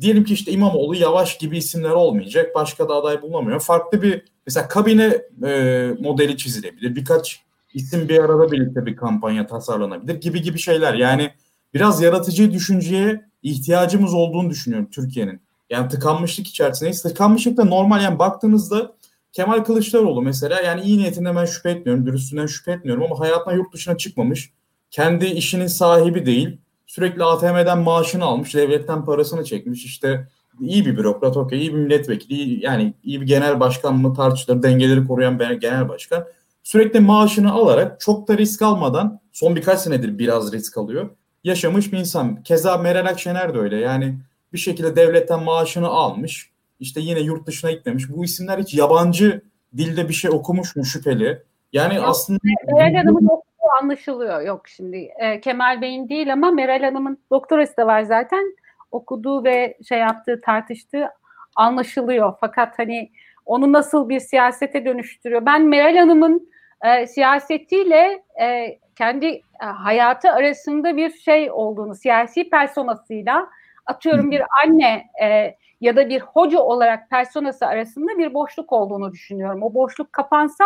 [0.00, 2.54] diyelim ki işte İmamoğlu Yavaş gibi isimler olmayacak.
[2.54, 3.60] Başka da aday bulunamıyor.
[3.60, 6.96] Farklı bir mesela kabine e, modeli çizilebilir.
[6.96, 7.42] Birkaç
[7.74, 10.94] isim bir arada birlikte bir kampanya tasarlanabilir gibi gibi şeyler.
[10.94, 11.30] Yani
[11.74, 15.40] biraz yaratıcı düşünceye ihtiyacımız olduğunu düşünüyorum Türkiye'nin.
[15.70, 17.02] Yani tıkanmışlık içerisindeyiz.
[17.02, 18.92] Tıkanmışlık da normal yani baktığınızda
[19.32, 23.74] Kemal Kılıçdaroğlu mesela yani iyi niyetinden ben şüphe etmiyorum, dürüstlüğünden şüphe etmiyorum ama hayatına yurt
[23.74, 24.52] dışına çıkmamış.
[24.90, 26.58] Kendi işinin sahibi değil.
[26.86, 29.84] Sürekli ATM'den maaşını almış, devletten parasını çekmiş.
[29.84, 30.28] İşte
[30.60, 34.62] iyi bir bürokrat, okey, iyi bir milletvekili, iyi, yani iyi bir genel başkan mı tartışılır,
[34.62, 36.24] dengeleri koruyan bir genel başkan.
[36.62, 41.10] Sürekli maaşını alarak çok da risk almadan, son birkaç senedir biraz risk alıyor,
[41.44, 42.42] yaşamış bir insan.
[42.42, 43.76] Keza Meral Akşener de öyle.
[43.76, 44.14] Yani
[44.52, 46.50] bir şekilde devletten maaşını almış,
[46.80, 48.04] işte yine yurt dışına gitmemiş.
[48.10, 49.42] Bu isimler hiç yabancı
[49.76, 51.42] dilde bir şey okumuş mu şüpheli.
[51.72, 52.38] Yani Yok, aslında...
[52.66, 54.40] Meral Hanım'ın okuduğu anlaşılıyor.
[54.40, 58.56] Yok şimdi e, Kemal Bey'in değil ama Meral Hanım'ın doktorası da var zaten.
[58.90, 61.08] Okuduğu ve şey yaptığı, tartıştığı
[61.56, 62.34] anlaşılıyor.
[62.40, 63.10] Fakat hani
[63.46, 65.46] onu nasıl bir siyasete dönüştürüyor?
[65.46, 66.50] Ben Meral Hanım'ın
[66.84, 73.46] e, siyasetiyle e, kendi e, hayatı arasında bir şey olduğunu, siyasi personasıyla
[73.86, 79.62] atıyorum bir anne e, ya da bir hoca olarak personası arasında bir boşluk olduğunu düşünüyorum.
[79.62, 80.64] O boşluk kapansa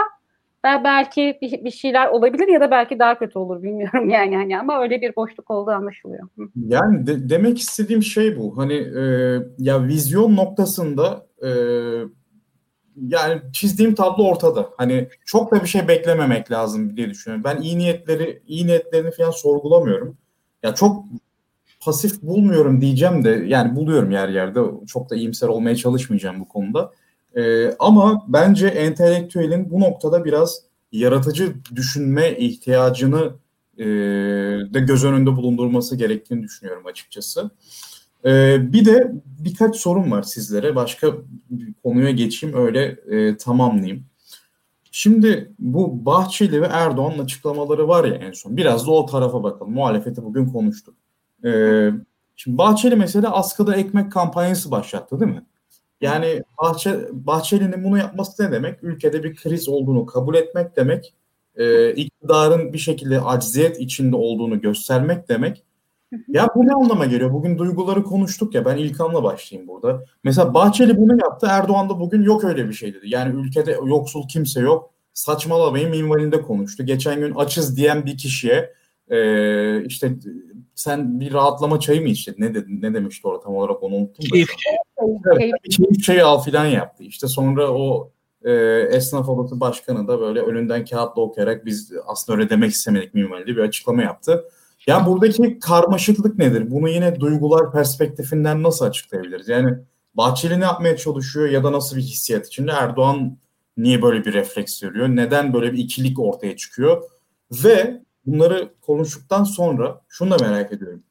[0.64, 4.82] belki bir, bir şeyler olabilir ya da belki daha kötü olur bilmiyorum yani hani ama
[4.82, 6.28] öyle bir boşluk olduğu anlaşılıyor.
[6.56, 8.58] Yani de, demek istediğim şey bu.
[8.58, 9.02] Hani e,
[9.58, 11.50] ya vizyon noktasında e,
[13.08, 14.70] yani çizdiğim tablo ortada.
[14.76, 17.44] Hani çok da bir şey beklememek lazım diye düşünüyorum.
[17.44, 20.16] Ben iyi niyetleri, iyi niyetlerini falan sorgulamıyorum.
[20.62, 21.04] Ya çok
[21.80, 24.60] pasif bulmuyorum diyeceğim de yani buluyorum yer yerde.
[24.86, 26.92] Çok da iyimser olmaya çalışmayacağım bu konuda.
[27.36, 30.62] Ee, ama bence entelektüelin bu noktada biraz
[30.92, 33.32] yaratıcı düşünme ihtiyacını
[33.78, 33.84] e,
[34.74, 37.50] de göz önünde bulundurması gerektiğini düşünüyorum açıkçası.
[38.26, 40.74] Ee, bir de birkaç sorun var sizlere.
[40.74, 41.14] Başka
[41.50, 44.04] bir konuya geçeyim öyle e, tamamlayayım.
[44.90, 48.56] Şimdi bu Bahçeli ve Erdoğan'ın açıklamaları var ya en son.
[48.56, 49.72] Biraz da o tarafa bakalım.
[49.72, 50.94] Muhalefeti bugün konuştuk.
[51.44, 51.90] Ee,
[52.36, 55.42] şimdi Bahçeli mesela askıda ekmek kampanyası başlattı değil mi?
[56.00, 58.84] Yani Bahçe, Bahçeli'nin bunu yapması ne demek?
[58.84, 61.14] Ülkede bir kriz olduğunu kabul etmek demek.
[61.56, 65.64] E, iktidarın bir şekilde acziyet içinde olduğunu göstermek demek.
[66.28, 67.32] Ya bu ne anlama geliyor?
[67.32, 70.04] Bugün duyguları konuştuk ya ben İlkan'la başlayayım burada.
[70.24, 73.04] Mesela Bahçeli bunu yaptı Erdoğan da bugün yok öyle bir şey dedi.
[73.08, 74.90] Yani ülkede yoksul kimse yok.
[75.12, 76.86] Saçmalamayın minvalinde konuştu.
[76.86, 78.72] Geçen gün açız diyen bir kişiye
[79.08, 80.12] e, işte
[80.74, 82.34] sen bir rahatlama çayı mı içtin?
[82.38, 84.26] Ne dedi, ne demişti orada tam olarak onu unuttum.
[84.32, 84.48] Keyif,
[85.32, 87.04] evet, keyif çayı al filan yaptı.
[87.04, 88.10] İşte sonra o
[88.44, 88.52] e,
[88.90, 93.62] esnaf odası başkanı da böyle önünden kağıtla okuyarak biz aslında öyle demek istemedik minvalinde bir
[93.62, 94.44] açıklama yaptı.
[94.86, 96.70] Yani buradaki karmaşıklık nedir?
[96.70, 99.48] Bunu yine duygular perspektifinden nasıl açıklayabiliriz?
[99.48, 99.78] Yani
[100.14, 102.72] Bahçeli ne yapmaya çalışıyor ya da nasıl bir hissiyat içinde?
[102.72, 103.38] Erdoğan
[103.76, 105.08] niye böyle bir refleks görüyor?
[105.08, 107.02] Neden böyle bir ikilik ortaya çıkıyor?
[107.52, 111.02] Ve bunları konuştuktan sonra şunu da merak ediyorum.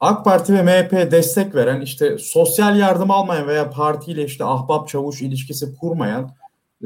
[0.00, 5.22] AK Parti ve MHP destek veren işte sosyal yardım almayan veya partiyle işte ahbap çavuş
[5.22, 6.30] ilişkisi kurmayan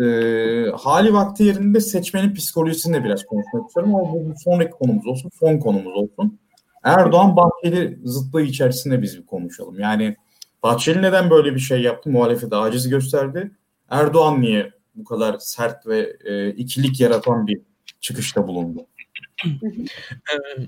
[0.01, 5.59] e, hali vakti yerinde seçmenin psikolojisini biraz konuşmak istiyorum ama bu sonraki konumuz olsun, son
[5.59, 6.39] konumuz olsun.
[6.83, 9.81] Erdoğan Bahçeli zıtlığı içerisinde biz bir konuşalım.
[9.81, 10.17] Yani
[10.63, 12.11] Bahçeli neden böyle bir şey yaptı?
[12.11, 13.51] Muhalefete aciz gösterdi.
[13.91, 17.61] Erdoğan niye bu kadar sert ve e, ikilik yaratan bir
[18.01, 18.87] çıkışta bulundu?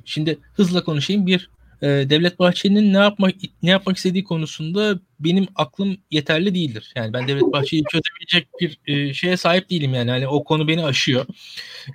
[0.05, 1.27] Şimdi hızla konuşayım.
[1.27, 1.51] Bir
[1.83, 6.93] Devlet Bahçeli'nin ne yapmak ne yapmak istediği konusunda benim aklım yeterli değildir.
[6.97, 10.11] Yani ben Devlet Bahçeli'yi çözebilecek bir şeye sahip değilim yani.
[10.11, 11.27] Hani o konu beni aşıyor.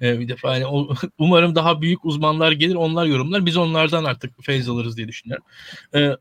[0.01, 0.65] bir defa hani
[1.19, 3.45] umarım daha büyük uzmanlar gelir, onlar yorumlar.
[3.45, 5.45] Biz onlardan artık feyz alırız diye düşünüyorum.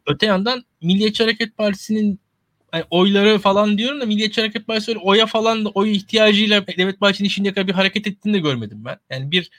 [0.07, 2.21] öte yandan Milliyetçi Hareket Partisi'nin
[2.75, 7.55] hani oyları falan diyorum da Milliyetçi Hareket Partisi oya falan oy ihtiyacıyla Devlet Bahçeli'nin şimdiye
[7.55, 8.97] kadar bir hareket ettiğini de görmedim ben.
[9.11, 9.51] Yani bir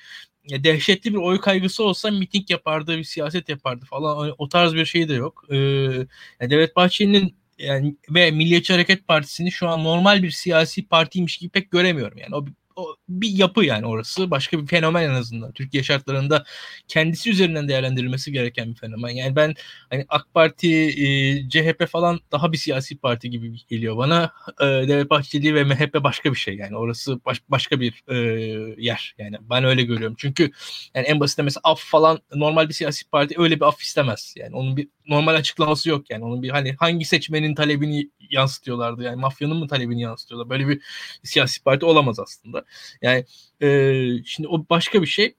[0.50, 4.36] ya dehşetli bir oy kaygısı olsa miting yapardı, bir siyaset yapardı falan.
[4.38, 5.46] O tarz bir şey de yok.
[5.50, 11.38] Ee, yani Devlet Bahçeli'nin yani ve Milliyetçi Hareket Partisi'ni şu an normal bir siyasi partiymiş
[11.38, 12.18] gibi pek göremiyorum.
[12.18, 12.46] Yani o
[12.76, 14.32] o bir yapı yani orası.
[14.32, 15.52] Başka bir fenomen en azından.
[15.52, 16.44] Türkiye şartlarında
[16.88, 19.10] kendisi üzerinden değerlendirilmesi gereken bir fenomen.
[19.10, 19.54] Yani ben
[19.90, 24.34] hani AK Parti, e, CHP falan daha bir siyasi parti gibi geliyor bana.
[24.62, 26.56] E, Devlet Bahçeli ve MHP başka bir şey.
[26.56, 28.16] Yani orası baş, başka bir e,
[28.78, 29.16] yer.
[29.18, 30.16] Yani ben öyle görüyorum.
[30.20, 30.52] Çünkü
[30.96, 34.34] yani en basit mesela af falan normal bir siyasi parti öyle bir af istemez.
[34.38, 36.26] Yani onun bir normal açıklaması yok yani.
[36.26, 40.50] Onun bir hani hangi seçmenin talebini yansıtıyorlardı yani mafyanın mı talebini yansıtıyorlar.
[40.50, 40.82] Böyle bir
[41.24, 42.64] siyasi parti olamaz aslında.
[43.02, 43.26] Yani
[43.62, 43.68] e,
[44.26, 45.36] şimdi o başka bir şey.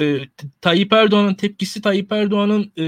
[0.00, 0.18] E,
[0.60, 2.84] Tayyip Erdoğan'ın tepkisi Tayyip Erdoğan'ın e,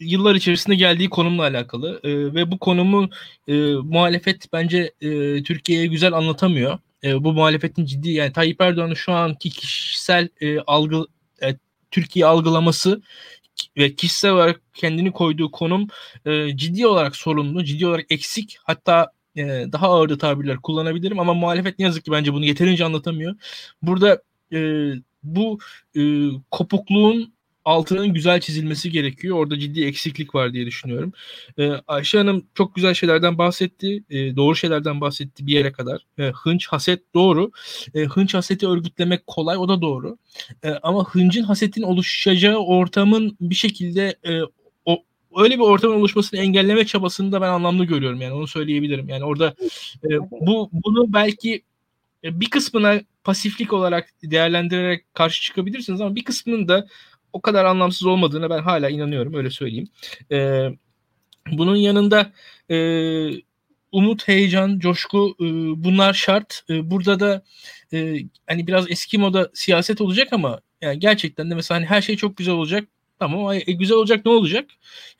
[0.00, 3.10] yıllar içerisinde geldiği konumla alakalı e, ve bu konumu
[3.48, 6.78] e, muhalefet bence e, Türkiye'ye güzel anlatamıyor.
[7.04, 11.06] E, bu muhalefetin ciddi yani Tayyip Erdoğan'ın şu anki kişisel e, algı
[11.42, 11.56] e,
[11.90, 13.02] Türkiye algılaması
[13.76, 15.88] ve kişisel olarak kendini koyduğu konum
[16.26, 18.58] e, ciddi olarak sorunlu, ciddi olarak eksik.
[18.64, 19.42] Hatta e,
[19.72, 23.34] daha ağır tabirler kullanabilirim ama muhalefet ne yazık ki bence bunu yeterince anlatamıyor.
[23.82, 24.22] Burada
[24.52, 24.90] e,
[25.22, 25.58] bu
[25.96, 26.00] e,
[26.50, 27.34] kopukluğun
[27.64, 29.36] altının güzel çizilmesi gerekiyor.
[29.36, 31.12] Orada ciddi eksiklik var diye düşünüyorum.
[31.58, 34.04] Ee, Ayşe Hanım çok güzel şeylerden bahsetti.
[34.10, 36.06] Ee, doğru şeylerden bahsetti bir yere kadar.
[36.18, 37.50] Ee, hınç, haset doğru.
[37.94, 39.56] Ee, hınç, haseti örgütlemek kolay.
[39.56, 40.18] O da doğru.
[40.62, 44.40] Ee, ama hıncın, hasetin oluşacağı ortamın bir şekilde e,
[44.84, 45.04] o
[45.36, 48.20] öyle bir ortamın oluşmasını engelleme çabasını da ben anlamlı görüyorum.
[48.20, 49.08] Yani onu söyleyebilirim.
[49.08, 49.54] Yani orada
[50.04, 51.62] e, bu bunu belki
[52.24, 56.86] e, bir kısmına pasiflik olarak değerlendirerek karşı çıkabilirsiniz ama bir kısmının da
[57.32, 59.88] o kadar anlamsız olmadığına ben hala inanıyorum öyle söyleyeyim.
[60.32, 60.68] E,
[61.52, 62.32] bunun yanında
[62.70, 62.76] e,
[63.92, 65.44] umut, heyecan, coşku e,
[65.84, 66.62] bunlar şart.
[66.70, 67.42] E, burada da
[67.92, 68.16] e,
[68.46, 72.36] hani biraz eski moda siyaset olacak ama yani gerçekten de mesela hani her şey çok
[72.36, 72.88] güzel olacak.
[73.18, 74.70] Tamam e, güzel olacak ne olacak?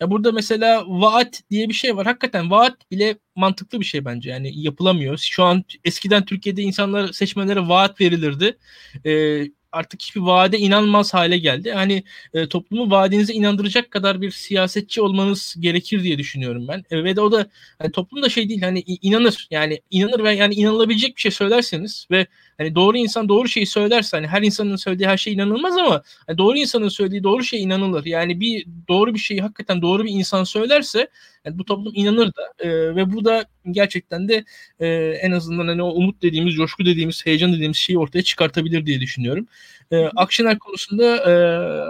[0.00, 2.06] Ya burada mesela vaat diye bir şey var.
[2.06, 4.30] Hakikaten vaat bile mantıklı bir şey bence.
[4.30, 5.18] Yani yapılamıyor.
[5.18, 8.58] Şu an eskiden Türkiye'de insanlar seçmenlere vaat verilirdi.
[9.06, 11.72] E, artık hiçbir vaade inanmaz hale geldi.
[11.72, 12.02] Hani
[12.34, 16.84] e, toplumu vaadinize inandıracak kadar bir siyasetçi olmanız gerekir diye düşünüyorum ben.
[16.90, 17.46] E, ve de o da
[17.78, 19.48] hani toplum da şey değil hani inanır.
[19.50, 22.26] Yani inanır ve yani inanılabilecek bir şey söylerseniz ve
[22.58, 26.38] hani doğru insan doğru şeyi söylerse hani her insanın söylediği her şey inanılmaz ama hani
[26.38, 28.04] doğru insanın söylediği doğru şey inanılır.
[28.04, 31.08] Yani bir doğru bir şeyi hakikaten doğru bir insan söylerse
[31.44, 34.44] yani bu toplum inanır da e, ve bu da gerçekten de
[34.80, 34.86] e,
[35.22, 39.46] en azından hani o umut dediğimiz, coşku dediğimiz, heyecan dediğimiz şeyi ortaya çıkartabilir diye düşünüyorum.
[39.90, 41.32] E, Akşener konusunda e,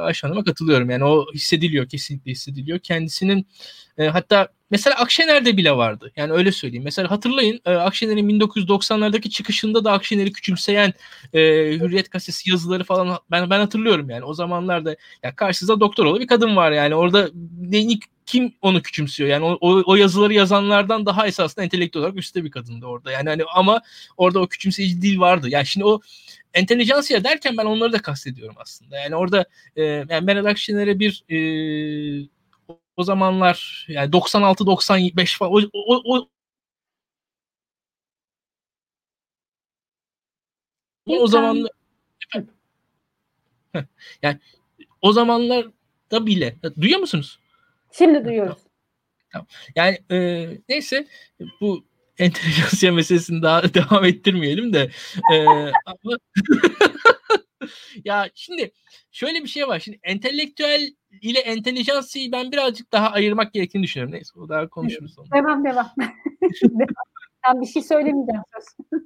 [0.01, 0.91] Ayşe Hanım'a katılıyorum.
[0.91, 2.79] Yani o hissediliyor, kesinlikle hissediliyor.
[2.79, 3.47] Kendisinin
[3.99, 6.13] e, hatta mesela Akşener'de bile vardı.
[6.17, 6.85] Yani öyle söyleyeyim.
[6.85, 10.93] Mesela hatırlayın e, Akşener'in 1990'lardaki çıkışında da Akşener'i küçümseyen
[11.33, 11.41] e,
[11.81, 14.25] Hürriyet gazetesi yazıları falan ben ben hatırlıyorum yani.
[14.25, 16.95] O zamanlarda ya karşınızda doktor bir kadın var yani.
[16.95, 17.87] Orada ne,
[18.31, 19.31] kim onu küçümsüyor?
[19.31, 23.13] Yani o, o, o yazıları yazanlardan daha esasında entelektüel olarak üstte bir kadındı orada.
[23.13, 23.83] Yani hani ama
[24.17, 25.49] orada o küçümseyici dil vardı.
[25.51, 26.01] Yani şimdi o
[26.55, 28.99] entelijansiya derken ben onları da kastediyorum aslında.
[28.99, 29.45] Yani orada
[29.77, 32.29] e, yani Meral Akşener'e bir e,
[32.97, 36.29] o zamanlar yani 96 95 falan o, o, o
[41.07, 41.71] o zamanlar
[44.23, 44.39] yani
[45.03, 47.40] o zamanlarda bile duyuyor musunuz?
[47.93, 48.59] Şimdi duyuyoruz.
[49.33, 49.47] Tamam.
[49.77, 51.07] Yani e, neyse
[51.61, 51.85] bu
[52.19, 54.91] entelijansiya meselesini daha devam ettirmeyelim de
[55.33, 55.47] e,
[55.87, 56.17] ama
[58.05, 58.73] ya şimdi
[59.11, 59.81] şöyle bir şey var.
[59.81, 64.15] Şimdi entelektüel ile entelijansiyı ben birazcık daha ayırmak gerektiğini düşünüyorum.
[64.15, 65.29] Neyse o daha konuşuruz sonra.
[65.35, 65.91] Devam devam.
[67.47, 69.01] ben bir şey söylemeyeceğim söz.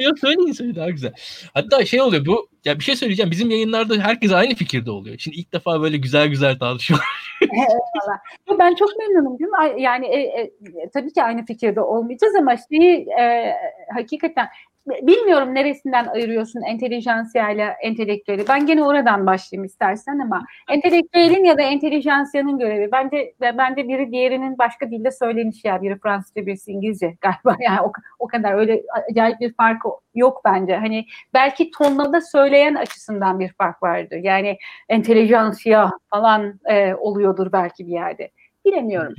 [0.00, 1.12] Yok söyleyin söyle daha güzel.
[1.54, 3.30] Hatta şey oluyor bu ya bir şey söyleyeceğim.
[3.30, 5.18] Bizim yayınlarda herkes aynı fikirde oluyor.
[5.18, 7.00] Şimdi ilk defa böyle güzel güzel tartışıyor.
[8.58, 9.50] ben çok memnunum değil?
[9.84, 10.50] Yani e, e,
[10.94, 13.54] tabii ki aynı fikirde olmayacağız ama şeyi e,
[13.94, 14.48] hakikaten
[14.86, 18.44] bilmiyorum neresinden ayırıyorsun entelijansiya ile entelektüeli.
[18.48, 24.58] Ben gene oradan başlayayım istersen ama entelektüelin ya da entelijansiyanın görevi bence bence biri diğerinin
[24.58, 29.40] başka dilde söylenişi ya biri Fransızca birisi İngilizce galiba yani o, o kadar öyle acayip
[29.40, 29.82] bir fark
[30.14, 30.76] yok bence.
[30.76, 34.16] Hani belki tonlamada söyleyen açısından bir fark vardır.
[34.16, 34.58] Yani
[34.88, 38.30] entelijansiya falan e, oluyordur belki bir yerde.
[38.64, 39.14] Bilemiyorum.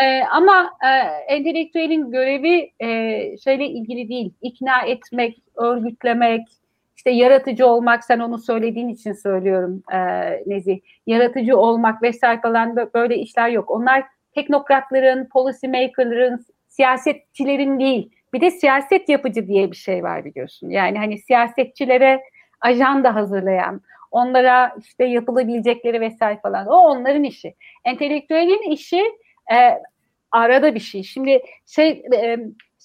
[0.00, 0.88] E, ama e,
[1.34, 2.88] entelektüelin görevi e,
[3.38, 4.34] şeyle ilgili değil.
[4.42, 6.48] İkna etmek, örgütlemek,
[6.96, 8.04] işte yaratıcı olmak.
[8.04, 9.98] Sen onu söylediğin için söylüyorum e,
[10.46, 10.80] Nezih.
[11.06, 13.70] Yaratıcı olmak vesaire falan böyle işler yok.
[13.70, 14.04] Onlar
[14.34, 18.10] teknokratların, policy maker'ların, siyasetçilerin değil.
[18.34, 20.70] Bir de siyaset yapıcı diye bir şey var biliyorsun.
[20.70, 22.20] Yani hani siyasetçilere
[22.60, 26.66] ajanda hazırlayan, onlara işte yapılabilecekleri vesaire falan.
[26.66, 27.54] O onların işi.
[27.84, 29.02] Entelektüelin işi
[29.52, 29.82] e,
[30.32, 31.02] arada bir şey.
[31.02, 32.38] Şimdi şey e,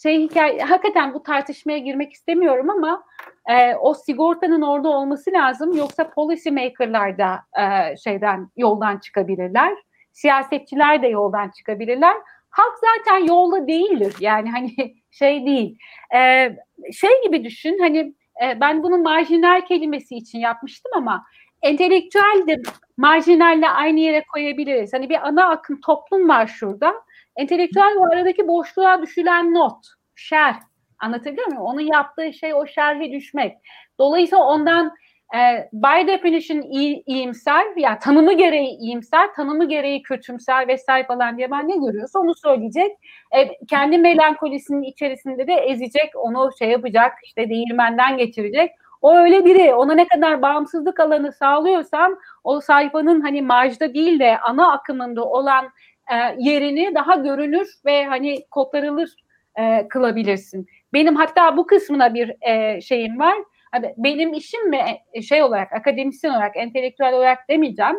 [0.03, 3.03] şey hikaye hakikaten bu tartışmaya girmek istemiyorum ama
[3.49, 9.73] e, o sigortanın orada olması lazım yoksa policy maker'lar da e, şeyden yoldan çıkabilirler.
[10.11, 12.15] Siyasetçiler de yoldan çıkabilirler.
[12.49, 14.15] Halk zaten yolda değildir.
[14.19, 15.77] Yani hani şey değil.
[16.15, 16.51] E,
[16.93, 18.13] şey gibi düşün hani
[18.43, 21.25] e, ben bunu marjinal kelimesi için yapmıştım ama
[21.61, 22.61] entelektüel de
[22.97, 24.93] marjinalle aynı yere koyabiliriz.
[24.93, 26.93] Hani bir ana akım toplum var şurada.
[27.35, 29.85] Entelektüel bu aradaki boşluğa düşülen not,
[30.15, 30.55] şer.
[30.99, 31.61] Anlatabiliyor muyum?
[31.61, 33.57] Onun yaptığı şey o şerhe düşmek.
[33.99, 34.93] Dolayısıyla ondan
[35.35, 41.37] e, by definition iyi, iyimser, ya yani tanımı gereği iyimser, tanımı gereği kötümser vesaire falan
[41.37, 42.91] diye ben ne görüyorsa onu söyleyecek.
[43.37, 48.71] E, kendi melankolisinin içerisinde de ezecek, onu şey yapacak, işte değirmenden geçirecek.
[49.01, 49.73] O öyle biri.
[49.73, 55.65] Ona ne kadar bağımsızlık alanı sağlıyorsam o sayfanın hani marjda değil de ana akımında olan
[56.11, 59.15] e, yerini daha görünür ve hani kotarılır
[59.59, 60.67] e, kılabilirsin.
[60.93, 63.37] Benim hatta bu kısmına bir e, şeyim var.
[63.71, 64.81] Hani benim işim mi
[65.13, 67.95] e, şey olarak akademisyen olarak entelektüel olarak demeyeceğim.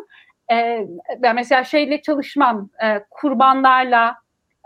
[0.53, 0.87] E,
[1.19, 2.71] ben mesela şeyle çalışmam.
[2.85, 4.17] E, kurbanlarla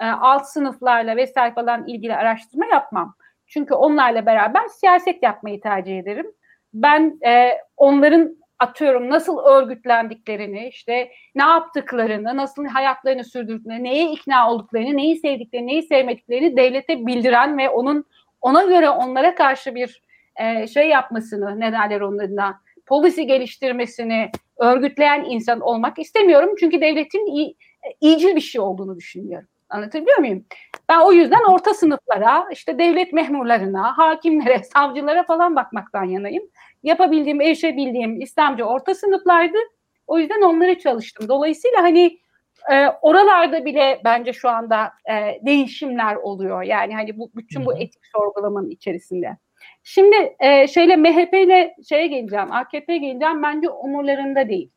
[0.00, 3.14] e, alt sınıflarla vesaire falan ilgili araştırma yapmam.
[3.53, 6.27] Çünkü onlarla beraber siyaset yapmayı tercih ederim.
[6.74, 14.97] Ben e, onların atıyorum nasıl örgütlendiklerini, işte ne yaptıklarını, nasıl hayatlarını sürdürdüklerini, neye ikna olduklarını,
[14.97, 18.05] neyi sevdiklerini, neyi sevmediklerini devlete bildiren ve onun
[18.41, 20.03] ona göre onlara karşı bir
[20.37, 26.55] e, şey yapmasını, ne derler onlarına, polisi geliştirmesini örgütleyen insan olmak istemiyorum.
[26.61, 27.57] Çünkü devletin iyi,
[28.01, 29.49] iyicil bir şey olduğunu düşünüyorum.
[29.73, 30.44] Anlatabiliyor muyum?
[30.89, 36.44] Ben o yüzden orta sınıflara, işte devlet memurlarına, hakimlere, savcılara falan bakmaktan yanayım.
[36.82, 39.59] Yapabildiğim, erişebildiğim İslamcı orta sınıflardı.
[40.07, 41.28] O yüzden onları çalıştım.
[41.28, 42.19] Dolayısıyla hani
[42.73, 46.62] e, oralarda bile bence şu anda e, değişimler oluyor.
[46.62, 49.36] Yani hani bu bütün bu etik sorgulamanın içerisinde.
[49.82, 53.43] Şimdi e, şeyle MHP ile şeye geleceğim, AKP'ye geleceğim.
[53.43, 54.70] Bence umurlarında değil.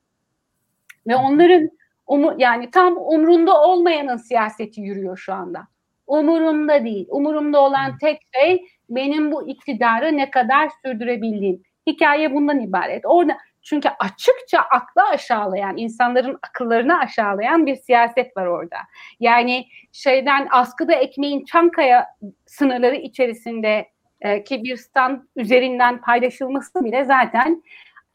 [1.08, 1.70] Ve onların
[2.08, 5.68] umu, yani tam umrunda olmayanın siyaseti yürüyor şu anda.
[6.08, 7.08] Umurumda değil.
[7.10, 11.64] Umurumda olan tek şey benim bu iktidarı ne kadar sürdürebildiğim.
[11.88, 13.06] Hikaye bundan ibaret.
[13.06, 18.78] Orada çünkü açıkça aklı aşağılayan, insanların akıllarını aşağılayan bir siyaset var orada.
[19.20, 22.08] Yani şeyden askıda ekmeğin Çankaya
[22.46, 23.90] sınırları içerisinde
[24.22, 27.64] e, ki bir stand üzerinden paylaşılması bile zaten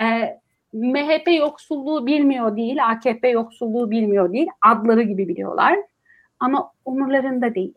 [0.02, 0.39] e,
[0.72, 5.78] MHP yoksulluğu bilmiyor değil, AKP yoksulluğu bilmiyor değil, adları gibi biliyorlar.
[6.40, 7.74] Ama umurlarında değil.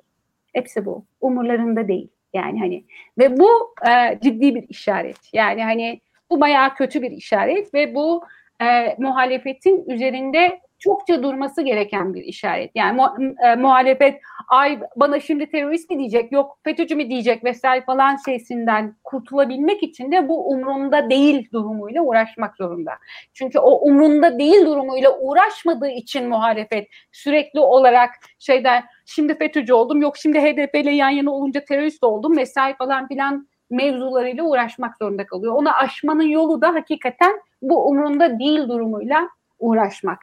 [0.54, 1.06] Hepsi bu.
[1.22, 2.08] Umurlarında değil.
[2.34, 2.84] Yani hani
[3.18, 5.34] ve bu e, ciddi bir işaret.
[5.34, 8.24] Yani hani bu bayağı kötü bir işaret ve bu
[8.62, 12.72] e, muhalefetin üzerinde çokça durması gereken bir işaret.
[12.76, 13.02] Yani
[13.46, 18.96] e, muhalefet ay bana şimdi terörist mi diyecek yok FETÖ'cü mü diyecek vesaire falan şeysinden
[19.04, 22.92] kurtulabilmek için de bu umrunda değil durumuyla uğraşmak zorunda.
[23.34, 30.18] Çünkü o umrunda değil durumuyla uğraşmadığı için muhalefet sürekli olarak şeyden şimdi FETÖ'cü oldum yok
[30.18, 35.54] şimdi HDP ile yan yana olunca terörist oldum vesaire falan filan mevzularıyla uğraşmak zorunda kalıyor.
[35.54, 39.30] Onu aşmanın yolu da hakikaten bu umrunda değil durumuyla
[39.60, 40.20] uğraşmak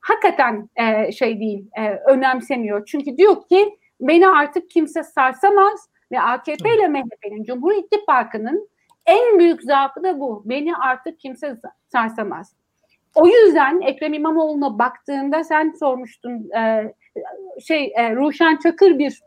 [0.00, 2.86] hakikaten e, şey değil, e, önemsemiyor.
[2.86, 8.68] Çünkü diyor ki beni artık kimse sarsamaz ve AKP ile MHP'nin, Cumhur İttifakı'nın
[9.06, 10.42] en büyük zaafı da bu.
[10.44, 11.56] Beni artık kimse
[11.92, 12.54] sarsamaz.
[13.14, 16.92] O yüzden Ekrem İmamoğlu'na baktığında sen sormuştun e,
[17.66, 19.20] şey e, Ruşen Çakır bir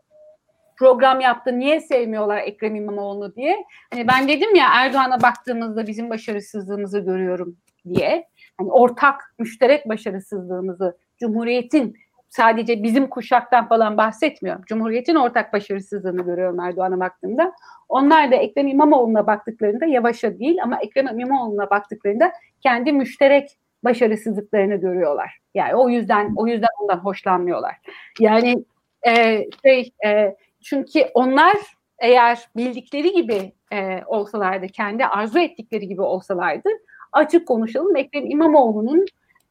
[0.77, 1.59] program yaptı.
[1.59, 3.65] Niye sevmiyorlar Ekrem İmamoğlu'nu diye.
[3.93, 7.57] Hani ben dedim ya Erdoğan'a baktığımızda bizim başarısızlığımızı görüyorum
[7.89, 8.27] diye
[8.61, 11.95] hani ortak müşterek başarısızlığımızı Cumhuriyet'in
[12.29, 14.63] sadece bizim kuşaktan falan bahsetmiyorum.
[14.65, 17.53] Cumhuriyet'in ortak başarısızlığını görüyorum Erdoğan'a baktığımda.
[17.89, 22.31] Onlar da Ekrem İmamoğlu'na baktıklarında yavaşa değil ama Ekrem İmamoğlu'na baktıklarında
[22.61, 23.49] kendi müşterek
[23.83, 25.39] başarısızlıklarını görüyorlar.
[25.53, 27.75] Yani o yüzden o yüzden ondan hoşlanmıyorlar.
[28.19, 28.63] Yani
[29.07, 31.57] e, şey e, çünkü onlar
[31.99, 36.69] eğer bildikleri gibi e, olsalardı, kendi arzu ettikleri gibi olsalardı
[37.11, 37.95] açık konuşalım.
[37.95, 39.05] Ekrem İmamoğlu'nun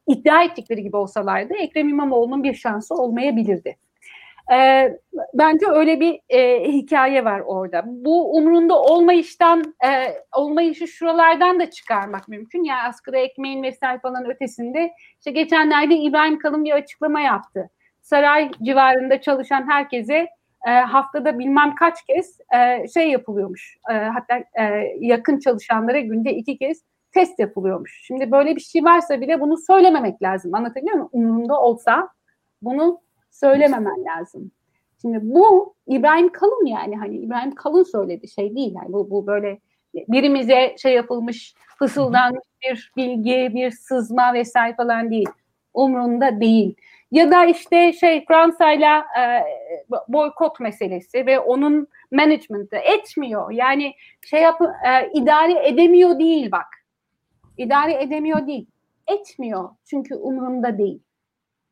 [0.07, 3.77] iddia ettikleri gibi olsalardı Ekrem İmamoğlu'nun bir şansı olmayabilirdi.
[4.53, 4.89] E,
[5.33, 7.83] bence öyle bir e, hikaye var orada.
[7.85, 9.89] Bu umrunda olmayıştan, e,
[10.35, 12.63] olmayışı şuralardan da çıkarmak mümkün.
[12.63, 14.91] Yani askıda ekmeğin vesaire falan ötesinde.
[15.17, 17.69] İşte geçenlerde İbrahim Kalın bir açıklama yaptı.
[18.01, 20.27] saray civarında çalışan herkese
[20.67, 23.77] e, haftada bilmem kaç kez e, şey yapılıyormuş.
[23.91, 24.63] E, hatta e,
[24.99, 26.83] yakın çalışanlara günde iki kez
[27.13, 28.01] test yapılıyormuş.
[28.03, 30.55] Şimdi böyle bir şey varsa bile bunu söylememek lazım.
[30.55, 31.09] Anlatabiliyor muyum?
[31.11, 32.09] Umurunda olsa
[32.61, 33.01] bunu
[33.31, 34.51] söylememen lazım.
[35.01, 39.59] Şimdi bu İbrahim Kalın yani hani İbrahim Kalın söyledi şey değil yani bu, bu böyle
[39.93, 45.29] birimize şey yapılmış fısıldanmış bir bilgi, bir sızma vesaire falan değil.
[45.73, 46.75] Umrunda değil.
[47.11, 49.43] Ya da işte şey Fransa'yla e,
[50.07, 53.51] boykot meselesi ve onun management'ı etmiyor.
[53.51, 56.80] Yani şey yap e, idare edemiyor değil bak.
[57.61, 58.67] İdare edemiyor değil.
[59.07, 59.69] Etmiyor.
[59.85, 60.99] Çünkü umurunda değil.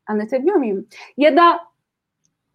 [0.08, 0.88] Anlatabiliyor muyum?
[1.18, 1.60] Ya da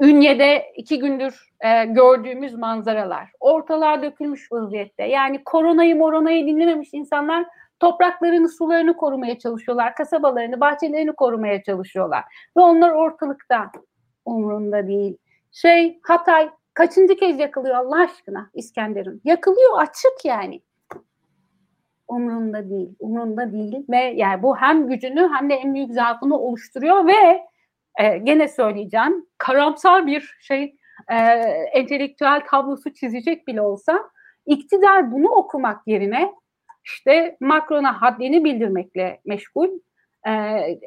[0.01, 3.31] Ünye'de iki gündür e, gördüğümüz manzaralar.
[3.41, 5.05] Ortalar dökülmüş vaziyette.
[5.05, 7.47] Yani koronayı moronayı dinlememiş insanlar
[7.81, 9.95] topraklarını, sularını korumaya çalışıyorlar.
[9.95, 12.25] Kasabalarını, bahçelerini korumaya çalışıyorlar.
[12.57, 13.71] Ve onlar ortalıkta
[14.25, 15.17] umurunda değil.
[15.53, 19.21] Şey Hatay kaçıncı kez yakılıyor Allah aşkına İskenderun?
[19.25, 20.63] Yakılıyor açık yani.
[22.09, 22.97] Umrunda değil.
[22.99, 27.41] Umrunda değil ve yani bu hem gücünü hem de en büyük zaafını oluşturuyor ve
[28.01, 30.77] e, gene söyleyeceğim karamsar bir şey
[31.11, 31.17] e,
[31.73, 34.01] entelektüel tablosu çizecek bile olsa
[34.47, 36.33] iktidar bunu okumak yerine
[36.85, 39.69] işte Macron'a haddini bildirmekle meşgul
[40.27, 40.31] e,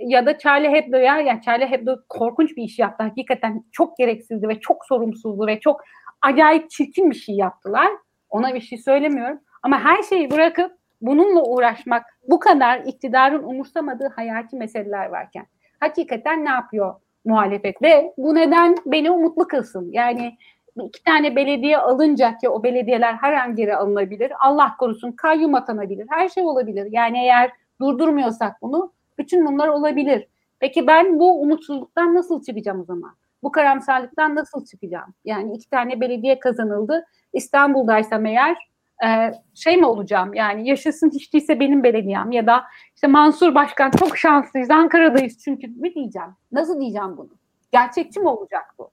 [0.01, 3.03] ya da Charlie Hebdo'ya yani Charlie Hebdo korkunç bir iş yaptı.
[3.03, 5.81] Hakikaten çok gereksizdi ve çok sorumsuzdu ve çok
[6.21, 7.87] acayip çirkin bir şey yaptılar.
[8.29, 9.39] Ona bir şey söylemiyorum.
[9.63, 15.45] Ama her şeyi bırakıp bununla uğraşmak bu kadar iktidarın umursamadığı hayati meseleler varken
[15.79, 16.95] hakikaten ne yapıyor
[17.25, 19.89] muhalefet ve bu neden beni umutlu kılsın.
[19.91, 20.37] Yani
[20.85, 24.31] iki tane belediye alınca ki o belediyeler her an geri alınabilir.
[24.39, 26.05] Allah korusun kayyum atanabilir.
[26.09, 26.87] Her şey olabilir.
[26.91, 27.51] Yani eğer
[27.81, 30.27] durdurmuyorsak bunu bütün bunlar olabilir.
[30.59, 33.11] Peki ben bu umutsuzluktan nasıl çıkacağım o zaman?
[33.43, 35.13] Bu karamsarlıktan nasıl çıkacağım?
[35.25, 37.05] Yani iki tane belediye kazanıldı.
[37.33, 38.57] İstanbul'daysam eğer
[39.05, 42.63] e, şey mi olacağım yani yaşasın hiç değilse benim belediyem ya da
[42.95, 46.29] işte Mansur Başkan çok şanslıyız Ankara'dayız çünkü mi diyeceğim?
[46.51, 47.29] Nasıl diyeceğim bunu?
[47.71, 48.91] Gerçekçi mi olacak bu?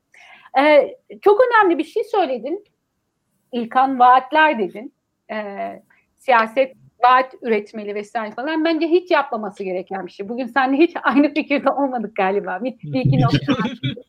[0.61, 2.65] E, çok önemli bir şey söyledin.
[3.53, 4.95] İlkan vaatler dedin.
[5.31, 5.37] E,
[6.19, 8.65] siyaset vaat üretmeli vesaire falan.
[8.65, 10.29] Bence hiç yapmaması gereken bir şey.
[10.29, 12.59] Bugün seninle hiç aynı fikirde olmadık galiba.
[12.63, 13.55] Bir, bir iki nokta.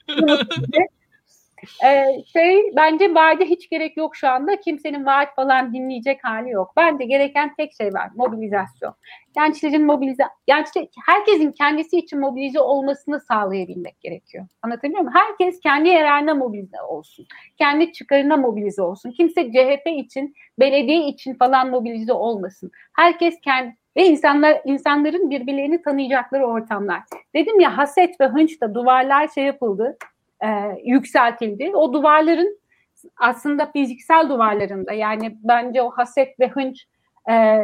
[1.86, 4.60] Ee, şey bence vaade hiç gerek yok şu anda.
[4.60, 6.74] Kimsenin vaat falan dinleyecek hali yok.
[6.78, 8.10] Bence gereken tek şey var.
[8.16, 8.96] Mobilizasyon.
[9.36, 14.48] Gençlerin mobilize, gençler, herkesin kendisi için mobilize olmasını sağlayabilmek gerekiyor.
[14.62, 15.14] Anlatabiliyor muyum?
[15.16, 17.26] Herkes kendi yararına mobilize olsun.
[17.58, 19.12] Kendi çıkarına mobilize olsun.
[19.12, 22.72] Kimse CHP için, belediye için falan mobilize olmasın.
[22.94, 27.02] Herkes kendi ve insanlar insanların birbirlerini tanıyacakları ortamlar.
[27.36, 29.98] Dedim ya haset ve hınçta duvarlar şey yapıldı
[30.46, 31.72] e, yükseltildi.
[31.76, 32.60] O duvarların
[33.18, 36.86] aslında fiziksel duvarlarında yani bence o haset ve hınç
[37.30, 37.60] e,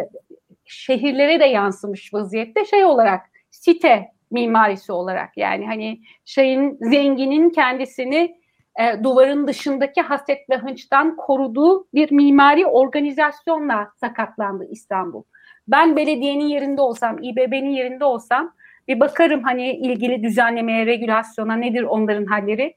[0.65, 8.41] şehirlere de yansımış vaziyette şey olarak site mimarisi olarak yani hani şeyin zenginin kendisini
[8.79, 15.23] e, duvarın dışındaki haset ve hınçtan koruduğu bir mimari organizasyonla sakatlandı İstanbul.
[15.67, 18.53] Ben belediyenin yerinde olsam, İBB'nin yerinde olsam
[18.87, 22.75] bir bakarım hani ilgili düzenlemeye, regülasyona nedir onların halleri.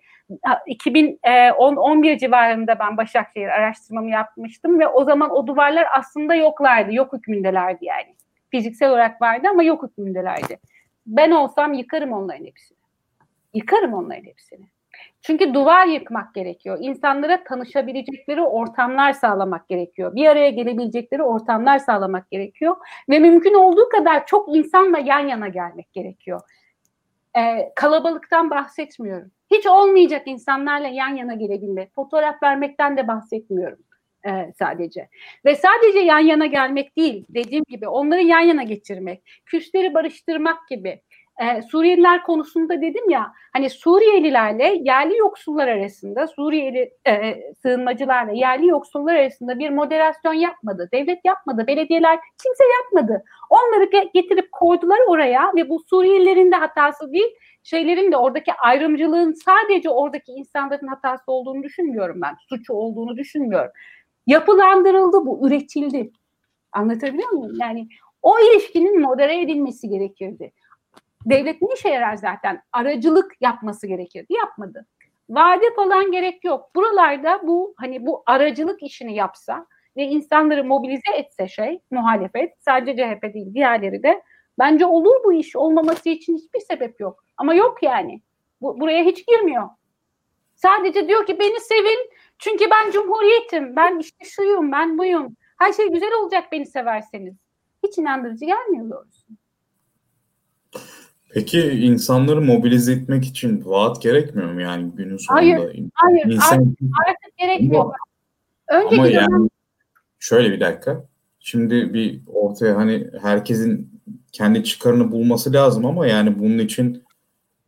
[0.67, 7.13] 2010-11 e, civarında ben Başakşehir araştırmamı yapmıştım ve o zaman o duvarlar aslında yoklardı, yok
[7.13, 8.15] hükmündelerdi yani.
[8.51, 10.59] Fiziksel olarak vardı ama yok hükmündelerdi.
[11.07, 12.79] Ben olsam yıkarım onların hepsini.
[13.55, 14.74] Yıkarım onların hepsini.
[15.23, 16.79] Çünkü duvar yıkmak gerekiyor.
[16.81, 20.15] İnsanlara tanışabilecekleri ortamlar sağlamak gerekiyor.
[20.15, 22.77] Bir araya gelebilecekleri ortamlar sağlamak gerekiyor.
[23.09, 26.41] Ve mümkün olduğu kadar çok insanla yan yana gelmek gerekiyor.
[27.39, 29.31] Ee, kalabalıktan bahsetmiyorum.
[29.51, 31.95] Hiç olmayacak insanlarla yan yana gelebilmek.
[31.95, 33.79] Fotoğraf vermekten de bahsetmiyorum
[34.27, 35.09] e, sadece.
[35.45, 41.01] Ve sadece yan yana gelmek değil, dediğim gibi onları yan yana getirmek, küsleri barıştırmak gibi
[41.41, 49.15] e, Suriyeliler konusunda dedim ya hani Suriyelilerle yerli yoksullar arasında Suriyeli e, sığınmacılarla yerli yoksullar
[49.15, 50.89] arasında bir moderasyon yapmadı.
[50.93, 51.67] Devlet yapmadı.
[51.67, 53.25] Belediyeler kimse yapmadı.
[53.51, 53.85] Onları
[54.15, 60.33] getirip koydular oraya ve bu Suriyelilerin de hatası değil şeylerin de oradaki ayrımcılığın sadece oradaki
[60.33, 62.37] insanların hatası olduğunu düşünmüyorum ben.
[62.49, 63.71] Suçu olduğunu düşünmüyorum.
[64.27, 66.11] Yapılandırıldı bu, üretildi.
[66.73, 67.57] Anlatabiliyor muyum?
[67.61, 67.89] Yani
[68.23, 70.53] o ilişkinin modere edilmesi gerekirdi.
[71.25, 72.63] Devlet ne işe yarar zaten?
[72.73, 74.33] Aracılık yapması gerekirdi.
[74.33, 74.87] Yapmadı.
[75.29, 76.71] Vade falan gerek yok.
[76.75, 83.35] Buralarda bu hani bu aracılık işini yapsa ve insanları mobilize etse şey muhalefet sadece CHP
[83.35, 84.23] değil diğerleri de
[84.59, 87.25] bence olur bu iş olmaması için hiçbir sebep yok.
[87.37, 88.23] Ama yok yani.
[88.61, 89.69] Bu, buraya hiç girmiyor.
[90.55, 93.77] Sadece diyor ki beni sevin çünkü ben cumhuriyetim.
[93.77, 95.37] Ben işte şuyum, ben buyum.
[95.59, 97.35] Her şey güzel olacak beni severseniz.
[97.83, 99.27] Hiç inandırıcı gelmiyor doğrusu.
[101.35, 105.41] Peki insanları mobilize etmek için vaat gerekmiyor mu yani günün sonunda?
[105.41, 106.57] Hayır, hayır İnsan...
[106.57, 106.79] artık,
[107.09, 107.85] artık gerekmiyor.
[107.85, 107.95] Ama,
[108.69, 109.51] Önceki ama dönem yani
[110.19, 111.05] şöyle bir dakika.
[111.41, 114.01] Şimdi bir ortaya hani herkesin
[114.33, 117.05] kendi çıkarını bulması lazım ama yani bunun için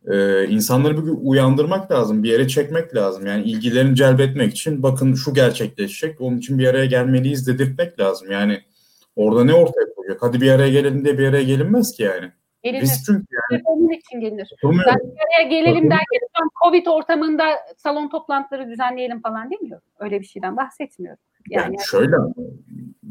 [0.07, 3.25] e, insanları bir uyandırmak lazım, bir yere çekmek lazım.
[3.25, 8.31] Yani ilgilerini celbetmek için bakın şu gerçekleşecek, onun için bir araya gelmeliyiz dedirtmek lazım.
[8.31, 8.61] Yani
[9.15, 10.21] orada ne ortaya koyacak?
[10.21, 12.31] Hadi bir araya gelelim de bir araya gelinmez ki yani.
[12.63, 12.81] Gelinir.
[12.81, 14.49] Biz çünkü yani Onun için gelinir.
[14.53, 14.93] oturmuyoruz.
[14.93, 17.43] Ben bir araya gelelim derken Covid ortamında
[17.77, 19.83] salon toplantıları düzenleyelim falan demiyorum.
[19.99, 21.19] Öyle bir şeyden bahsetmiyorum.
[21.49, 22.15] Yani, Yani şöyle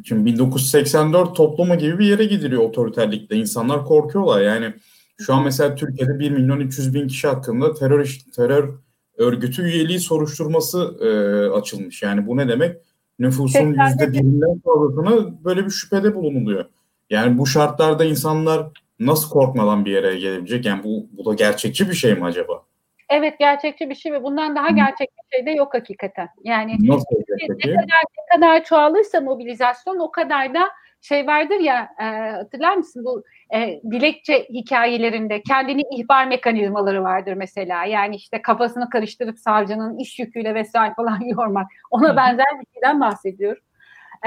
[0.04, 3.36] şimdi 1984 toplumu gibi bir yere gidiliyor otoriterlikte.
[3.36, 4.40] İnsanlar korkuyorlar.
[4.40, 4.74] Yani
[5.18, 8.74] şu an mesela Türkiye'de 1 milyon 300 bin kişi hakkında terör terör
[9.16, 11.08] örgütü üyeliği soruşturması e,
[11.50, 12.02] açılmış.
[12.02, 12.76] Yani bu ne demek?
[13.18, 16.64] Nüfusun yüzde birinden fazlasına böyle bir şüphede bulunuluyor.
[17.10, 18.66] Yani bu şartlarda insanlar
[19.00, 20.64] nasıl korkmadan bir yere gelebilecek?
[20.64, 22.62] Yani bu, bu da gerçekçi bir şey mi acaba?
[23.08, 26.28] evet gerçekçi bir şey ve bundan daha gerçek bir şey de yok hakikaten.
[26.44, 27.74] Yani Nasıl olacak peki?
[27.74, 30.68] ne kadar çoğalırsa mobilizasyon o kadar da
[31.00, 33.24] şey vardır ya e, hatırlar mısın bu
[33.54, 37.84] e, dilekçe hikayelerinde kendini ihbar mekanizmaları vardır mesela.
[37.84, 41.66] Yani işte kafasını karıştırıp savcının iş yüküyle vesaire falan yormak.
[41.90, 43.62] Ona benzer bir şeyden bahsediyorum.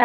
[0.00, 0.04] E,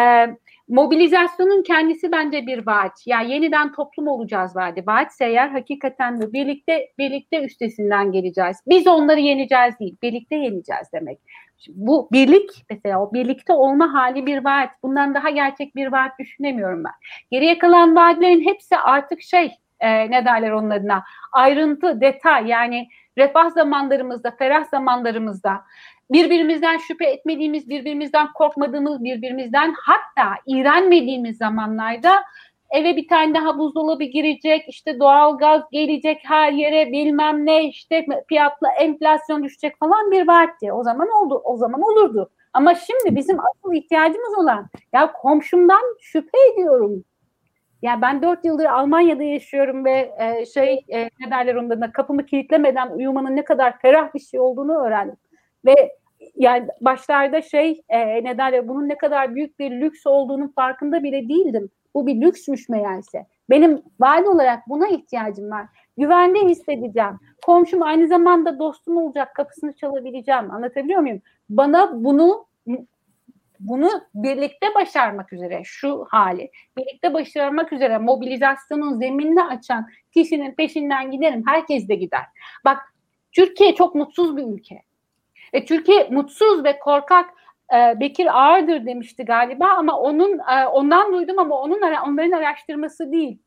[0.68, 3.06] mobilizasyonun kendisi bence bir vaat.
[3.06, 4.86] Yani yeniden toplum olacağız vaadi.
[4.86, 8.56] Vaatse eğer hakikaten de birlikte birlikte üstesinden geleceğiz.
[8.66, 11.18] Biz onları yeneceğiz değil, birlikte yeneceğiz demek.
[11.58, 14.70] Şimdi bu birlik mesela o birlikte olma hali bir vaat.
[14.82, 16.92] Bundan daha gerçek bir vaat düşünemiyorum ben.
[17.30, 22.88] Geriye kalan vaatlerin hepsi artık şey e, ne derler onun adına ayrıntı, detay yani
[23.18, 25.62] refah zamanlarımızda, ferah zamanlarımızda
[26.10, 32.12] birbirimizden şüphe etmediğimiz, birbirimizden korkmadığımız, birbirimizden hatta iğrenmediğimiz zamanlarda
[32.70, 38.06] eve bir tane daha buzdolabı girecek, işte doğal gaz gelecek her yere bilmem ne işte
[38.28, 40.72] fiyatla enflasyon düşecek falan bir vaatti.
[40.72, 42.30] O zaman oldu, o zaman olurdu.
[42.52, 47.04] Ama şimdi bizim asıl ihtiyacımız olan ya komşumdan şüphe ediyorum.
[47.82, 52.26] Ya ben dört yıldır Almanya'da yaşıyorum ve e, şey e, ne derler onda da kapımı
[52.26, 55.16] kilitlemeden uyumanın ne kadar ferah bir şey olduğunu öğrendim.
[55.66, 55.92] Ve
[56.36, 61.28] yani başlarda şey e, ne derler bunun ne kadar büyük bir lüks olduğunun farkında bile
[61.28, 61.70] değildim.
[61.94, 63.26] Bu bir lüksmüş meğerse.
[63.50, 65.66] Benim vali olarak buna ihtiyacım var.
[65.98, 67.18] Güvende hissedeceğim.
[67.46, 69.34] Komşum aynı zamanda dostum olacak.
[69.34, 70.50] Kapısını çalabileceğim.
[70.50, 71.22] Anlatabiliyor muyum?
[71.48, 72.46] Bana bunu
[73.60, 81.42] bunu birlikte başarmak üzere şu hali birlikte başarmak üzere mobilizasyonun zeminini açan kişinin peşinden giderim.
[81.46, 82.24] Herkes de gider.
[82.64, 82.78] Bak
[83.32, 84.82] Türkiye çok mutsuz bir ülke.
[85.56, 87.30] E, Türkiye mutsuz ve korkak
[87.74, 93.38] e, Bekir Ağırdır demişti galiba ama onun e, ondan duydum ama onun onların araştırması değil.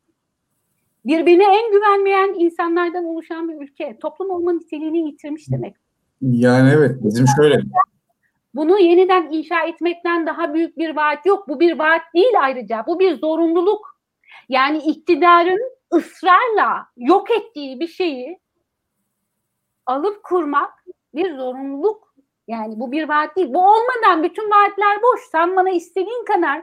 [1.04, 3.98] Birbirine en güvenmeyen insanlardan oluşan bir ülke.
[4.02, 5.76] Toplum olma niteliğini yitirmiş demek.
[6.22, 7.60] Yani evet bizim şöyle
[8.54, 11.48] Bunu yeniden inşa etmekten daha büyük bir vaat yok.
[11.48, 12.84] Bu bir vaat değil ayrıca.
[12.86, 14.00] Bu bir zorunluluk.
[14.48, 15.60] Yani iktidarın
[15.94, 18.38] ısrarla yok ettiği bir şeyi
[19.86, 20.84] alıp kurmak
[21.14, 22.14] bir zorunluluk.
[22.48, 23.54] Yani bu bir vaat değil.
[23.54, 25.20] Bu olmadan bütün vaatler boş.
[25.32, 26.62] Sen bana istediğin kadar,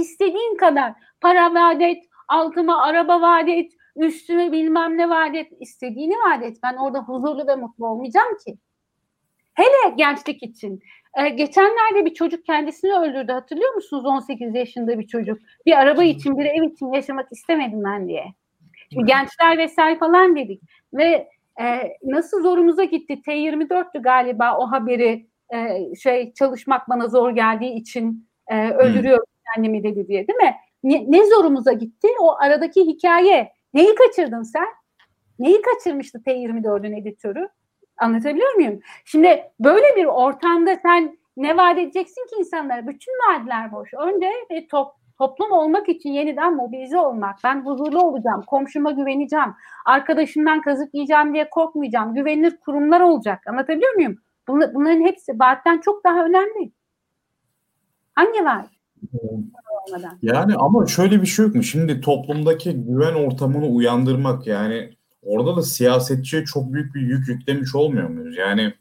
[0.00, 6.14] istediğin kadar para vaat et, altıma araba vaat et, üstüme bilmem ne vaat et, istediğini
[6.14, 6.56] vaat et.
[6.62, 8.58] Ben orada huzurlu ve mutlu olmayacağım ki.
[9.54, 10.80] Hele gençlik için.
[11.16, 13.32] Ee, geçenlerde bir çocuk kendisini öldürdü.
[13.32, 14.04] Hatırlıyor musunuz?
[14.06, 15.38] 18 yaşında bir çocuk.
[15.66, 18.24] Bir araba için, bir ev için yaşamak istemedim ben diye.
[18.92, 20.62] Şimdi gençler vesaire falan dedik.
[20.94, 21.28] Ve
[21.60, 23.20] e, nasıl zorumuza gitti.
[23.26, 30.08] T24'tü galiba o haberi e, şey çalışmak bana zor geldiği için e, öldürüyorum kendimi dedi
[30.08, 30.54] diye değil mi?
[30.84, 32.08] Ne, ne zorumuza gitti?
[32.20, 33.52] O aradaki hikaye.
[33.74, 34.66] Neyi kaçırdın sen?
[35.38, 37.48] Neyi kaçırmıştı T24'ün editörü?
[37.98, 38.80] Anlatabiliyor muyum?
[39.04, 42.86] Şimdi böyle bir ortamda sen ne vaat edeceksin ki insanlara?
[42.86, 43.94] Bütün vaatler boş.
[43.94, 47.38] Önce bir top, toplum olmak için yeniden mobilize olmak.
[47.44, 49.54] Ben huzurlu olacağım, komşuma güveneceğim,
[49.86, 52.14] arkadaşımdan kazık yiyeceğim diye korkmayacağım.
[52.14, 53.46] Güvenilir kurumlar olacak.
[53.46, 54.18] Anlatabiliyor muyum?
[54.48, 56.72] Bunlar, bunların hepsi vaatten çok daha önemli.
[58.14, 58.68] Hangi vaat?
[59.88, 60.18] Olmadan.
[60.22, 61.62] Yani ama şöyle bir şey yok mu?
[61.62, 64.90] Şimdi toplumdaki güven ortamını uyandırmak yani
[65.22, 68.36] orada da siyasetçiye çok büyük bir yük yüklemiş olmuyor muyuz?
[68.36, 68.74] Yani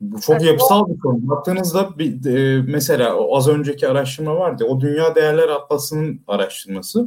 [0.00, 1.28] Bu çok evet, yapısal bir konu.
[1.28, 4.64] Baktığınızda bir, e, mesela az önceki araştırma vardı.
[4.64, 7.00] O Dünya Değerler Atlası'nın araştırması.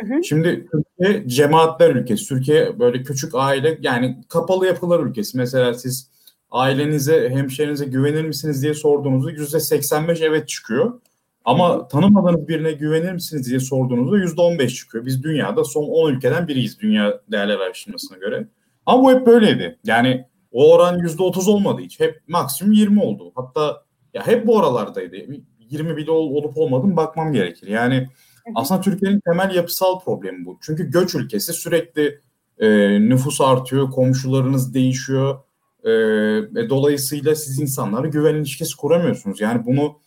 [0.00, 0.24] Hı hı.
[0.24, 2.28] Şimdi Türkiye cemaatler ülkesi.
[2.28, 5.36] Türkiye böyle küçük aile yani kapalı yapılar ülkesi.
[5.36, 6.10] Mesela siz
[6.50, 11.00] ailenize, hemşerinize güvenir misiniz diye sorduğunuzda yüzde 85 evet çıkıyor.
[11.44, 15.06] Ama tanımadığınız birine güvenir misiniz diye sorduğunuzda yüzde 15 çıkıyor.
[15.06, 18.48] Biz dünyada son 10 ülkeden biriyiz dünya değerler araştırmasına göre.
[18.86, 19.78] Ama bu hep böyleydi.
[19.84, 22.00] Yani o oran yüzde 30 olmadı hiç.
[22.00, 23.32] Hep maksimum 20 oldu.
[23.34, 23.82] Hatta
[24.14, 25.16] ya hep bu oralardaydı.
[25.70, 27.66] 20 bile olup olmadım bakmam gerekir.
[27.66, 28.08] Yani
[28.54, 30.58] aslında Türkiye'nin temel yapısal problemi bu.
[30.62, 32.20] Çünkü göç ülkesi sürekli
[32.58, 32.68] e,
[33.00, 35.38] nüfus artıyor, komşularınız değişiyor.
[35.84, 39.40] E, e, dolayısıyla siz insanlara güven ilişkisi kuramıyorsunuz.
[39.40, 39.98] Yani bunu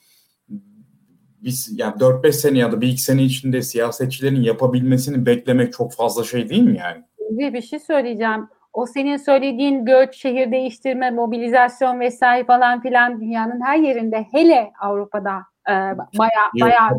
[1.43, 6.23] biz yani 4-5 sene ya da bir iki sene içinde siyasetçilerin yapabilmesini beklemek çok fazla
[6.23, 7.03] şey değil mi yani?
[7.29, 8.47] Bir şey söyleyeceğim.
[8.73, 15.41] O senin söylediğin göç, şehir değiştirme, mobilizasyon vesaire falan filan dünyanın her yerinde hele Avrupa'da
[15.69, 15.73] e,
[16.17, 16.29] baya
[16.61, 16.89] baya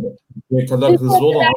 [0.50, 1.52] ne kadar hızlı olan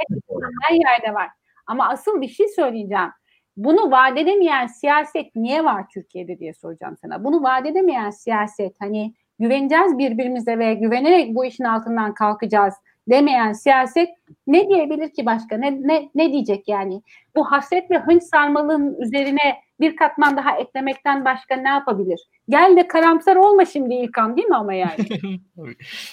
[0.63, 1.29] her yerde var.
[1.67, 3.09] Ama asıl bir şey söyleyeceğim.
[3.57, 7.23] Bunu vaat edemeyen siyaset niye var Türkiye'de diye soracağım sana.
[7.23, 12.73] Bunu vaat edemeyen siyaset hani güveneceğiz birbirimize ve güvenerek bu işin altından kalkacağız
[13.09, 14.09] demeyen siyaset
[14.47, 15.57] ne diyebilir ki başka?
[15.57, 17.01] Ne, ne, ne diyecek yani?
[17.35, 22.19] Bu hasret ve hınç sarmalının üzerine bir katman daha eklemekten başka ne yapabilir?
[22.49, 24.95] Gel de karamsar olma şimdi İlkan değil mi ama yani?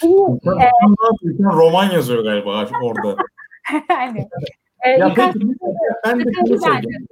[0.01, 0.23] şimdi,
[0.63, 0.71] e,
[1.43, 3.17] roman yazıyor galiba orada.
[3.91, 4.29] yani,
[4.85, 5.47] e, ya İlkan, peki,
[6.05, 7.07] ben de şunu söyleyeyim.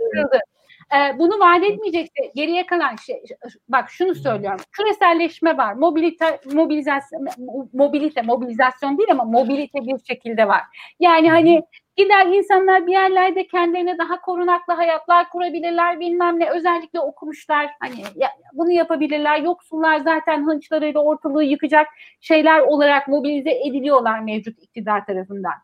[0.94, 3.22] Ee, bunu vaat etmeyecekse geriye kalan şey,
[3.68, 4.60] bak şunu söylüyorum.
[4.72, 5.74] Küreselleşme var.
[5.74, 7.28] Mobilite, mobilizasyon,
[7.72, 10.62] mobilite, mobilizasyon değil ama mobilite bir şekilde var.
[11.00, 11.62] Yani hani
[12.02, 16.50] gider insanlar bir yerlerde kendilerine daha korunaklı hayatlar kurabilirler bilmem ne.
[16.50, 19.40] Özellikle okumuşlar hani ya, bunu yapabilirler.
[19.42, 21.86] Yoksullar zaten hınçlarıyla ortalığı yıkacak
[22.20, 25.54] şeyler olarak mobilize ediliyorlar mevcut iktidar tarafından.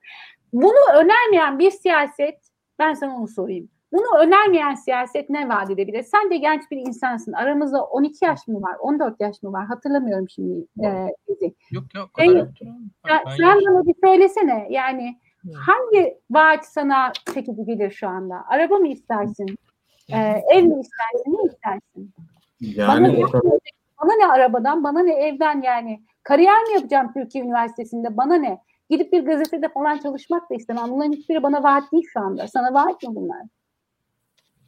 [0.53, 2.39] Bunu önermeyen bir siyaset
[2.79, 6.03] ben sana onu sorayım bunu önermeyen siyaset ne vaat edebilir?
[6.03, 7.33] Sen de genç bir insansın.
[7.33, 8.77] Aramızda 12 yaş mı var?
[8.81, 9.67] 14 yaş mı var?
[9.67, 10.67] Hatırlamıyorum şimdi.
[10.85, 10.89] E,
[11.71, 12.11] yok yok.
[12.19, 12.53] Sen,
[13.07, 14.67] sen, sen bana bir söylesene.
[14.71, 15.19] Yani.
[15.55, 18.45] Hangi vaat sana çekici gelir şu anda?
[18.49, 19.59] Araba mı istersin?
[20.13, 21.33] Ee, ev mi istersin?
[21.33, 22.15] Ne istersin?
[22.61, 23.23] Yani bana, ne,
[24.03, 26.03] bana ne arabadan, bana ne evden yani.
[26.23, 28.17] Kariyer mi yapacağım Türkiye Üniversitesi'nde?
[28.17, 28.59] Bana ne?
[28.91, 30.91] Gidip bir gazetede falan çalışmak da istemem.
[30.91, 32.49] Bunların hiçbiri bana vaat değil şu anda.
[32.49, 33.43] Sana vaat mı bunlar?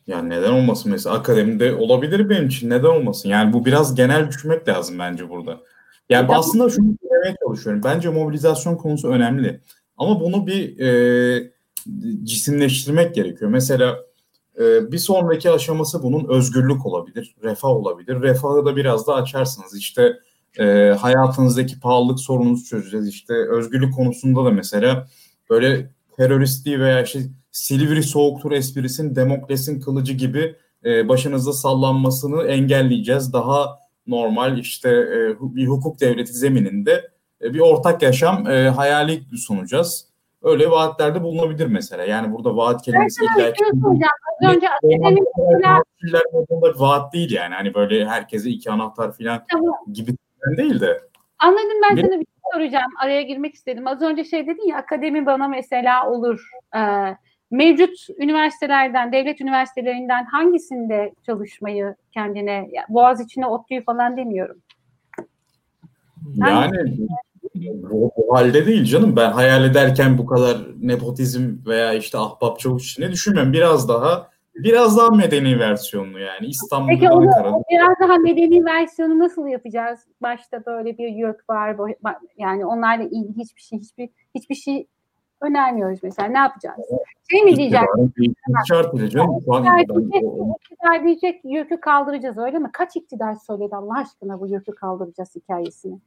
[0.07, 3.29] Yani neden olmasın mesela akademide olabilir benim için neden olmasın?
[3.29, 5.59] Yani bu biraz genel düşünmek lazım bence burada.
[6.09, 7.83] Yani ya, aslında şunu söylemeye çalışıyorum.
[7.85, 9.61] Bence mobilizasyon konusu önemli.
[9.99, 11.53] Ama bunu bir e,
[12.25, 13.51] cisimleştirmek gerekiyor.
[13.51, 13.99] Mesela
[14.61, 18.23] e, bir sonraki aşaması bunun özgürlük olabilir, refah olabilir.
[18.23, 19.77] Refahı da biraz da açarsınız.
[19.77, 20.19] İşte
[20.59, 20.65] e,
[21.01, 23.09] hayatınızdaki pahalılık sorununuzu çözeceğiz.
[23.09, 25.09] İşte özgürlük konusunda da mesela
[25.51, 27.21] böyle teröristliği veya işte
[27.53, 33.33] Silivri soğuktur esprisinin Demokles'in kılıcı gibi e, başınızda sallanmasını engelleyeceğiz.
[33.33, 37.11] Daha normal işte e, bir hukuk devleti zemininde
[37.43, 40.09] e, bir ortak yaşam e, hayali sunacağız.
[40.43, 42.05] Öyle vaatlerde bulunabilir mesela.
[42.05, 43.65] Yani burada vaat kelimesi illa ki
[44.43, 44.67] az önce
[46.77, 47.55] vaat değil yani.
[47.55, 49.75] Hani böyle herkese iki anahtar falan tamam.
[49.93, 50.13] gibi
[50.57, 51.01] değil de.
[51.39, 52.91] Anladım ben bir, sana bir şey soracağım.
[53.03, 53.87] Araya girmek istedim.
[53.87, 56.51] Az önce şey dedin ya akademi bana mesela olur.
[56.77, 57.17] Ee,
[57.51, 64.63] mevcut üniversitelerden, devlet üniversitelerinden hangisinde çalışmayı kendine, boğaz içine otluyu falan demiyorum.
[66.37, 66.97] Yani
[67.75, 69.17] bu, bu halde değil canım.
[69.17, 73.53] Ben hayal ederken bu kadar nepotizm veya işte ahbap çavuş ne düşünmüyorum.
[73.53, 77.63] Biraz daha biraz daha medeni versiyonlu yani İstanbul'da Peki onu, Ankara'da.
[77.71, 80.01] biraz daha medeni versiyonu nasıl yapacağız?
[80.23, 81.77] Başta böyle bir YÖK var.
[82.39, 84.87] Yani onlarla ilgili hiçbir şey hiçbir hiçbir şey
[85.41, 86.29] önermiyoruz mesela.
[86.29, 86.81] Ne yapacağız?
[87.31, 87.87] Şey mi diyeceğiz?
[88.69, 89.39] Şart canım.
[90.61, 92.71] İktidar diyecek yükü kaldıracağız öyle mi?
[92.73, 95.99] Kaç iktidar söyledi Allah aşkına bu yükü kaldıracağız hikayesini?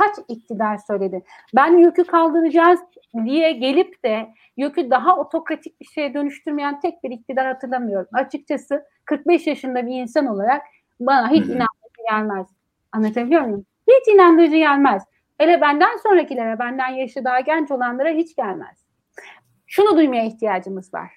[0.00, 1.22] Kaç iktidar söyledi?
[1.56, 2.80] Ben yükü kaldıracağız
[3.24, 8.08] diye gelip de yükü daha otokratik bir şeye dönüştürmeyen tek bir iktidar hatırlamıyorum.
[8.12, 10.62] Açıkçası 45 yaşında bir insan olarak
[11.00, 12.46] bana hiç inandırıcı gelmez.
[12.92, 13.66] Anlatabiliyor muyum?
[13.88, 15.02] Hiç inandırıcı gelmez.
[15.38, 18.86] Hele benden sonrakilere, benden yaşı daha genç olanlara hiç gelmez.
[19.66, 21.10] Şunu duymaya ihtiyacımız var.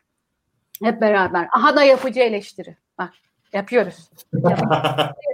[0.83, 1.47] Hep beraber.
[1.51, 2.77] Aha da yapıcı eleştiri.
[2.97, 3.13] Bak
[3.53, 4.09] yapıyoruz.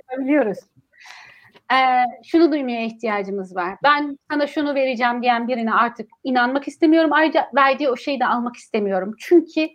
[0.09, 0.59] Yapabiliyoruz.
[2.23, 3.77] Şunu duymaya ihtiyacımız var.
[3.83, 7.13] Ben sana şunu vereceğim diyen birine artık inanmak istemiyorum.
[7.13, 9.15] Ayrıca verdiği o şeyi de almak istemiyorum.
[9.19, 9.69] Çünkü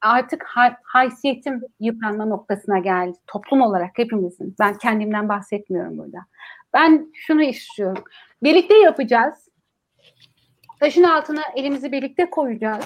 [0.00, 3.18] artık hay- haysiyetim yıpranma noktasına geldi.
[3.26, 4.54] Toplum olarak hepimizin.
[4.60, 6.18] Ben kendimden bahsetmiyorum burada.
[6.74, 8.04] Ben şunu istiyorum.
[8.42, 9.48] Birlikte yapacağız.
[10.80, 12.84] Taşın altına elimizi birlikte koyacağız.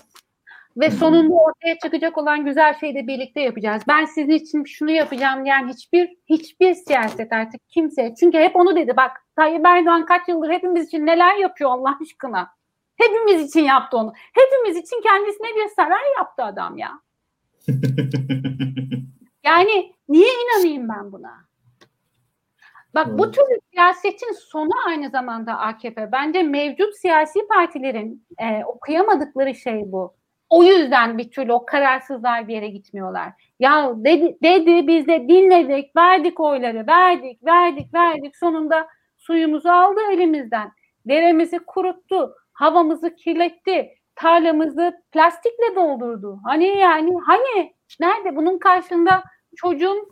[0.77, 3.83] Ve sonunda ortaya çıkacak olan güzel şeyi de birlikte yapacağız.
[3.89, 8.15] Ben sizin için şunu yapacağım yani hiçbir hiçbir siyaset artık kimse.
[8.21, 12.49] Çünkü hep onu dedi bak Tayyip Erdoğan kaç yıldır hepimiz için neler yapıyor Allah aşkına.
[12.97, 14.13] Hepimiz için yaptı onu.
[14.33, 16.91] Hepimiz için kendisine bir saray yaptı adam ya.
[19.45, 21.45] yani niye inanayım ben buna?
[22.95, 26.13] Bak bu türlü siyasetin sonu aynı zamanda AKP.
[26.13, 30.15] Bence mevcut siyasi partilerin e, okuyamadıkları şey bu.
[30.55, 33.33] O yüzden bir türlü o kararsızlar bir yere gitmiyorlar.
[33.61, 38.37] Ya dedi, dedi biz de dinledik, verdik oyları, verdik, verdik, verdik.
[38.37, 40.73] Sonunda suyumuzu aldı elimizden.
[41.07, 46.39] Deremizi kuruttu, havamızı kirletti, tarlamızı plastikle doldurdu.
[46.45, 49.23] Hani yani hani nerede bunun karşında
[49.57, 50.09] çocuğun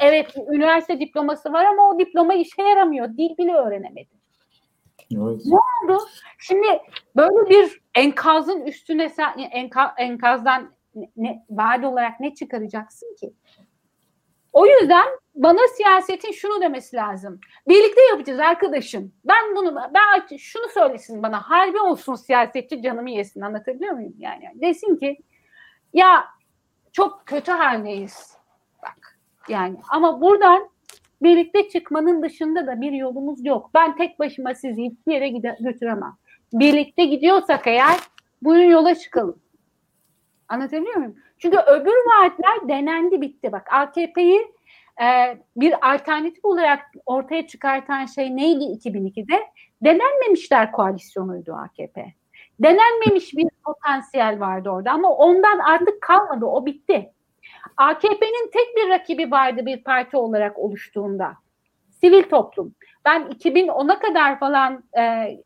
[0.00, 3.08] evet üniversite diploması var ama o diploma işe yaramıyor.
[3.08, 4.10] Dil bile öğrenemedi.
[5.14, 5.40] Evet.
[5.46, 6.02] Ne oldu?
[6.38, 6.66] Şimdi
[7.16, 10.72] böyle bir enkazın üstüne sen enka, enkazdan
[11.16, 13.34] ne, vaadi olarak ne çıkaracaksın ki?
[14.52, 17.40] O yüzden bana siyasetin şunu demesi lazım.
[17.68, 19.12] Birlikte yapacağız arkadaşım.
[19.24, 21.40] Ben bunu ben şunu söylesin bana.
[21.40, 23.40] Harbi olsun siyasetçi canımı yesin.
[23.40, 24.14] Anlatabiliyor muyum?
[24.18, 25.18] Yani desin ki
[25.92, 26.24] ya
[26.92, 28.36] çok kötü haldeyiz.
[28.82, 29.18] Bak
[29.48, 30.68] yani ama buradan
[31.22, 33.70] birlikte çıkmanın dışında da bir yolumuz yok.
[33.74, 36.16] Ben tek başıma sizi hiçbir yere gide- götüremem.
[36.52, 37.96] Birlikte gidiyorsak eğer
[38.42, 39.38] buyurun yola çıkalım.
[40.48, 41.16] Anlatabiliyor muyum?
[41.38, 43.52] Çünkü öbür vaatler denendi bitti.
[43.52, 44.40] Bak AKP'yi
[45.02, 49.40] e, bir alternatif olarak ortaya çıkartan şey neydi 2002'de?
[49.82, 52.06] Denenmemişler koalisyonuydu AKP.
[52.60, 56.44] Denenmemiş bir potansiyel vardı orada ama ondan artık kalmadı.
[56.44, 57.12] O bitti.
[57.76, 61.32] AKP'nin tek bir rakibi vardı bir parti olarak oluştuğunda.
[62.00, 62.74] Sivil toplum.
[63.04, 65.36] Ben 2010'a kadar falan e,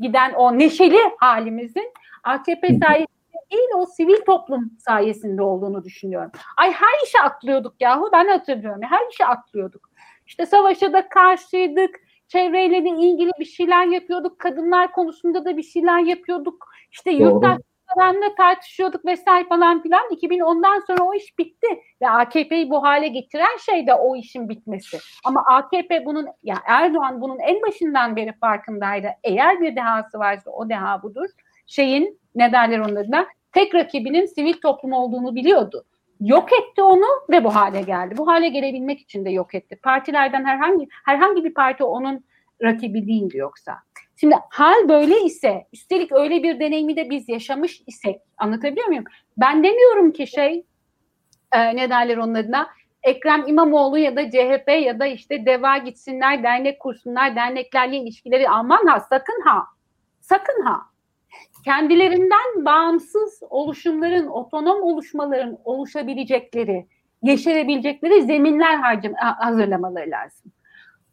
[0.00, 1.92] giden o neşeli halimizin
[2.24, 6.30] AKP sayesinde değil o sivil toplum sayesinde olduğunu düşünüyorum.
[6.56, 8.82] Ay her işe atlıyorduk yahu ben hatırlıyorum.
[8.82, 9.90] Her işe atlıyorduk.
[10.26, 12.00] İşte savaşa da karşıydık.
[12.28, 14.38] Çevreyle de ilgili bir şeyler yapıyorduk.
[14.38, 16.68] Kadınlar konusunda da bir şeyler yapıyorduk.
[16.90, 17.58] İşte yurttaş
[17.94, 20.02] falanla tartışıyorduk vesaire falan filan.
[20.10, 21.66] 2010'dan sonra o iş bitti
[22.02, 24.98] ve AKP'yi bu hale getiren şey de o işin bitmesi.
[25.24, 29.08] Ama AKP bunun ya yani Erdoğan bunun en başından beri farkındaydı.
[29.24, 31.28] Eğer bir dehası varsa o deha budur.
[31.66, 33.26] Şeyin ne derler onun?
[33.52, 35.84] Tek rakibinin sivil toplum olduğunu biliyordu.
[36.20, 38.14] Yok etti onu ve bu hale geldi.
[38.16, 39.76] Bu hale gelebilmek için de yok etti.
[39.82, 42.24] Partilerden herhangi herhangi bir parti onun
[42.62, 43.78] rakibi değildi yoksa.
[44.16, 49.04] Şimdi hal böyle ise üstelik öyle bir deneyimi de biz yaşamış isek anlatabiliyor muyum?
[49.36, 50.64] Ben demiyorum ki şey
[51.52, 52.68] e, ne derler onun adına
[53.02, 58.86] Ekrem İmamoğlu ya da CHP ya da işte DEVA gitsinler, dernek kursunlar, derneklerle ilişkileri aman
[58.86, 59.64] ha sakın ha
[60.20, 60.80] sakın ha
[61.64, 66.86] kendilerinden bağımsız oluşumların, otonom oluşmaların oluşabilecekleri,
[67.22, 68.76] yeşerebilecekleri zeminler
[69.16, 70.52] hazırlamaları lazım.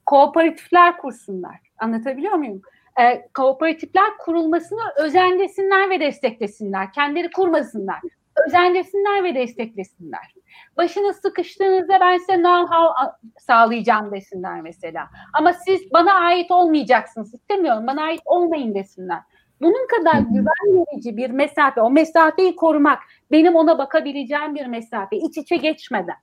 [0.05, 1.59] Kooperatifler kursunlar.
[1.77, 2.61] Anlatabiliyor muyum?
[2.99, 6.93] E, kooperatifler kurulmasını özendesinler ve desteklesinler.
[6.93, 7.99] Kendileri kurmasınlar.
[8.47, 10.33] Özendesinler ve desteklesinler.
[10.77, 15.07] Başınız sıkıştığınızda ben size know-how sağlayacağım desinler mesela.
[15.33, 17.33] Ama siz bana ait olmayacaksınız.
[17.33, 19.19] İstemiyorum bana ait olmayın desinler.
[19.61, 22.99] Bunun kadar güven verici bir mesafe, o mesafeyi korumak,
[23.31, 26.15] benim ona bakabileceğim bir mesafe, iç içe geçmeden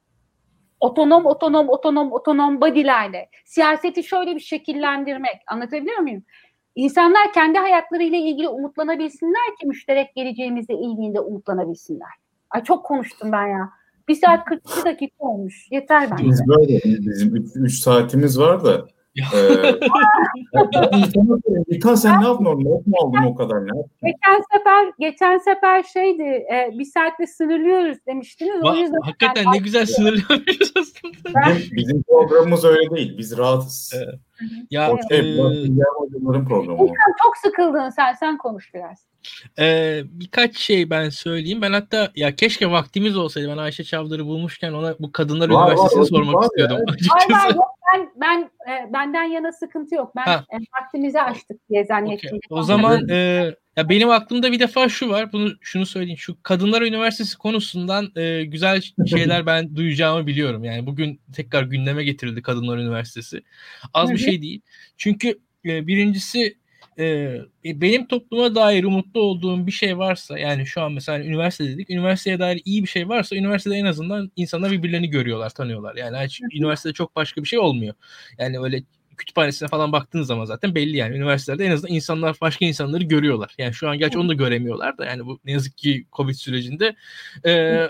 [0.80, 6.24] otonom otonom otonom otonom body'lerle siyaseti şöyle bir şekillendirmek anlatabiliyor muyum?
[6.78, 12.08] İnsanlar kendi hayatlarıyla ilgili umutlanabilsinler ki müşterek geleceğimizle ilgili umutlanabilsinler.
[12.50, 13.70] Ay çok konuştum ben ya.
[14.08, 15.68] Bir saat 42 dakika olmuş.
[15.70, 16.24] Yeter bence.
[16.24, 16.80] Biz böyle.
[16.84, 18.86] Bizim 3 saatimiz var da.
[21.66, 22.68] İlkan sen ne yaptın orada?
[22.68, 23.66] Not mu aldın o kadar?
[23.66, 23.70] Ne
[24.02, 28.62] Geçen sefer geçen sefer şeydi e, bir saatte sınırlıyoruz demiştiniz.
[28.62, 31.56] Ba- o yüzden hakikaten ben, ne güzel sınırlıyoruz aslında.
[31.56, 33.18] Bizim, bizim programımız öyle değil.
[33.18, 33.94] Biz rahatız.
[33.96, 34.14] Evet.
[34.70, 35.36] Ya o şey, e,
[36.48, 36.78] programı.
[37.22, 38.12] çok sıkıldın sen.
[38.12, 39.08] Sen konuş biraz.
[39.58, 41.62] Ee, birkaç şey ben söyleyeyim.
[41.62, 43.48] Ben hatta ya keşke vaktimiz olsaydı.
[43.48, 46.76] Ben Ayşe Çavdar'ı bulmuşken ona bu Kadınlar var, Üniversitesi'ni var, sormak var istiyordum.
[46.76, 46.84] Ya.
[46.94, 47.32] Açıkçası.
[47.32, 50.12] Var, var, ben ben e, benden yana sıkıntı yok.
[50.16, 52.28] Ben e, vaktimizi açtık diye zannettim.
[52.28, 52.58] Okay.
[52.58, 53.14] O zaman e,
[53.76, 55.32] ya benim aklımda bir defa şu var.
[55.32, 56.18] Bunu şunu söyleyeyim.
[56.18, 60.64] Şu Kadınlar Üniversitesi konusundan e, güzel şeyler ben duyacağımı biliyorum.
[60.64, 63.42] Yani bugün tekrar gündeme getirildi Kadınlar Üniversitesi.
[63.94, 64.60] Az bir şey değil.
[64.96, 66.58] Çünkü e, birincisi
[66.98, 71.90] e, benim topluma dair umutlu olduğum bir şey varsa yani şu an mesela üniversite dedik
[71.90, 75.96] üniversiteye dair iyi bir şey varsa üniversitede en azından insanlar birbirlerini görüyorlar tanıyorlar.
[75.96, 77.94] Yani hiç, üniversitede çok başka bir şey olmuyor.
[78.38, 78.82] Yani öyle
[79.16, 81.16] kütüphanesine falan baktığınız zaman zaten belli yani.
[81.16, 83.54] Üniversitelerde en azından insanlar başka insanları görüyorlar.
[83.58, 86.96] Yani şu an gerçi onu da göremiyorlar da yani bu ne yazık ki Covid sürecinde.
[87.46, 87.88] E,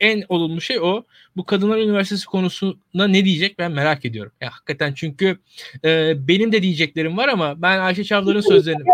[0.00, 1.04] en olumlu şey o.
[1.36, 4.32] Bu Kadınlar Üniversitesi konusunda ne diyecek ben merak ediyorum.
[4.40, 5.38] Ya hakikaten çünkü
[5.84, 8.84] e, benim de diyeceklerim var ama ben Ayşe Çavdar'ın sözlerini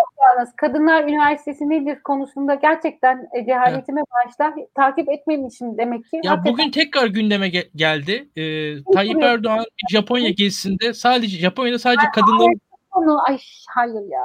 [0.57, 6.21] Kadınlar Üniversitesi nedir konusunda gerçekten e, cehaletime başlar takip etmemişim demek ki.
[6.25, 6.53] Ya hakikaten...
[6.53, 8.29] bugün tekrar gündeme ge- geldi.
[8.37, 12.61] Ee, Tayyip Erdoğan Japonya gezisinde sadece Japonya'da sadece kadınların
[12.93, 13.39] onu ay
[13.69, 14.25] hayır ya.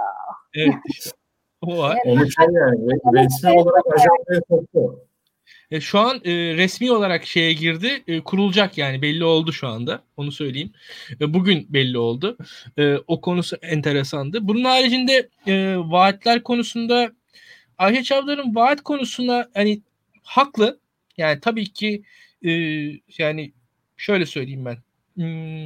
[0.55, 1.09] Evet işte.
[1.61, 1.97] O var.
[2.05, 5.06] Onu şey yani resmi olarak ajandaya soktu.
[5.71, 8.03] E, şu an e, resmi olarak şeye girdi.
[8.07, 10.03] E, kurulacak yani belli oldu şu anda.
[10.17, 10.71] Onu söyleyeyim.
[11.21, 12.37] E, bugün belli oldu.
[12.77, 14.47] E, o konusu enteresandı.
[14.47, 17.11] Bunun haricinde e, vaatler konusunda
[17.77, 19.81] Ayşe Çavdar'ın vaat konusuna hani
[20.23, 20.79] haklı.
[21.17, 22.03] Yani tabii ki
[22.45, 22.51] e,
[23.17, 23.53] yani
[23.97, 24.77] şöyle söyleyeyim ben.
[25.15, 25.65] Hmm,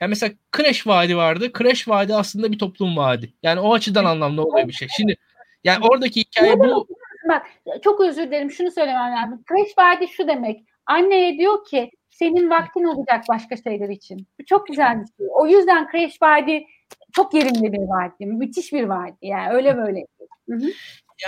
[0.00, 1.52] yani mesela kreş vaadi vardı.
[1.52, 3.32] Kreş vaadi aslında bir toplum vaadi.
[3.42, 4.88] Yani o açıdan anlamlı oluyor bir şey.
[4.96, 5.16] Şimdi
[5.64, 6.88] yani oradaki hikaye bu
[7.30, 7.46] bak
[7.82, 9.42] çok özür dilerim şunu söylemem lazım.
[9.46, 10.64] Kreş vaadi şu demek.
[10.86, 14.26] Anneye diyor ki senin vaktin olacak başka şeyler için.
[14.40, 15.26] Bu çok güzel bir şey.
[15.30, 16.64] O yüzden kreş vaadi
[17.12, 18.26] çok yerinde bir vaadi.
[18.26, 19.16] Müthiş bir vaadi.
[19.22, 20.06] Yani öyle böyle.
[20.48, 20.70] Hı hı.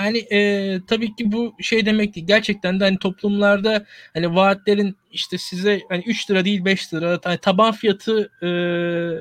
[0.01, 2.27] Yani e, tabii ki bu şey demek değil.
[2.27, 7.39] Gerçekten de hani toplumlarda hani vaatlerin işte size hani 3 lira değil 5 lira hani
[7.39, 8.47] taban fiyatı e,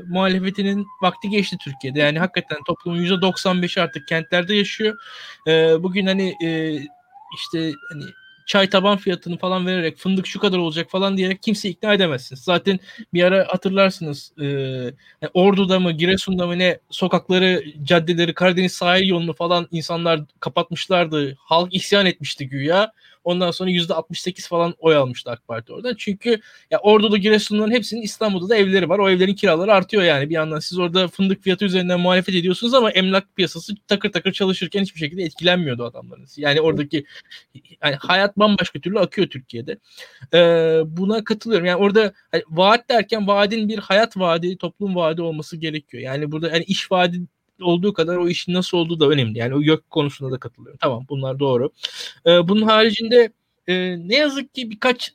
[0.07, 1.99] muhalefetinin vakti geçti Türkiye'de.
[1.99, 4.97] Yani hakikaten toplumun %95 artık kentlerde yaşıyor.
[5.47, 6.79] E, bugün hani e,
[7.37, 8.03] işte hani
[8.45, 12.43] çay taban fiyatını falan vererek fındık şu kadar olacak falan diyerek kimse ikna edemezsiniz.
[12.43, 12.79] Zaten
[13.13, 14.47] bir ara hatırlarsınız e,
[15.33, 21.37] Ordu'da mı Giresun'da mı ne sokakları, caddeleri, Karadeniz sahil yolunu falan insanlar kapatmışlardı.
[21.39, 22.91] Halk isyan etmişti güya.
[23.23, 25.95] Ondan sonra %68 falan oy almıştı AK Parti oradan.
[25.97, 26.39] Çünkü
[26.71, 28.99] ya Ordu'da Giresun'ların hepsinin İstanbul'da da evleri var.
[28.99, 30.29] O evlerin kiraları artıyor yani.
[30.29, 34.81] Bir yandan siz orada fındık fiyatı üzerinden muhalefet ediyorsunuz ama emlak piyasası takır takır çalışırken
[34.81, 36.27] hiçbir şekilde etkilenmiyordu adamların.
[36.37, 37.05] Yani oradaki
[37.83, 39.77] yani hayat bambaşka türlü akıyor Türkiye'de.
[40.33, 41.65] Ee, buna katılıyorum.
[41.65, 46.03] Yani orada hani, vaat derken vaadin bir hayat vaadi, toplum vaadi olması gerekiyor.
[46.03, 47.21] Yani burada yani iş vaadi
[47.61, 49.37] olduğu kadar o işin nasıl olduğu da önemli.
[49.37, 50.77] Yani o gök konusunda da katılıyorum.
[50.81, 51.71] Tamam bunlar doğru.
[52.25, 53.31] Ee, bunun haricinde
[53.67, 53.73] e,
[54.07, 55.13] ne yazık ki birkaç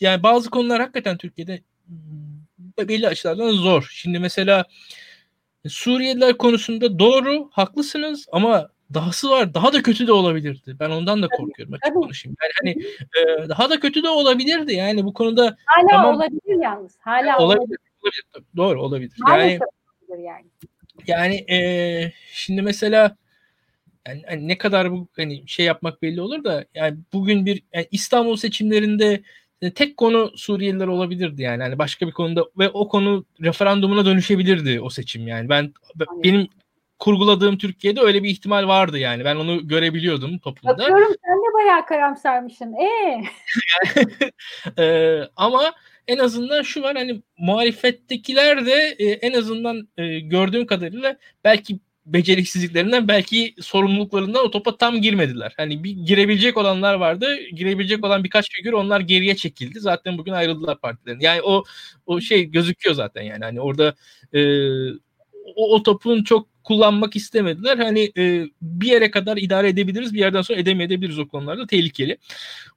[0.00, 3.88] yani bazı konular hakikaten Türkiye'de hmm, belli açılardan zor.
[3.92, 4.64] Şimdi mesela
[5.68, 9.54] Suriyeliler konusunda doğru, haklısınız ama dahası var.
[9.54, 10.76] Daha da kötü de olabilirdi.
[10.80, 12.36] Ben ondan da korkuyorum açık konuşayım.
[12.42, 12.84] Yani hani
[13.44, 14.74] e, daha da kötü de olabilirdi.
[14.74, 16.98] Yani bu konuda hala tamam, olabilir yalnız.
[17.00, 17.60] Hala olabilir.
[17.60, 17.78] olabilir.
[18.02, 18.48] olabilir.
[18.56, 19.12] Doğru olabilir.
[19.18, 19.70] Maalesef yani,
[20.08, 20.46] olabilir yani.
[21.06, 23.16] Yani e, şimdi mesela
[24.08, 27.88] yani, hani ne kadar bu hani şey yapmak belli olur da yani bugün bir yani
[27.90, 29.22] İstanbul seçimlerinde
[29.74, 31.62] tek konu Suriyeliler olabilirdi yani.
[31.62, 35.48] hani başka bir konuda ve o konu referandumuna dönüşebilirdi o seçim yani.
[35.48, 35.72] Ben
[36.08, 36.22] Aynen.
[36.24, 36.48] benim
[36.98, 39.24] kurguladığım Türkiye'de öyle bir ihtimal vardı yani.
[39.24, 40.78] Ben onu görebiliyordum toplumda.
[40.78, 42.74] Bakıyorum sen de bayağı karamsarmışsın.
[42.74, 43.22] Ee.
[44.82, 45.72] ee, ama
[46.08, 53.08] en azından şu var hani muhalefettekiler de e, en azından e, gördüğüm kadarıyla belki beceriksizliklerinden
[53.08, 55.54] belki sorumluluklarından o topa tam girmediler.
[55.56, 57.36] Hani bir girebilecek olanlar vardı.
[57.54, 59.80] Girebilecek olan birkaç figür onlar geriye çekildi.
[59.80, 61.20] Zaten bugün ayrıldılar partilerin.
[61.20, 61.64] Yani o
[62.06, 63.44] o şey gözüküyor zaten yani.
[63.44, 63.94] Hani orada
[64.32, 64.40] e,
[65.56, 67.78] o, o topun çok kullanmak istemediler.
[67.78, 71.66] Hani e, bir yere kadar idare edebiliriz, bir yerden sonra edemeyebiliriz o konularda.
[71.66, 72.18] Tehlikeli.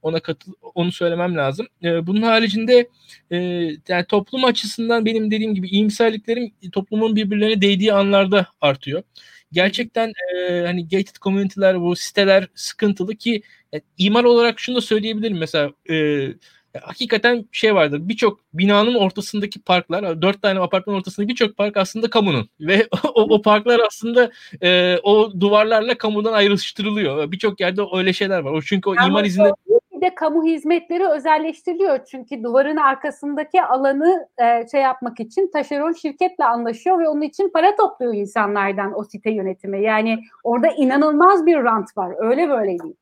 [0.01, 1.67] Ona katıl onu söylemem lazım.
[1.83, 2.89] E, bunun haricinde
[3.31, 3.37] e,
[3.87, 9.03] yani toplum açısından benim dediğim gibi iyimserliklerim toplumun birbirlerine değdiği anlarda artıyor.
[9.51, 13.41] Gerçekten e, hani gated community'ler, bu siteler sıkıntılı ki
[13.73, 15.37] e, imar olarak şunu da söyleyebilirim.
[15.37, 16.27] Mesela e,
[16.81, 17.99] hakikaten şey vardır.
[18.01, 23.41] Birçok binanın ortasındaki parklar, dört tane apartman ortasındaki birçok park aslında kamunun ve o, o
[23.41, 24.31] parklar aslında
[24.63, 27.31] e, o duvarlarla kamudan ayrıştırılıyor.
[27.31, 28.51] Birçok yerde öyle şeyler var.
[28.51, 29.51] O çünkü o yani imar izni
[30.01, 36.99] de kamu hizmetleri özelleştiriliyor çünkü duvarın arkasındaki alanı e, şey yapmak için taşeron şirketle anlaşıyor
[36.99, 39.83] ve onun için para topluyor insanlardan o site yönetimi.
[39.83, 42.15] Yani orada inanılmaz bir rant var.
[42.17, 42.95] Öyle böyle değil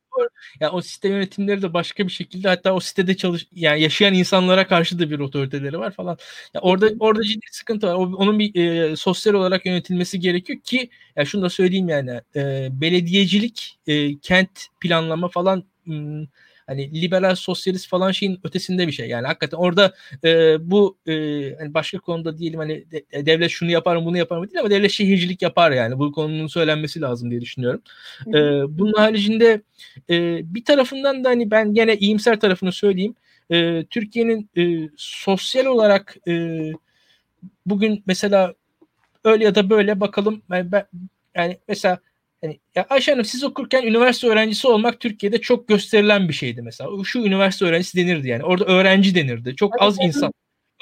[0.60, 4.68] yani o site yönetimleri de başka bir şekilde hatta o sitede çalış yani yaşayan insanlara
[4.68, 6.18] karşı da bir otoriteleri var falan.
[6.54, 7.94] Yani orada orada ciddi sıkıntı var.
[7.94, 8.56] O, onun bir
[8.92, 14.20] e, sosyal olarak yönetilmesi gerekiyor ki ya yani şunu da söyleyeyim yani e, belediyecilik, e,
[14.20, 14.50] kent
[14.82, 16.28] planlama falan m,
[16.70, 19.10] hani liberal sosyalist falan şeyin ötesinde bir şey.
[19.10, 19.94] Yani hakikaten orada
[20.24, 21.14] e, bu e,
[21.60, 24.60] hani başka konuda diyelim hani de, e, devlet şunu yapar mı bunu yapar mı değil
[24.60, 26.00] ama devlet şehircilik yapar yani.
[26.00, 27.82] Bu konunun söylenmesi lazım diye düşünüyorum.
[28.28, 28.34] E,
[28.80, 29.62] bunun haricinde
[30.10, 33.16] e, bir tarafından da hani ben gene iyimser tarafını söyleyeyim.
[33.52, 36.62] E, Türkiye'nin e, sosyal olarak e,
[37.66, 38.54] bugün mesela
[39.24, 40.86] öyle ya da böyle bakalım yani, ben,
[41.36, 42.00] yani mesela
[42.44, 46.90] yani ya Ayşe Hanım siz okurken üniversite öğrencisi olmak Türkiye'de çok gösterilen bir şeydi mesela.
[47.04, 48.44] Şu üniversite öğrencisi denirdi yani.
[48.44, 49.56] Orada öğrenci denirdi.
[49.56, 50.32] Çok az insan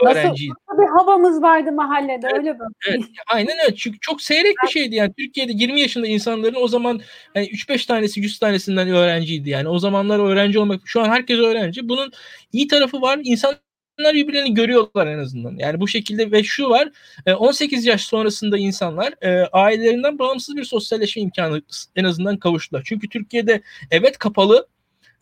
[0.06, 0.54] öğrenciydi.
[0.70, 2.72] Nasıl bir havamız vardı mahallede evet, öyle böyle.
[2.90, 3.76] Evet, aynen öyle.
[3.76, 5.14] Çünkü çok seyrek bir şeydi yani.
[5.18, 7.02] Türkiye'de 20 yaşında insanların o zaman
[7.36, 9.68] yani 3-5 tanesi 100 tanesinden öğrenciydi yani.
[9.68, 11.90] O zamanlar öğrenci olmak şu an herkes öğrenci.
[11.90, 12.12] Bunun
[12.54, 13.20] iyi tarafı var.
[13.24, 13.56] İnsan
[13.98, 15.56] insanlar birbirlerini görüyorlar en azından.
[15.58, 16.90] Yani bu şekilde ve şu var
[17.38, 19.14] 18 yaş sonrasında insanlar
[19.52, 21.62] ailelerinden bağımsız bir sosyalleşme imkanı
[21.96, 22.82] en azından kavuştular.
[22.86, 23.62] Çünkü Türkiye'de
[23.92, 24.68] evet kapalı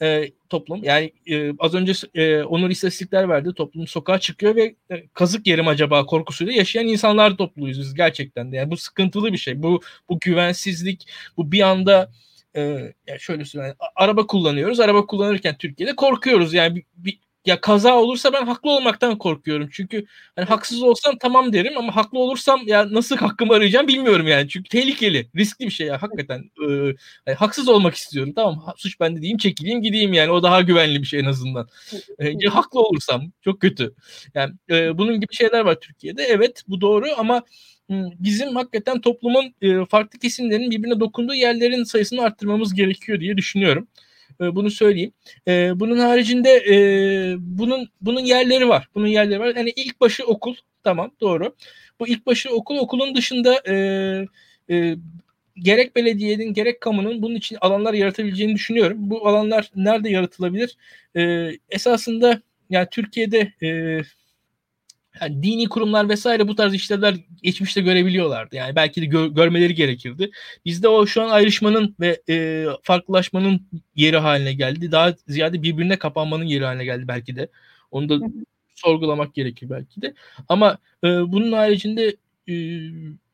[0.02, 0.84] e, toplum.
[0.84, 3.54] Yani e, az önce e, Onur istatistikler verdi.
[3.54, 8.56] Toplum sokağa çıkıyor ve e, kazık yerim acaba korkusuyla yaşayan insanlar topluyuz biz gerçekten de.
[8.56, 9.64] Yani bu sıkıntılı bir şey.
[9.64, 11.08] Bu bu güvensizlik,
[11.38, 12.12] bu bir anda
[12.56, 12.62] e,
[13.08, 13.76] yani şöyle söyleyeyim.
[13.96, 14.80] Araba kullanıyoruz.
[14.80, 16.54] Araba kullanırken Türkiye'de korkuyoruz.
[16.54, 19.70] Yani bir, bir ya kaza olursa ben haklı olmaktan korkuyorum.
[19.72, 20.06] Çünkü
[20.36, 24.50] hani haksız olsam tamam derim ama haklı olursam ya nasıl hakkımı arayacağım bilmiyorum yani.
[24.50, 26.52] Çünkü tehlikeli, riskli bir şey ya hakikaten.
[26.70, 26.74] Ee,
[27.28, 28.34] yani haksız olmak istiyorum.
[28.36, 30.32] Tamam suç bende diyeyim, çekileyim, gideyim yani.
[30.32, 31.68] O daha güvenli bir şey en azından.
[32.20, 33.94] Ee, ya haklı olursam çok kötü.
[34.34, 36.24] Yani e, bunun gibi şeyler var Türkiye'de.
[36.24, 37.44] Evet bu doğru ama
[38.20, 43.88] bizim hakikaten toplumun e, farklı kesimlerin birbirine dokunduğu yerlerin sayısını arttırmamız gerekiyor diye düşünüyorum.
[44.42, 45.12] E, bunu söyleyeyim.
[45.48, 46.76] E, bunun haricinde e,
[47.40, 48.90] bunun bunun yerleri var.
[48.96, 49.56] Bunun yerleri var.
[49.56, 51.56] Yani ilk başı okul tamam doğru.
[52.00, 53.62] Bu ilk başı okul okulun dışında
[55.56, 58.98] gerek belediyenin gerek kamunun bunun için alanlar yaratabileceğini düşünüyorum.
[59.00, 60.78] Bu alanlar nerede yaratılabilir?
[61.70, 63.54] Esasında yani Türkiye'de
[65.22, 68.56] yani dini kurumlar vesaire bu tarz işlevler geçmişte görebiliyorlardı.
[68.56, 70.32] Yani belki de gö- görmeleri gerekirdi.
[70.66, 73.62] Bizde o şu an ayrışmanın ve e, farklılaşmanın
[73.96, 74.92] yeri haline geldi.
[74.92, 77.48] Daha ziyade birbirine kapanmanın yeri haline geldi belki de.
[77.92, 78.28] Onu da
[78.76, 80.14] sorgulamak gerekir belki de.
[80.50, 82.16] Ama e, bunun haricinde
[82.50, 82.56] e,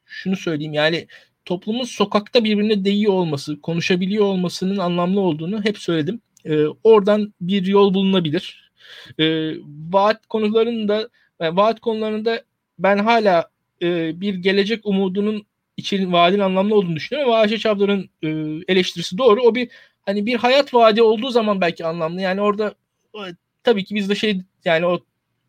[0.06, 1.08] şunu söyleyeyim yani
[1.46, 6.22] toplumun sokakta birbirine değiyor olması, konuşabiliyor olmasının anlamlı olduğunu hep söyledim.
[6.46, 8.72] E, oradan bir yol bulunabilir.
[9.20, 9.54] E,
[9.94, 11.10] vaat konularında
[11.42, 12.44] yani vaat konularında
[12.80, 13.50] ben hala
[13.82, 15.46] e, bir gelecek umudunun
[15.78, 17.34] için vaadin anlamlı olduğunu düşünüyorum.
[17.34, 18.28] Ve Ayşe Çavdar'ın e,
[18.68, 19.42] eleştirisi doğru.
[19.42, 19.70] O bir
[20.06, 22.22] hani bir hayat vaadi olduğu zaman belki anlamlı.
[22.22, 22.76] Yani orada
[23.16, 23.22] e,
[23.64, 25.00] tabii ki biz de şey yani o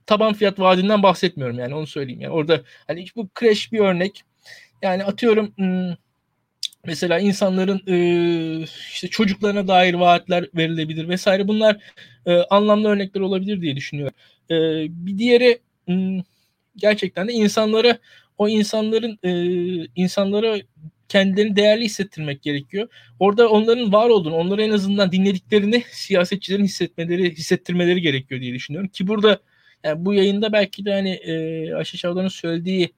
[0.07, 2.21] taban fiyat vaadinden bahsetmiyorum yani onu söyleyeyim.
[2.21, 4.23] Yani orada hani bu kreş bir örnek.
[4.83, 5.55] Yani atıyorum
[6.87, 7.97] mesela insanların e,
[8.93, 11.49] işte çocuklarına dair vaatler verilebilir vesaire.
[11.49, 11.77] Bunlar
[12.27, 14.15] e, anlamlı örnekler olabilir diye düşünüyorum.
[14.51, 14.55] E,
[15.07, 15.59] bir diğeri
[16.77, 17.99] gerçekten de insanlara
[18.39, 19.33] o insanların e,
[19.97, 20.57] insanlara
[21.09, 22.89] kendilerini değerli hissettirmek gerekiyor.
[23.19, 28.89] Orada onların var olduğunu, onları en azından dinlediklerini siyasetçilerin hissetmeleri, hissettirmeleri gerekiyor diye düşünüyorum.
[28.89, 29.41] Ki burada
[29.85, 32.93] yani bu yayında belki de hani e, Ayşe Şavdan'ın söylediği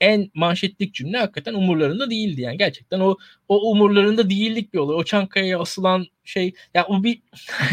[0.00, 3.16] en manşetlik cümle hakikaten umurlarında değildi yani gerçekten o
[3.48, 4.96] o umurlarında değillik bir olay.
[4.96, 7.20] O Çankaya'ya asılan şey ya o bir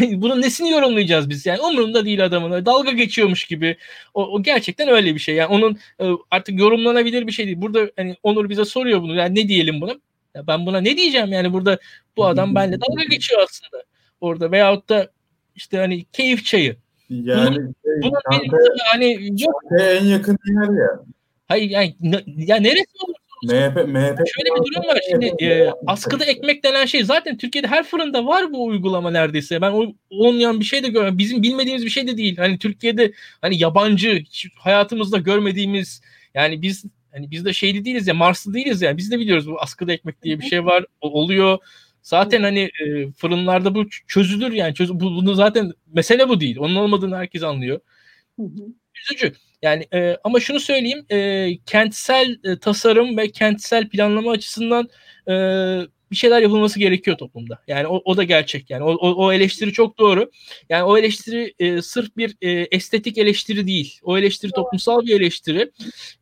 [0.12, 3.76] bunun nesini yorumlayacağız biz yani umurunda değil adamın dalga geçiyormuş gibi
[4.14, 7.60] o, o gerçekten öyle bir şey yani onun e, artık yorumlanabilir bir şey değil.
[7.60, 9.94] Burada hani Onur bize soruyor bunu yani ne diyelim buna?
[10.34, 11.78] Ya ben buna ne diyeceğim yani burada
[12.16, 13.84] bu adam benimle dalga geçiyor aslında
[14.20, 15.10] orada veyahut da
[15.54, 16.76] işte hani keyif çayı.
[17.10, 19.62] Yani bunun, şey, bunun Çankaya, hani yok.
[19.80, 21.04] en yakın yer ya.
[21.48, 21.94] Hayır yani
[22.36, 23.14] ya neresi olur?
[23.44, 25.00] MHP, MHP Şöyle bir durum var.
[25.10, 29.60] Şimdi e, askıda ekmek denen şey zaten Türkiye'de her fırında var bu uygulama neredeyse.
[29.60, 31.18] Ben o olmayan bir şey de görmüyorum.
[31.18, 32.36] Bizim bilmediğimiz bir şey de değil.
[32.36, 34.24] Hani Türkiye'de hani yabancı
[34.58, 36.02] hayatımızda görmediğimiz
[36.34, 38.96] yani biz hani biz de şeyli değiliz ya Marslı değiliz yani.
[38.96, 40.84] Biz de biliyoruz bu askıda ekmek diye bir şey var.
[41.00, 41.58] oluyor.
[42.02, 44.74] Zaten hani e, fırınlarda bu çözülür yani.
[44.74, 46.56] Çöz, bu, bunu zaten mesele bu değil.
[46.58, 47.80] Onun olmadığını herkes anlıyor.
[48.94, 49.32] Üzücü.
[49.64, 54.88] Yani e, ama şunu söyleyeyim, e, kentsel e, tasarım ve kentsel planlama açısından
[55.28, 55.32] e,
[56.10, 57.58] bir şeyler yapılması gerekiyor toplumda.
[57.68, 58.70] Yani o, o da gerçek.
[58.70, 60.30] Yani o, o, o eleştiri çok doğru.
[60.68, 63.98] Yani o eleştiri e, sırf bir e, estetik eleştiri değil.
[64.02, 65.70] O eleştiri toplumsal bir eleştiri.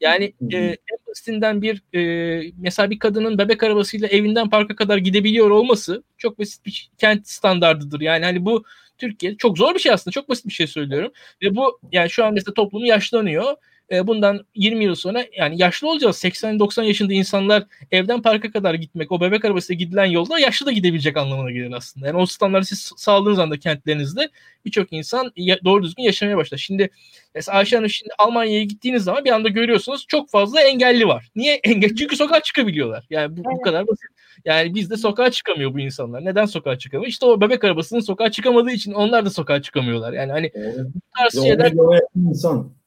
[0.01, 0.77] Yani e, en
[1.09, 6.67] basitinden bir e, mesela bir kadının bebek arabasıyla evinden parka kadar gidebiliyor olması çok basit
[6.67, 8.01] bir kent standardıdır.
[8.01, 8.65] Yani hani bu
[9.03, 10.13] Türkiye çok zor bir şey aslında.
[10.13, 11.13] Çok basit bir şey söylüyorum.
[11.43, 13.55] Ve bu yani şu an mesela toplum yaşlanıyor.
[13.93, 16.25] E, bundan 20 yıl sonra yani yaşlı olacağız.
[16.25, 21.17] 80-90 yaşında insanlar evden parka kadar gitmek, o bebek arabasıyla gidilen yolda yaşlı da gidebilecek
[21.17, 22.07] anlamına gelir aslında.
[22.07, 24.29] Yani o standartı siz sağladığınız anda kentlerinizde
[24.65, 25.33] birçok insan
[25.65, 26.59] doğru düzgün yaşamaya başlar.
[26.59, 26.91] Şimdi
[27.35, 31.29] mesela Ayşe Hanım şimdi Almanya'ya gittiğiniz zaman bir anda görüyorsunuz çok fazla engelli var.
[31.37, 31.55] Niye?
[31.55, 33.07] Engel çünkü sokağa çıkabiliyorlar.
[33.11, 33.59] Yani bu, evet.
[33.59, 34.11] bu kadar basit.
[34.45, 36.25] Yani bizde sokağa çıkamıyor bu insanlar.
[36.25, 37.09] Neden sokağa çıkamıyor?
[37.09, 40.13] İşte o bebek arabasının sokağa çıkamadığı için onlar da sokağa çıkamıyorlar.
[40.13, 40.77] Yani hani evet.
[40.95, 41.73] bu tarz şeyler
[42.17, 42.82] insan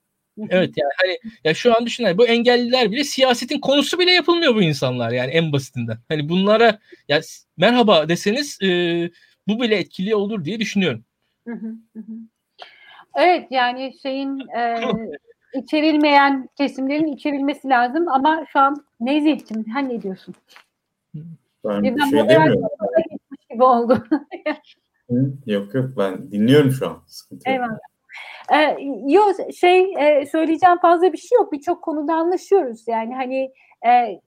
[0.50, 4.62] Evet yani hani ya şu an düşünün bu engelliler bile siyasetin konusu bile yapılmıyor bu
[4.62, 5.98] insanlar yani en basitinden.
[6.10, 7.22] Hani bunlara ya
[7.58, 8.68] merhaba deseniz e,
[9.48, 11.04] bu bile etkili olur diye düşünüyorum.
[13.16, 14.76] Evet yani şeyin e,
[15.54, 20.36] içerilmeyen kesimlerin içerilmesi lazım ama şu an Nezih'cim sen ne diyorsun?
[21.66, 22.68] Ben bir şey demiyorum.
[23.50, 24.04] Gibi oldu.
[25.46, 27.04] yok yok ben dinliyorum şu an.
[27.08, 27.70] Sıkıntı Eyvallah.
[27.70, 27.95] Yok.
[28.54, 28.78] Ee,
[29.08, 31.52] yok şey e, söyleyeceğim fazla bir şey yok.
[31.52, 32.88] Birçok konuda anlaşıyoruz.
[32.88, 33.52] Yani hani
[33.88, 34.20] e,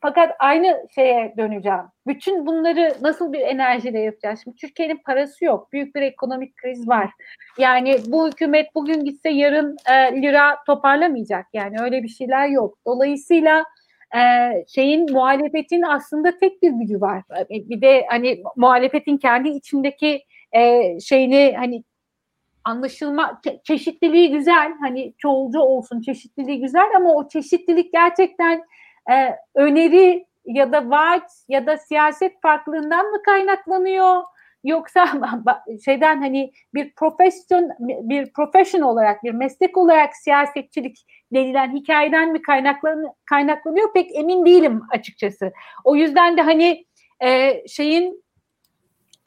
[0.00, 1.84] fakat aynı şeye döneceğim.
[2.06, 4.40] Bütün bunları nasıl bir enerjiyle yapacağız?
[4.44, 5.72] Şimdi Türkiye'nin parası yok.
[5.72, 7.10] Büyük bir ekonomik kriz var.
[7.58, 11.46] Yani bu hükümet bugün gitse yarın e, lira toparlamayacak.
[11.52, 12.78] Yani öyle bir şeyler yok.
[12.86, 13.64] Dolayısıyla
[14.16, 14.20] e,
[14.68, 17.22] şeyin muhalefetin aslında tek bir gücü var.
[17.50, 21.84] Bir de hani muhalefetin kendi içindeki e, şeyini hani
[22.64, 24.72] anlaşılma çeşitliliği güzel.
[24.80, 28.64] Hani çoğulcu olsun çeşitliliği güzel ama o çeşitlilik gerçekten
[29.12, 34.22] e, öneri ya da vaat ya da siyaset farklılığından mı kaynaklanıyor?
[34.64, 35.08] Yoksa
[35.84, 43.04] şeyden hani bir profesyon bir profession olarak bir meslek olarak siyasetçilik denilen hikayeden mi kaynaklan
[43.30, 43.92] kaynaklanıyor?
[43.92, 45.52] Pek emin değilim açıkçası.
[45.84, 46.84] O yüzden de hani
[47.20, 48.24] e, şeyin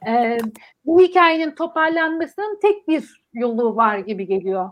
[0.08, 0.38] e,
[0.84, 4.70] bu hikayenin toparlanmasının tek bir yolu var gibi geliyor.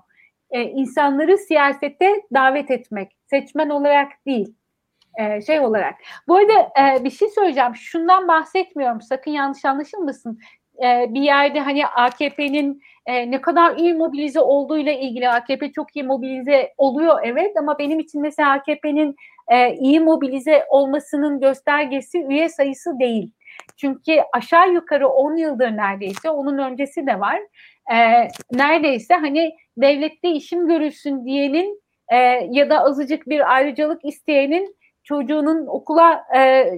[0.50, 4.54] E, insanları siyasete davet etmek, seçmen olarak değil,
[5.18, 5.94] e, şey olarak.
[6.28, 7.76] Bu arada e, bir şey söyleyeceğim.
[7.76, 9.00] Şundan bahsetmiyorum.
[9.00, 10.38] Sakın yanlış anlaşılmasın.
[10.84, 16.04] E, bir yerde hani AKP'nin e, ne kadar iyi mobilize olduğuyla ilgili AKP çok iyi
[16.04, 19.16] mobilize oluyor evet ama benim için mesela AKP'nin
[19.48, 23.32] e, iyi mobilize olmasının göstergesi üye sayısı değil.
[23.76, 27.40] Çünkü aşağı yukarı 10 yıldır neredeyse onun öncesi de var.
[27.92, 32.16] E, neredeyse hani devlette işim görülsün diyenin e,
[32.50, 36.70] ya da azıcık bir ayrıcalık isteyenin çocuğunun okula e,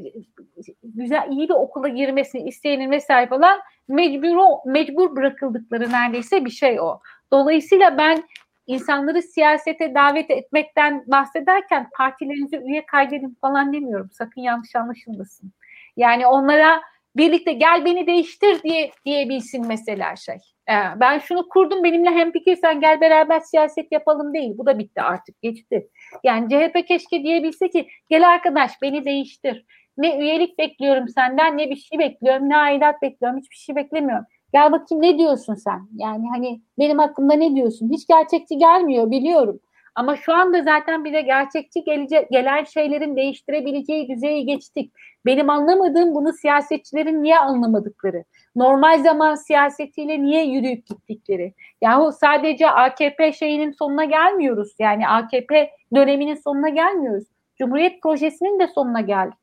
[0.83, 7.01] güzel iyi bir okula girmesini isteyenin vesaire falan mecbur mecbur bırakıldıkları neredeyse bir şey o.
[7.33, 8.23] Dolayısıyla ben
[8.67, 14.11] insanları siyasete davet etmekten bahsederken partilerinizi üye kaydedin falan demiyorum.
[14.13, 15.53] Sakın yanlış anlaşılmasın.
[15.97, 16.81] Yani onlara
[17.17, 20.37] birlikte gel beni değiştir diye diyebilsin mesela şey.
[20.71, 24.53] Ee, ben şunu kurdum benimle hem fikirsen gel beraber siyaset yapalım değil.
[24.59, 25.89] Bu da bitti artık geçti.
[26.25, 29.65] Yani CHP keşke diyebilse ki gel arkadaş beni değiştir.
[29.99, 34.25] Ne üyelik bekliyorum senden ne bir şey bekliyorum ne aidat bekliyorum hiçbir şey beklemiyorum.
[34.53, 35.89] Gel bakayım ne diyorsun sen?
[35.97, 37.91] Yani hani benim hakkımda ne diyorsun?
[37.93, 39.61] Hiç gerçekçi gelmiyor biliyorum.
[39.97, 44.93] Ama şu anda zaten bize gerçekçi gelecek, gelen şeylerin değiştirebileceği düzeyi geçtik.
[45.27, 48.25] Benim anlamadığım bunu siyasetçilerin niye anlamadıkları.
[48.57, 51.55] Normal zaman siyasetiyle niye yürüyüp gittikleri.
[51.83, 54.75] Yahu sadece AKP şeyinin sonuna gelmiyoruz.
[54.79, 57.25] Yani AKP döneminin sonuna gelmiyoruz.
[57.59, 59.39] Cumhuriyet projesinin de sonuna geldik.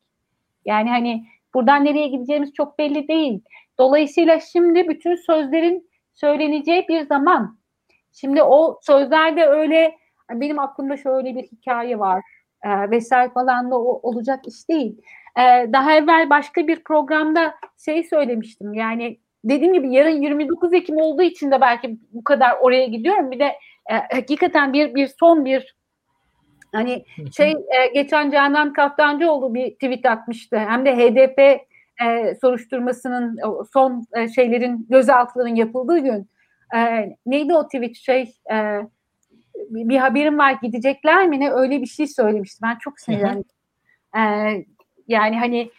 [0.64, 1.24] Yani hani
[1.54, 3.40] buradan nereye gideceğimiz çok belli değil.
[3.78, 7.58] Dolayısıyla şimdi bütün sözlerin söyleneceği bir zaman.
[8.12, 9.94] Şimdi o sözlerde öyle
[10.30, 12.22] benim aklımda şöyle bir hikaye var
[12.62, 15.02] e, vesaire falan da o, olacak iş değil.
[15.38, 21.22] E, daha evvel başka bir programda şey söylemiştim yani dediğim gibi yarın 29 Ekim olduğu
[21.22, 23.30] için de belki bu kadar oraya gidiyorum.
[23.30, 23.52] Bir de
[23.90, 25.76] e, hakikaten bir bir son bir
[26.72, 27.04] hani
[27.36, 30.58] şey e, geçen Canan Kaftancıoğlu bir tweet atmıştı.
[30.58, 31.38] Hem de HDP
[32.04, 33.38] e, soruşturmasının
[33.72, 36.30] son e, şeylerin gözaltıların yapıldığı gün
[36.76, 38.80] e, neydi o tweet şey e,
[39.70, 42.62] bir haberim var gidecekler mi ne öyle bir şey söylemişti.
[42.62, 43.44] Ben çok sinirlendim.
[44.16, 44.64] Ee,
[45.08, 45.70] yani hani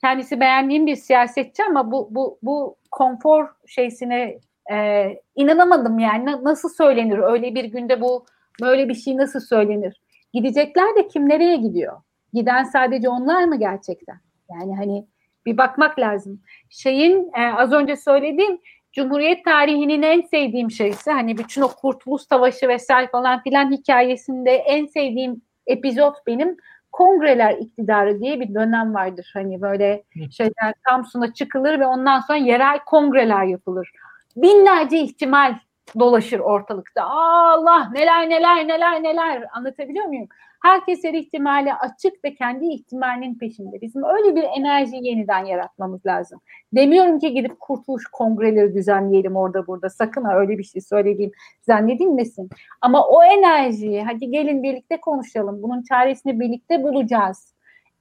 [0.00, 4.38] kendisi beğendiğim bir siyasetçi ama bu bu bu konfor şeysine
[4.72, 8.26] e, inanamadım yani nasıl söylenir öyle bir günde bu
[8.60, 10.00] böyle bir şey nasıl söylenir?
[10.32, 11.96] Gidecekler de kim nereye gidiyor?
[12.32, 14.20] Giden sadece onlar mı gerçekten?
[14.50, 15.06] Yani hani
[15.46, 16.40] bir bakmak lazım.
[16.70, 18.58] Şeyin e, az önce söylediğim
[18.92, 24.86] Cumhuriyet tarihinin en sevdiğim şeysi hani bütün o Kurtuluş Savaşı vesaire falan filan hikayesinde en
[24.86, 26.56] sevdiğim epizod benim
[26.92, 29.30] kongreler iktidarı diye bir dönem vardır.
[29.34, 33.92] Hani böyle şeyler Samsun'a çıkılır ve ondan sonra yerel kongreler yapılır.
[34.36, 35.54] Binlerce ihtimal
[35.98, 37.04] dolaşır ortalıkta.
[37.04, 40.28] Allah neler neler neler neler anlatabiliyor muyum?
[40.62, 43.80] Herkes her ihtimale açık ve kendi ihtimalinin peşinde.
[43.80, 46.40] Bizim öyle bir enerji yeniden yaratmamız lazım.
[46.72, 49.90] Demiyorum ki gidip kurtuluş kongreleri düzenleyelim orada burada.
[49.90, 51.32] Sakın ha öyle bir şey söylediğim
[51.62, 52.50] zannedilmesin.
[52.80, 55.62] Ama o enerjiyi hadi gelin birlikte konuşalım.
[55.62, 57.54] Bunun çaresini birlikte bulacağız.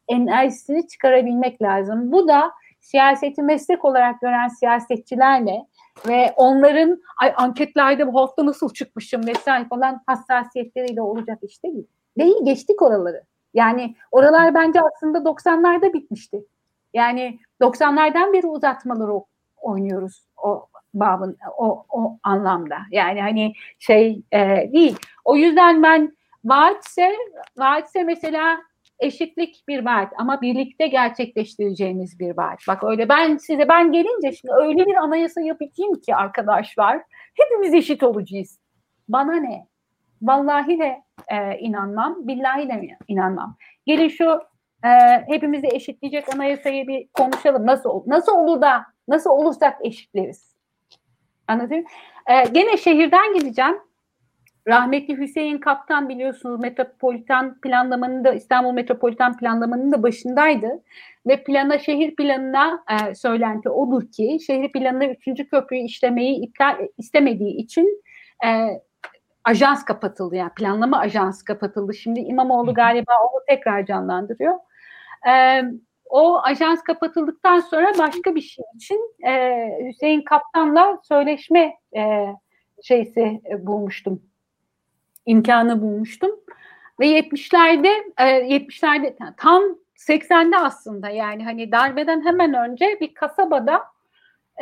[0.07, 2.11] Enerjisini çıkarabilmek lazım.
[2.11, 5.65] Bu da siyaseti meslek olarak gören siyasetçilerle
[6.07, 11.87] ve onların ay anketlerde bu hafta nasıl çıkmışım vesaire falan hassasiyetleriyle olacak iş değil.
[12.17, 13.23] Değil geçtik oraları.
[13.53, 16.45] Yani oralar bence aslında 90'larda bitmişti.
[16.93, 19.11] Yani 90'lardan beri uzatmaları
[19.57, 22.77] oynuyoruz o babın o, o anlamda.
[22.91, 24.97] Yani hani şey e, değil.
[25.25, 27.15] O yüzden ben vaatse
[27.57, 28.57] vaatse mesela
[28.99, 32.59] eşitlik bir vaat ama birlikte gerçekleştireceğimiz bir vaat.
[32.67, 37.01] Bak öyle ben size ben gelince şimdi öyle bir anayasa yapayım ki arkadaşlar
[37.33, 38.59] hepimiz eşit olacağız.
[39.09, 39.67] Bana ne?
[40.21, 43.57] Vallahi de e, inanmam, billahi de inanmam.
[43.85, 44.41] Gelin şu
[44.83, 44.89] e,
[45.27, 47.65] hepimizi eşitleyecek anayasayı bir konuşalım.
[47.65, 50.57] Nasıl nasıl olur da nasıl olursak eşitleriz.
[51.47, 51.85] Anladın?
[52.27, 53.77] E, gene şehirden gideceğim.
[54.67, 60.67] Rahmetli Hüseyin Kaptan biliyorsunuz metropolitan planlamanın da İstanbul metropolitan planlamanın da başındaydı.
[61.27, 67.55] Ve plana şehir planına e, söylenti odur ki şehir planına üçüncü köprüyü işlemeyi iptal istemediği
[67.55, 68.03] için
[68.45, 68.49] e,
[69.49, 70.35] ajans kapatıldı.
[70.35, 71.93] Yani planlama ajans kapatıldı.
[71.93, 74.55] Şimdi İmamoğlu galiba onu tekrar canlandırıyor.
[75.29, 75.63] E,
[76.09, 82.25] o ajans kapatıldıktan sonra başka bir şey için e, Hüseyin Kaptan'la söyleşme e,
[82.83, 84.21] şeysi e, bulmuştum
[85.27, 86.31] imkanı bulmuştum.
[86.99, 89.63] Ve 70'lerde e, 70'lerde tam
[89.95, 93.83] 80'de aslında yani hani darbeden hemen önce bir kasabada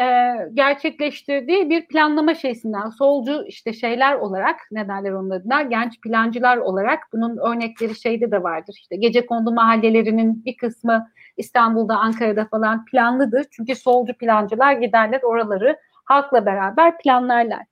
[0.01, 6.57] e, gerçekleştirdiği bir planlama şeysinden solcu işte şeyler olarak ne derler onun adına genç plancılar
[6.57, 8.75] olarak bunun örnekleri şeyde de vardır.
[8.79, 13.45] İşte gece kondu mahallelerinin bir kısmı İstanbul'da Ankara'da falan planlıdır.
[13.51, 17.63] Çünkü solcu plancılar giderler oraları halkla beraber planlarlar.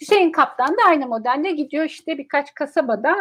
[0.00, 3.16] Hüseyin Kaptan da aynı modelle gidiyor işte birkaç kasabada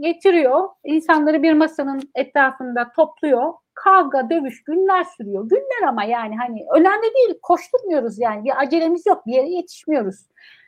[0.00, 0.68] getiriyor.
[0.84, 3.52] İnsanları bir masanın etrafında topluyor.
[3.84, 5.48] Kavga, dövüş günler sürüyor.
[5.48, 7.38] Günler ama yani hani önemli değil.
[7.42, 8.44] Koşturmuyoruz yani.
[8.44, 9.26] Bir acelemiz yok.
[9.26, 10.26] Bir yere yetişmiyoruz.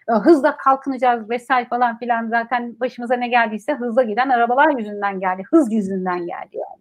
[0.08, 5.42] Ee, hızla kalkınacağız vesaire falan filan zaten başımıza ne geldiyse hızla giden arabalar yüzünden geldi.
[5.50, 6.80] Hız yüzünden geldi yani.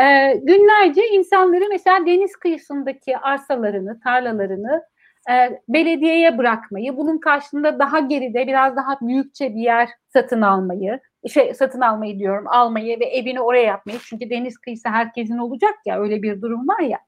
[0.00, 4.82] Ee, günlerce insanları mesela deniz kıyısındaki arsalarını, tarlalarını
[5.30, 11.54] e, belediyeye bırakmayı, bunun karşılığında daha geride biraz daha büyükçe bir yer satın almayı, şey
[11.54, 13.98] satın almayı diyorum, almayı ve evini oraya yapmayı.
[14.02, 16.98] Çünkü deniz kıyısı herkesin olacak ya öyle bir durum var ya.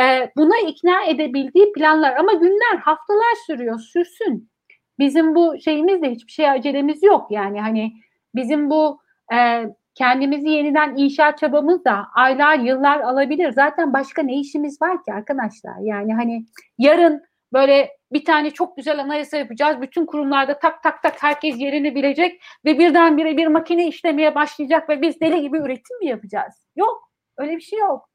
[0.00, 4.50] E, buna ikna edebildiği planlar ama günler, haftalar sürüyor, sürsün.
[4.98, 7.30] Bizim bu şeyimizde hiçbir şey acelemiz yok.
[7.30, 7.92] Yani hani
[8.34, 9.00] bizim bu
[9.34, 13.52] e, kendimizi yeniden inşa çabamız da aylar, yıllar alabilir.
[13.52, 15.74] Zaten başka ne işimiz var ki arkadaşlar?
[15.80, 16.44] Yani hani
[16.78, 17.22] yarın
[17.56, 19.80] böyle bir tane çok güzel anayasa yapacağız.
[19.80, 25.02] Bütün kurumlarda tak tak tak herkes yerini bilecek ve birdenbire bir makine işlemeye başlayacak ve
[25.02, 26.54] biz deli gibi üretim mi yapacağız?
[26.76, 27.10] Yok.
[27.36, 28.08] Öyle bir şey yok.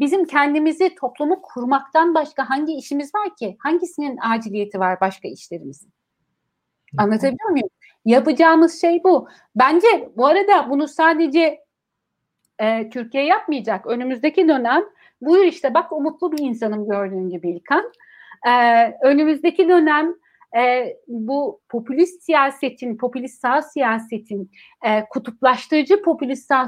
[0.00, 3.56] Bizim kendimizi, toplumu kurmaktan başka hangi işimiz var ki?
[3.58, 5.90] Hangisinin aciliyeti var başka işlerimizin?
[6.98, 7.68] Anlatabiliyor muyum?
[8.04, 9.28] Yapacağımız şey bu.
[9.56, 11.64] Bence bu arada bunu sadece
[12.58, 13.86] e, Türkiye yapmayacak.
[13.86, 14.84] Önümüzdeki dönem
[15.20, 17.92] buyur işte bak umutlu bir insanım gördüğün gibi İlkan.
[18.46, 18.50] E,
[19.02, 20.14] önümüzdeki dönem
[20.56, 24.50] e, bu popülist siyasetin, popülist sağ siyasetin,
[24.86, 26.66] e, kutuplaştırıcı popülist sağ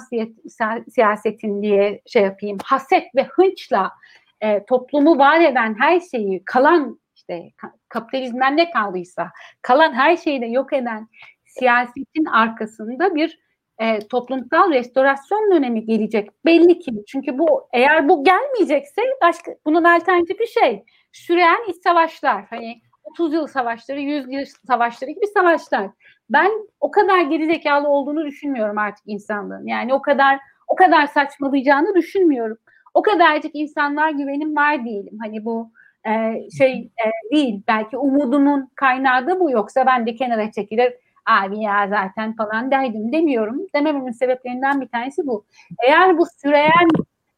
[0.91, 3.93] siyasetin diye şey yapayım, haset ve hınçla
[4.41, 7.51] e, toplumu var eden her şeyi, kalan işte
[7.89, 9.31] kapitalizmden ne kaldıysa
[9.63, 11.09] kalan her şeyi de yok eden
[11.47, 13.39] siyasetin arkasında bir
[13.79, 16.31] e, toplumsal restorasyon dönemi gelecek.
[16.45, 22.45] Belli ki çünkü bu eğer bu gelmeyecekse başka bunun alternatifi şey süreyen iç savaşlar.
[22.51, 25.91] Hani 30 yıl savaşları, 100 yıl savaşları gibi savaşlar.
[26.31, 29.67] Ben o kadar gerizekalı olduğunu düşünmüyorum artık insanlığın.
[29.67, 32.59] Yani o kadar o kadar saçmalayacağını düşünmüyorum.
[32.95, 35.19] O kadarcık insanlar güvenim var diyelim.
[35.23, 35.71] Hani bu
[36.07, 36.73] e, şey
[37.07, 37.63] e, değil.
[37.69, 40.93] Belki umudumun kaynağı da bu yoksa ben de kenara çekilir
[41.27, 43.67] abi ya zaten falan derdim demiyorum.
[43.75, 45.45] Demememin sebeplerinden bir tanesi bu.
[45.87, 46.89] Eğer bu süreyen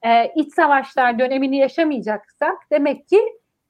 [0.02, 3.20] e, iç savaşlar dönemini yaşamayacaksak demek ki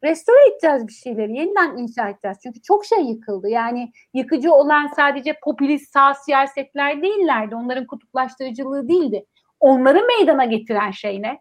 [0.05, 2.39] restore edeceğiz bir şeyleri, yeniden inşa edeceğiz.
[2.43, 3.49] Çünkü çok şey yıkıldı.
[3.49, 7.55] Yani yıkıcı olan sadece popülist sağ siyasetler değillerdi.
[7.55, 9.27] Onların kutuplaştırıcılığı değildi.
[9.61, 11.41] Onları meydana getiren şey ne?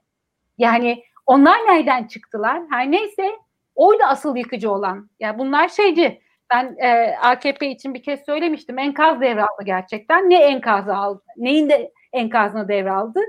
[0.57, 2.61] Yani onlar nereden çıktılar?
[2.69, 3.31] Her neyse
[3.75, 5.09] oydu asıl yıkıcı olan.
[5.19, 6.21] Yani bunlar şeyci.
[6.51, 8.79] Ben e, AKP için bir kez söylemiştim.
[8.79, 10.29] Enkaz devraldı gerçekten.
[10.29, 11.21] Ne enkazı aldı?
[11.37, 13.19] Neyin de enkazını devraldı?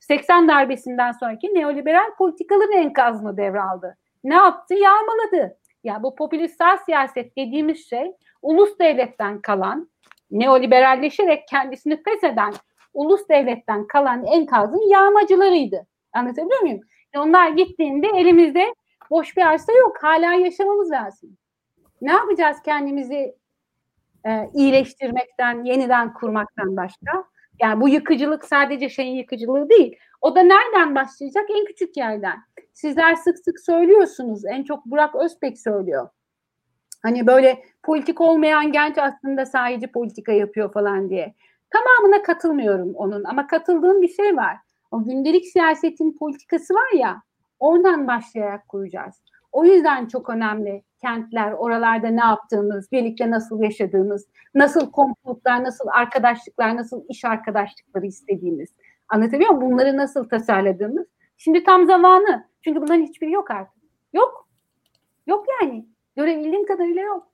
[0.00, 3.96] 80 darbesinden sonraki neoliberal politikaların enkazını devraldı.
[4.24, 4.74] Ne yaptı?
[4.74, 5.58] Yağmaladı.
[5.84, 8.12] Ya bu popülist sağ siyaset dediğimiz şey
[8.42, 9.90] ulus devletten kalan,
[10.30, 12.52] neoliberalleşerek kendisini fesheden
[12.94, 15.86] ulus devletten kalan enkazın yağmacılarıydı.
[16.12, 16.80] Anlatabiliyor muyum?
[17.16, 18.74] Onlar gittiğinde elimizde
[19.10, 19.96] boş bir arsa yok.
[20.02, 21.36] Hala yaşamamız lazım.
[22.00, 23.34] Ne yapacağız kendimizi
[24.26, 27.24] e, iyileştirmekten, yeniden kurmaktan başka?
[27.60, 29.96] Yani bu yıkıcılık sadece şeyin yıkıcılığı değil.
[30.20, 31.44] O da nereden başlayacak?
[31.50, 32.38] En küçük yerden.
[32.72, 34.44] Sizler sık sık söylüyorsunuz.
[34.44, 36.08] En çok Burak Özpek söylüyor.
[37.02, 41.34] Hani böyle politik olmayan genç aslında sadece politika yapıyor falan diye.
[41.70, 44.56] Tamamına katılmıyorum onun ama katıldığım bir şey var.
[44.90, 47.22] O gündelik siyasetin politikası var ya
[47.60, 49.22] oradan başlayarak kuracağız.
[49.52, 56.76] O yüzden çok önemli kentler, oralarda ne yaptığımız, birlikte nasıl yaşadığımız, nasıl komplotlar, nasıl arkadaşlıklar,
[56.76, 58.68] nasıl iş arkadaşlıkları istediğimiz.
[59.08, 59.72] Anlatabiliyor muyum?
[59.72, 61.06] Bunları nasıl tasarladığımız.
[61.36, 62.48] Şimdi tam zamanı.
[62.64, 63.82] Çünkü bunların hiçbiri yok artık.
[64.12, 64.48] Yok.
[65.26, 65.86] Yok yani.
[66.16, 67.28] Görebildiğim kadarıyla yok.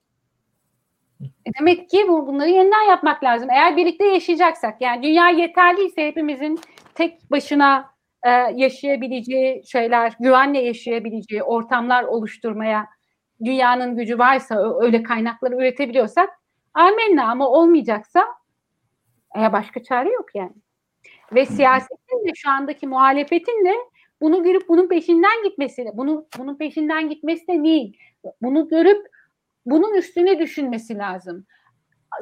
[1.20, 3.50] E demek ki bu, bunları yeniden yapmak lazım.
[3.50, 6.58] Eğer birlikte yaşayacaksak, yani dünya yeterliyse hepimizin
[6.94, 7.90] tek başına
[8.26, 12.86] e, yaşayabileceği şeyler, güvenle yaşayabileceği ortamlar oluşturmaya
[13.44, 16.30] dünyanın gücü varsa, öyle kaynakları üretebiliyorsak
[16.74, 18.24] amenna ama olmayacaksa
[19.38, 20.52] e, başka çare yok yani.
[21.32, 23.74] Ve siyasetin de şu andaki muhalefetin de
[24.20, 27.98] bunu görüp bunun peşinden gitmesi, bunu bunun peşinden gitmesi de değil.
[28.42, 29.06] Bunu görüp
[29.66, 31.46] bunun üstüne düşünmesi lazım.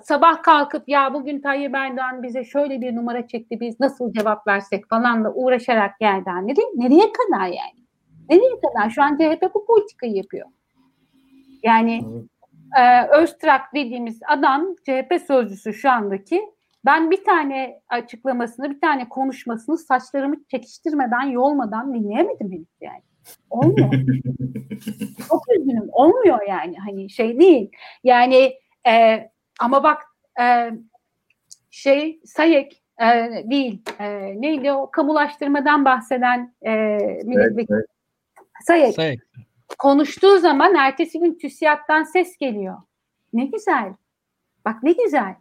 [0.03, 4.89] Sabah kalkıp ya bugün Tayyip Erdoğan bize şöyle bir numara çekti biz nasıl cevap versek
[4.89, 6.31] falanla uğraşarak geldi.
[6.43, 7.87] Nereye, nereye kadar yani?
[8.31, 8.91] Nereye kadar?
[8.91, 10.49] Şu an CHP bu politikayı yapıyor.
[11.63, 12.05] Yani
[12.79, 16.43] e, Öztrak dediğimiz adam CHP sözcüsü şu andaki
[16.85, 23.03] ben bir tane açıklamasını, bir tane konuşmasını saçlarımı çekiştirmeden, yolmadan dinleyemedim henüz yani.
[23.51, 23.93] Olmuyor.
[25.29, 25.89] Çok üzgünüm.
[25.93, 26.77] Olmuyor yani.
[26.77, 27.71] Hani şey değil.
[28.05, 28.53] Yani
[28.89, 29.27] e,
[29.61, 30.03] ama bak
[30.41, 30.71] e,
[31.71, 33.07] şey Sayek e,
[33.45, 33.83] değil.
[33.99, 36.73] E, neydi o kamulaştırmadan bahseden e,
[37.25, 37.77] milletvekili.
[37.77, 37.87] Evet,
[38.39, 38.47] evet.
[38.65, 38.95] Sayek.
[38.95, 39.21] Sayek.
[39.79, 42.77] Konuştuğu zaman ertesi gün TÜSİAD'dan ses geliyor.
[43.33, 43.93] Ne güzel.
[44.65, 45.35] Bak ne güzel.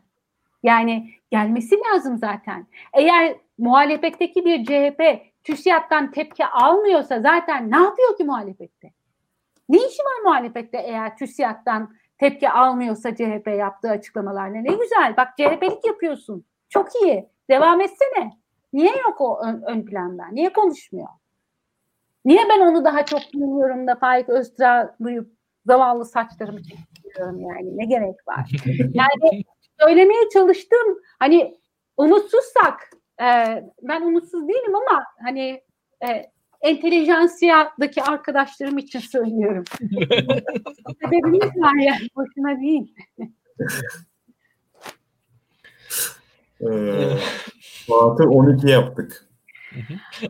[0.63, 2.67] Yani gelmesi lazım zaten.
[2.93, 5.01] Eğer muhalefetteki bir CHP
[5.43, 8.91] TÜSİAD'dan tepki almıyorsa zaten ne yapıyor ki muhalefette?
[9.69, 14.57] Ne işi var muhalefette eğer TÜSİAD'dan tepki almıyorsa CHP yaptığı açıklamalarla?
[14.61, 15.17] Ne güzel.
[15.17, 16.45] Bak CHP'lik yapıyorsun.
[16.69, 17.29] Çok iyi.
[17.49, 18.31] Devam etsene.
[18.73, 20.27] Niye yok o ön, ön planda?
[20.31, 21.07] Niye konuşmuyor?
[22.25, 25.31] Niye ben onu daha çok dinliyorum da Faik Öztürk'ü duyup
[25.65, 27.77] zavallı saçlarımı çekiyorum yani?
[27.77, 28.51] Ne gerek var?
[28.93, 29.43] Yani
[29.79, 30.99] söylemeye çalıştım.
[31.19, 31.57] Hani
[31.97, 32.89] umutsuzsak
[33.21, 33.27] e,
[33.81, 35.61] ben umutsuz değilim ama hani
[36.07, 36.31] e,
[36.65, 39.63] entelijansiyadaki arkadaşlarım için söylüyorum.
[41.03, 42.07] Sebebimiz var yani.
[42.15, 42.95] Boşuna değil.
[46.61, 47.17] ee,
[47.87, 49.25] Fatih 12 yaptık.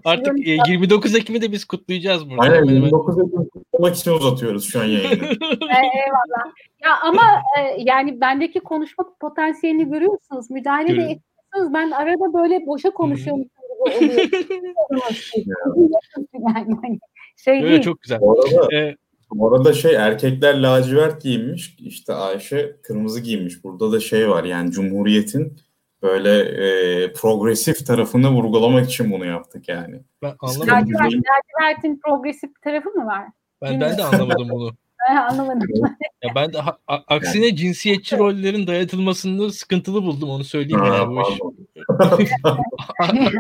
[0.06, 2.41] Artık 29 Ekim'i de biz kutlayacağız burada.
[2.41, 5.26] Aynen 29 Ekim kutlamak için uzatıyoruz şu an yayını.
[5.62, 6.45] Eyvallah.
[6.84, 7.24] Ya ama
[7.60, 10.52] e, yani bendeki konuşma potansiyelini görüyorsunuz.
[10.52, 11.74] Müdahale de etmiyorsunuz.
[11.74, 13.45] Ben arada böyle boşa konuşuyorum
[13.86, 14.12] oluyor.
[16.34, 16.99] yani, hani
[17.38, 17.82] şey evet, değil.
[17.82, 18.22] Çok güzel.
[18.22, 18.95] Bu arada, ee,
[19.32, 21.76] bu arada şey erkekler lacivert giymiş.
[21.80, 23.64] işte Ayşe kırmızı giymiş.
[23.64, 25.57] Burada da şey var yani Cumhuriyet'in
[26.02, 30.02] böyle e, progresif tarafını vurgulamak için bunu yaptık yani.
[30.22, 30.94] Ben anlamadım.
[30.94, 33.26] Lacivert'in progresif tarafı mı var?
[33.62, 34.72] Ben, ben de anlamadım bunu.
[35.30, 35.70] anlamadım.
[36.24, 41.22] ya ben de ha, aksine cinsiyetçi rollerin dayatılmasını sıkıntılı buldum onu söyleyeyim ha, yani bu
[41.22, 41.40] iş.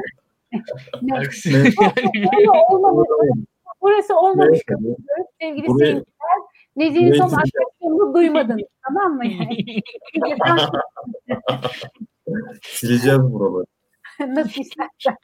[1.13, 1.69] aksine
[3.81, 4.59] Burası olmamış
[5.41, 6.03] sevgili seyirciler.
[6.75, 8.59] Nezih'in son arkadaşlarını duymadın.
[8.87, 9.27] Tamam mı?
[9.27, 9.57] Yani?
[12.61, 13.65] Sileceğiz buraları.
[14.19, 15.15] Nasıl istersen.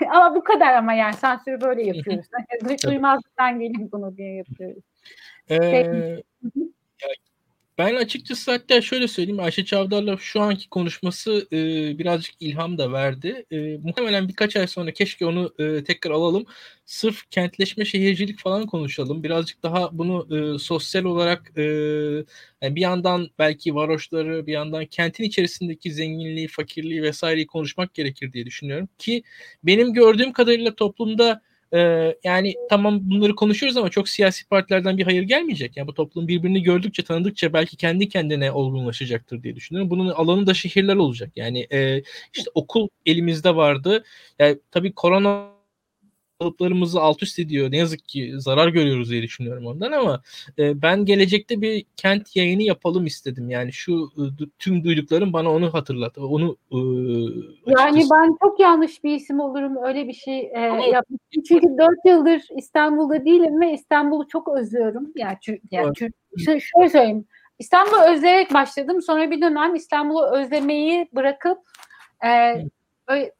[0.10, 2.26] ama bu kadar ama yani sansürü böyle yapıyoruz.
[2.86, 4.84] Duymazlıktan gelin bunu diye yapıyoruz.
[5.50, 6.22] Ee,
[7.80, 11.56] ben açıkçası hatta şöyle söyleyeyim Ayşe Çavdar'la şu anki konuşması e,
[11.98, 13.46] birazcık ilham da verdi.
[13.50, 16.44] E, muhtemelen birkaç ay sonra keşke onu e, tekrar alalım.
[16.86, 19.22] Sırf kentleşme, şehircilik falan konuşalım.
[19.22, 21.62] Birazcık daha bunu e, sosyal olarak e,
[22.62, 28.46] yani bir yandan belki varoşları, bir yandan kentin içerisindeki zenginliği, fakirliği vesaireyi konuşmak gerekir diye
[28.46, 28.88] düşünüyorum.
[28.98, 29.22] Ki
[29.64, 31.42] benim gördüğüm kadarıyla toplumda
[32.24, 35.76] yani tamam bunları konuşuyoruz ama çok siyasi partilerden bir hayır gelmeyecek.
[35.76, 39.90] Yani bu toplum birbirini gördükçe, tanıdıkça belki kendi kendine olgunlaşacaktır diye düşünüyorum.
[39.90, 41.32] Bunun alanı da şehirler olacak.
[41.36, 42.02] Yani e,
[42.34, 44.04] işte okul elimizde vardı.
[44.38, 45.59] Yani tabii korona
[46.40, 47.70] kalıplarımızı alt üst ediyor.
[47.70, 50.22] Ne yazık ki zarar görüyoruz diye düşünüyorum ondan ama
[50.58, 53.50] e, ben gelecekte bir kent yayını yapalım istedim.
[53.50, 54.22] Yani şu e,
[54.58, 56.26] tüm duyduklarım bana onu hatırlattı.
[56.26, 56.78] Onu e,
[57.66, 60.60] Yani ben çok yanlış bir isim olurum öyle bir şey e,
[60.92, 61.42] yapmıştım.
[61.48, 65.12] Çünkü dört yıldır İstanbul'da değilim ve İstanbul'u çok özlüyorum.
[65.16, 65.36] Yani,
[65.70, 66.12] yani çünkü,
[66.44, 67.24] şöyle söyleyeyim.
[67.58, 69.02] İstanbul'u özleyerek başladım.
[69.02, 71.58] Sonra bir dönem İstanbul'u özlemeyi bırakıp
[72.24, 72.54] e,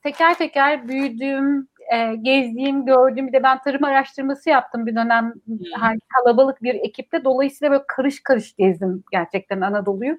[0.02, 5.32] teker teker büyüdüğüm, e, gezdiğim, gördüğüm bir de ben tarım araştırması yaptım bir dönem
[5.78, 7.24] hani kalabalık bir ekiple.
[7.24, 10.18] Dolayısıyla böyle karış karış gezdim gerçekten Anadolu'yu.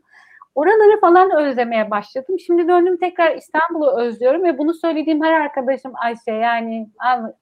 [0.55, 2.39] Oraları falan özlemeye başladım.
[2.39, 6.89] Şimdi döndüm tekrar İstanbul'u özlüyorum ve bunu söylediğim her arkadaşım Ayşe yani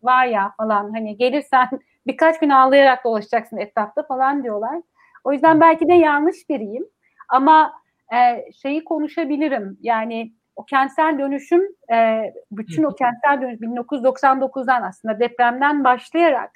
[0.04, 1.70] var ya falan hani gelirsen
[2.08, 4.82] birkaç gün ağlayarak dolaşacaksın etrafta falan diyorlar.
[5.24, 6.86] O yüzden belki de yanlış biriyim
[7.30, 7.74] ama
[8.14, 11.62] e, şeyi konuşabilirim yani o kentsel dönüşüm
[11.94, 12.22] e,
[12.52, 16.52] bütün o kentsel dönüşüm 1999'dan aslında depremden başlayarak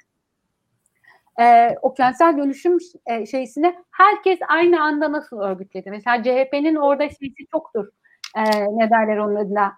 [1.40, 5.90] e, o kentsel dönüşüm e, şeysini herkes aynı anda nasıl örgütledi?
[5.90, 7.88] Mesela CHP'nin orada şeysi çoktur.
[8.36, 8.42] E,
[8.78, 9.72] ne derler onun adına?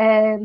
[0.00, 0.38] E,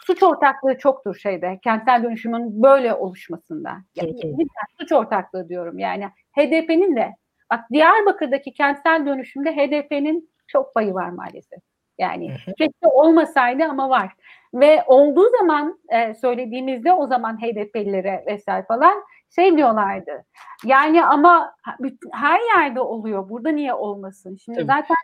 [0.00, 1.58] suç ortaklığı çoktur şeyde.
[1.64, 3.76] Kentsel dönüşümün böyle oluşmasında.
[3.94, 4.46] Yani, evet.
[4.80, 6.04] suç ortaklığı diyorum yani.
[6.38, 7.10] HDP'nin de
[7.50, 11.60] bak Diyarbakır'daki kentsel dönüşümde HDP'nin çok payı var maalesef.
[11.98, 14.12] Yani keşke olmasaydı ama var.
[14.54, 19.04] Ve olduğu zaman e, söylediğimizde o zaman HDP'lilere vesaire falan
[19.34, 20.24] şey diyorlardı.
[20.64, 21.54] Yani ama
[22.12, 23.28] her yerde oluyor.
[23.28, 24.36] Burada niye olmasın?
[24.44, 24.66] Şimdi Tabii.
[24.66, 24.96] zaten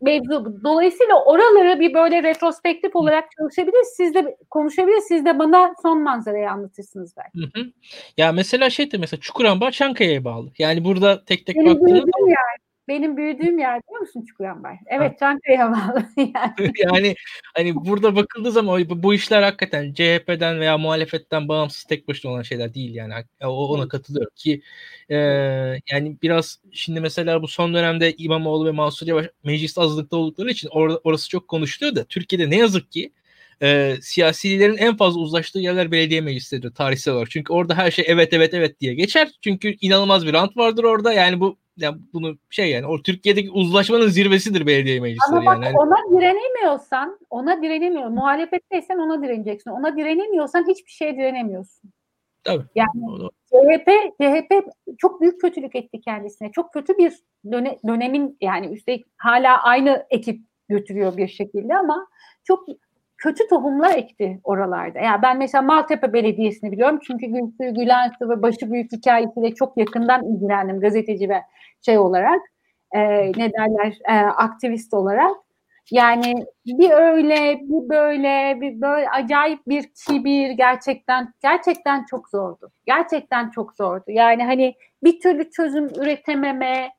[0.00, 0.60] mevzu.
[0.64, 3.84] Dolayısıyla oraları bir böyle retrospektif olarak çalışabilir.
[3.96, 5.00] Siz de konuşabilir.
[5.08, 7.38] Siz de bana son manzarayı anlatırsınız belki.
[7.38, 7.66] Hı hı.
[8.16, 10.50] Ya mesela şey de mesela Çukurambar Çankaya'ya bağlı.
[10.58, 12.10] Yani burada tek tek Benim baktığınızda
[12.88, 14.76] benim büyüdüğüm yer biliyor musun Çukurambar?
[14.86, 16.04] Evet Çankaya bağlı.
[16.16, 16.72] yani.
[16.78, 17.14] yani
[17.54, 22.74] hani burada bakıldığı zaman bu işler hakikaten CHP'den veya muhalefetten bağımsız tek başına olan şeyler
[22.74, 23.14] değil yani.
[23.40, 24.62] Ona katılıyorum ki
[25.08, 25.16] e,
[25.92, 30.68] yani biraz şimdi mesela bu son dönemde İmamoğlu ve Mansur Yavaş mecliste azlıkta oldukları için
[30.68, 33.12] or- orası çok konuşuluyor da Türkiye'de ne yazık ki
[33.62, 37.30] e, siyasilerin en fazla uzlaştığı yerler belediye meclisleridir tarihsel olarak.
[37.30, 39.28] Çünkü orada her şey evet evet evet diye geçer.
[39.42, 41.12] Çünkü inanılmaz bir rant vardır orada.
[41.12, 45.38] Yani bu yani bunu şey yani o Türkiye'deki uzlaşmanın zirvesidir belediye meclisleri.
[45.38, 45.78] Ama bak yani.
[45.78, 48.08] ona direnemiyorsan, ona direnemiyor.
[48.08, 49.70] Muhalefetteysen ona direneceksin.
[49.70, 51.90] Ona direnemiyorsan hiçbir şeye direnemiyorsun.
[52.44, 52.64] Tabii.
[52.74, 52.90] Yani
[53.46, 53.90] CHP,
[54.20, 54.52] CHP
[54.98, 56.52] çok büyük kötülük etti kendisine.
[56.52, 57.12] Çok kötü bir
[57.52, 62.06] döne, dönemin yani üstelik hala aynı ekip götürüyor bir şekilde ama
[62.44, 62.68] çok
[63.24, 64.98] kötü tohumlar ekti oralarda.
[64.98, 67.00] Yani ben mesela Maltepe Belediyesi'ni biliyorum.
[67.06, 71.42] Çünkü Gülsü Gülensu ve Başı Büyük hikayesiyle çok yakından ilgilendim gazeteci ve
[71.86, 72.40] şey olarak.
[72.94, 73.00] E,
[73.36, 75.36] ne derler e, aktivist olarak.
[75.90, 76.34] Yani
[76.66, 82.70] bir öyle, bir böyle, bir böyle acayip bir kibir gerçekten gerçekten çok zordu.
[82.86, 84.04] Gerçekten çok zordu.
[84.08, 84.74] Yani hani
[85.04, 86.90] bir türlü çözüm üretememe,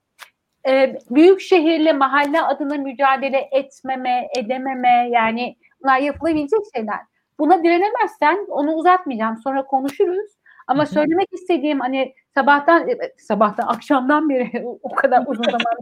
[0.68, 7.00] e, büyük şehirle mahalle adına mücadele etmeme, edememe yani Bunlar yapılabilecek şeyler.
[7.40, 9.38] Buna direnemezsen onu uzatmayacağım.
[9.38, 10.32] Sonra konuşuruz.
[10.68, 10.94] Ama Hı-hı.
[10.94, 15.76] söylemek istediğim hani sabahtan e, sabahtan akşamdan beri o kadar uzun zaman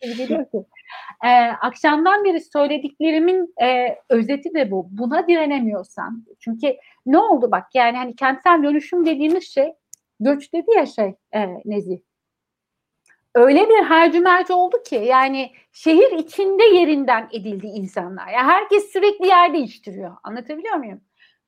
[0.00, 0.64] geliyor ki.
[1.24, 1.28] Ee,
[1.60, 4.88] akşamdan beri söylediklerimin e, özeti de bu.
[4.90, 6.24] Buna direnemiyorsan.
[6.40, 6.76] Çünkü
[7.06, 9.72] ne oldu bak yani hani kentsel dönüşüm dediğimiz şey
[10.20, 11.98] göç dedi ya şey e, Nezih
[13.38, 18.28] öyle bir harcümerci oldu ki yani şehir içinde yerinden edildi insanlar.
[18.28, 20.16] Yani herkes sürekli yer değiştiriyor.
[20.22, 21.00] Anlatabiliyor muyum?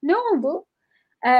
[0.02, 0.66] Ne oldu?
[1.26, 1.30] Ee,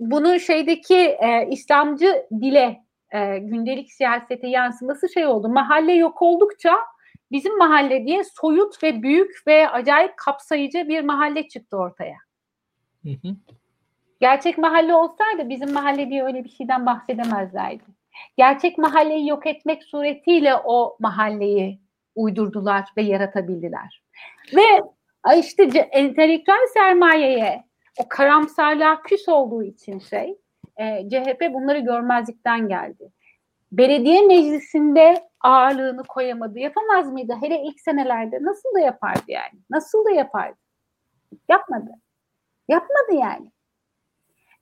[0.00, 5.48] bunun şeydeki e, İslamcı dile e, gündelik siyasete yansıması şey oldu.
[5.48, 6.78] Mahalle yok oldukça
[7.32, 12.16] bizim mahalle diye soyut ve büyük ve acayip kapsayıcı bir mahalle çıktı ortaya.
[13.02, 13.36] Hı hı.
[14.20, 17.97] Gerçek mahalle olsaydı bizim mahalle diye öyle bir şeyden bahsedemezlerdi
[18.36, 21.80] gerçek mahalleyi yok etmek suretiyle o mahalleyi
[22.14, 24.02] uydurdular ve yaratabildiler.
[24.56, 24.82] Ve
[25.38, 27.64] işte entelektüel sermayeye
[27.98, 30.38] o karamsarlığa küs olduğu için şey
[30.76, 33.12] e, CHP bunları görmezlikten geldi.
[33.72, 36.58] Belediye meclisinde ağırlığını koyamadı.
[36.58, 37.34] Yapamaz mıydı?
[37.42, 39.60] Hele ilk senelerde nasıl da yapardı yani?
[39.70, 40.56] Nasıl da yapardı?
[41.48, 41.90] Yapmadı.
[42.68, 43.52] Yapmadı yani.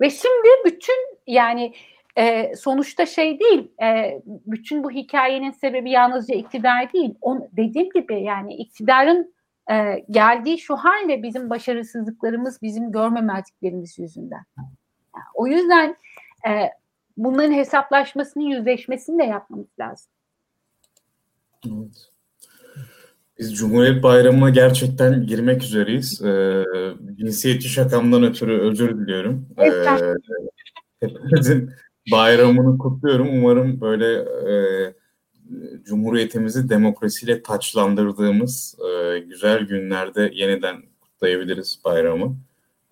[0.00, 1.74] Ve şimdi bütün yani
[2.16, 7.14] e, sonuçta şey değil, e, bütün bu hikayenin sebebi yalnızca iktidar değil.
[7.20, 9.34] On, dediğim gibi yani iktidarın
[9.70, 14.44] e, geldiği şu halde bizim başarısızlıklarımız, bizim görmemezliklerimiz yüzünden.
[14.56, 15.96] Yani, o yüzden
[16.48, 16.70] e,
[17.16, 20.08] bunların hesaplaşmasını, yüzleşmesini de yapmamız lazım.
[21.66, 22.10] Evet.
[23.38, 26.22] Biz Cumhuriyet Bayramı'na gerçekten girmek üzereyiz.
[26.24, 26.64] Ee,
[27.16, 29.48] cinsiyetçi şakamdan ötürü özür diliyorum.
[29.58, 30.14] Ee,
[31.00, 31.70] hepinizin
[32.12, 33.28] bayramını kutluyorum.
[33.32, 34.52] Umarım böyle e,
[35.84, 42.36] Cumhuriyetimizi demokrasiyle taçlandırdığımız e, güzel günlerde yeniden kutlayabiliriz bayramı.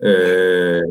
[0.03, 0.81] Ee,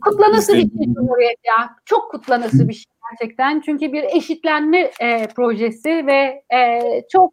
[0.00, 1.76] kutlanası bir şey Cumhuriyet ya.
[1.84, 3.60] Çok kutlanası bir şey gerçekten.
[3.60, 6.80] Çünkü bir eşitlenme e, projesi ve e,
[7.12, 7.32] çok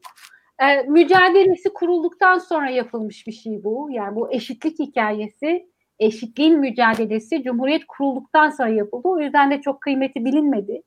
[0.59, 3.89] e, mücadelesi kurulduktan sonra yapılmış bir şey bu.
[3.91, 5.68] Yani bu eşitlik hikayesi,
[5.99, 9.07] eşitliğin mücadelesi Cumhuriyet kurulduktan sonra yapıldı.
[9.07, 10.81] O yüzden de çok kıymeti bilinmedi.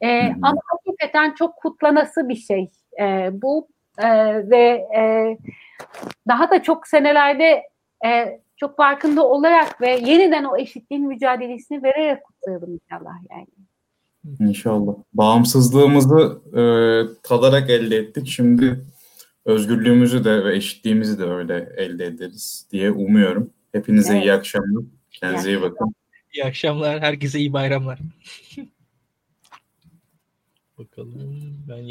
[0.00, 0.44] E, hmm.
[0.44, 4.08] Ama hakikaten çok kutlanası bir şey e, bu e,
[4.50, 5.02] ve e,
[6.28, 7.62] daha da çok senelerde
[8.06, 13.46] e, çok farkında olarak ve yeniden o eşitliğin mücadelesini vererek kutlayalım inşallah yani.
[14.40, 14.94] İnşallah.
[15.14, 16.62] Bağımsızlığımızı e,
[17.22, 18.28] tadarak elde ettik.
[18.28, 18.80] Şimdi
[19.44, 23.50] özgürlüğümüzü de ve eşitliğimizi de öyle elde ederiz diye umuyorum.
[23.72, 24.24] Hepinize evet.
[24.24, 24.84] iyi akşamlar.
[25.10, 25.94] Kendinize iyi bakın.
[26.34, 27.00] İyi akşamlar.
[27.00, 27.98] Herkese iyi bayramlar.
[30.78, 31.82] Bakalım ben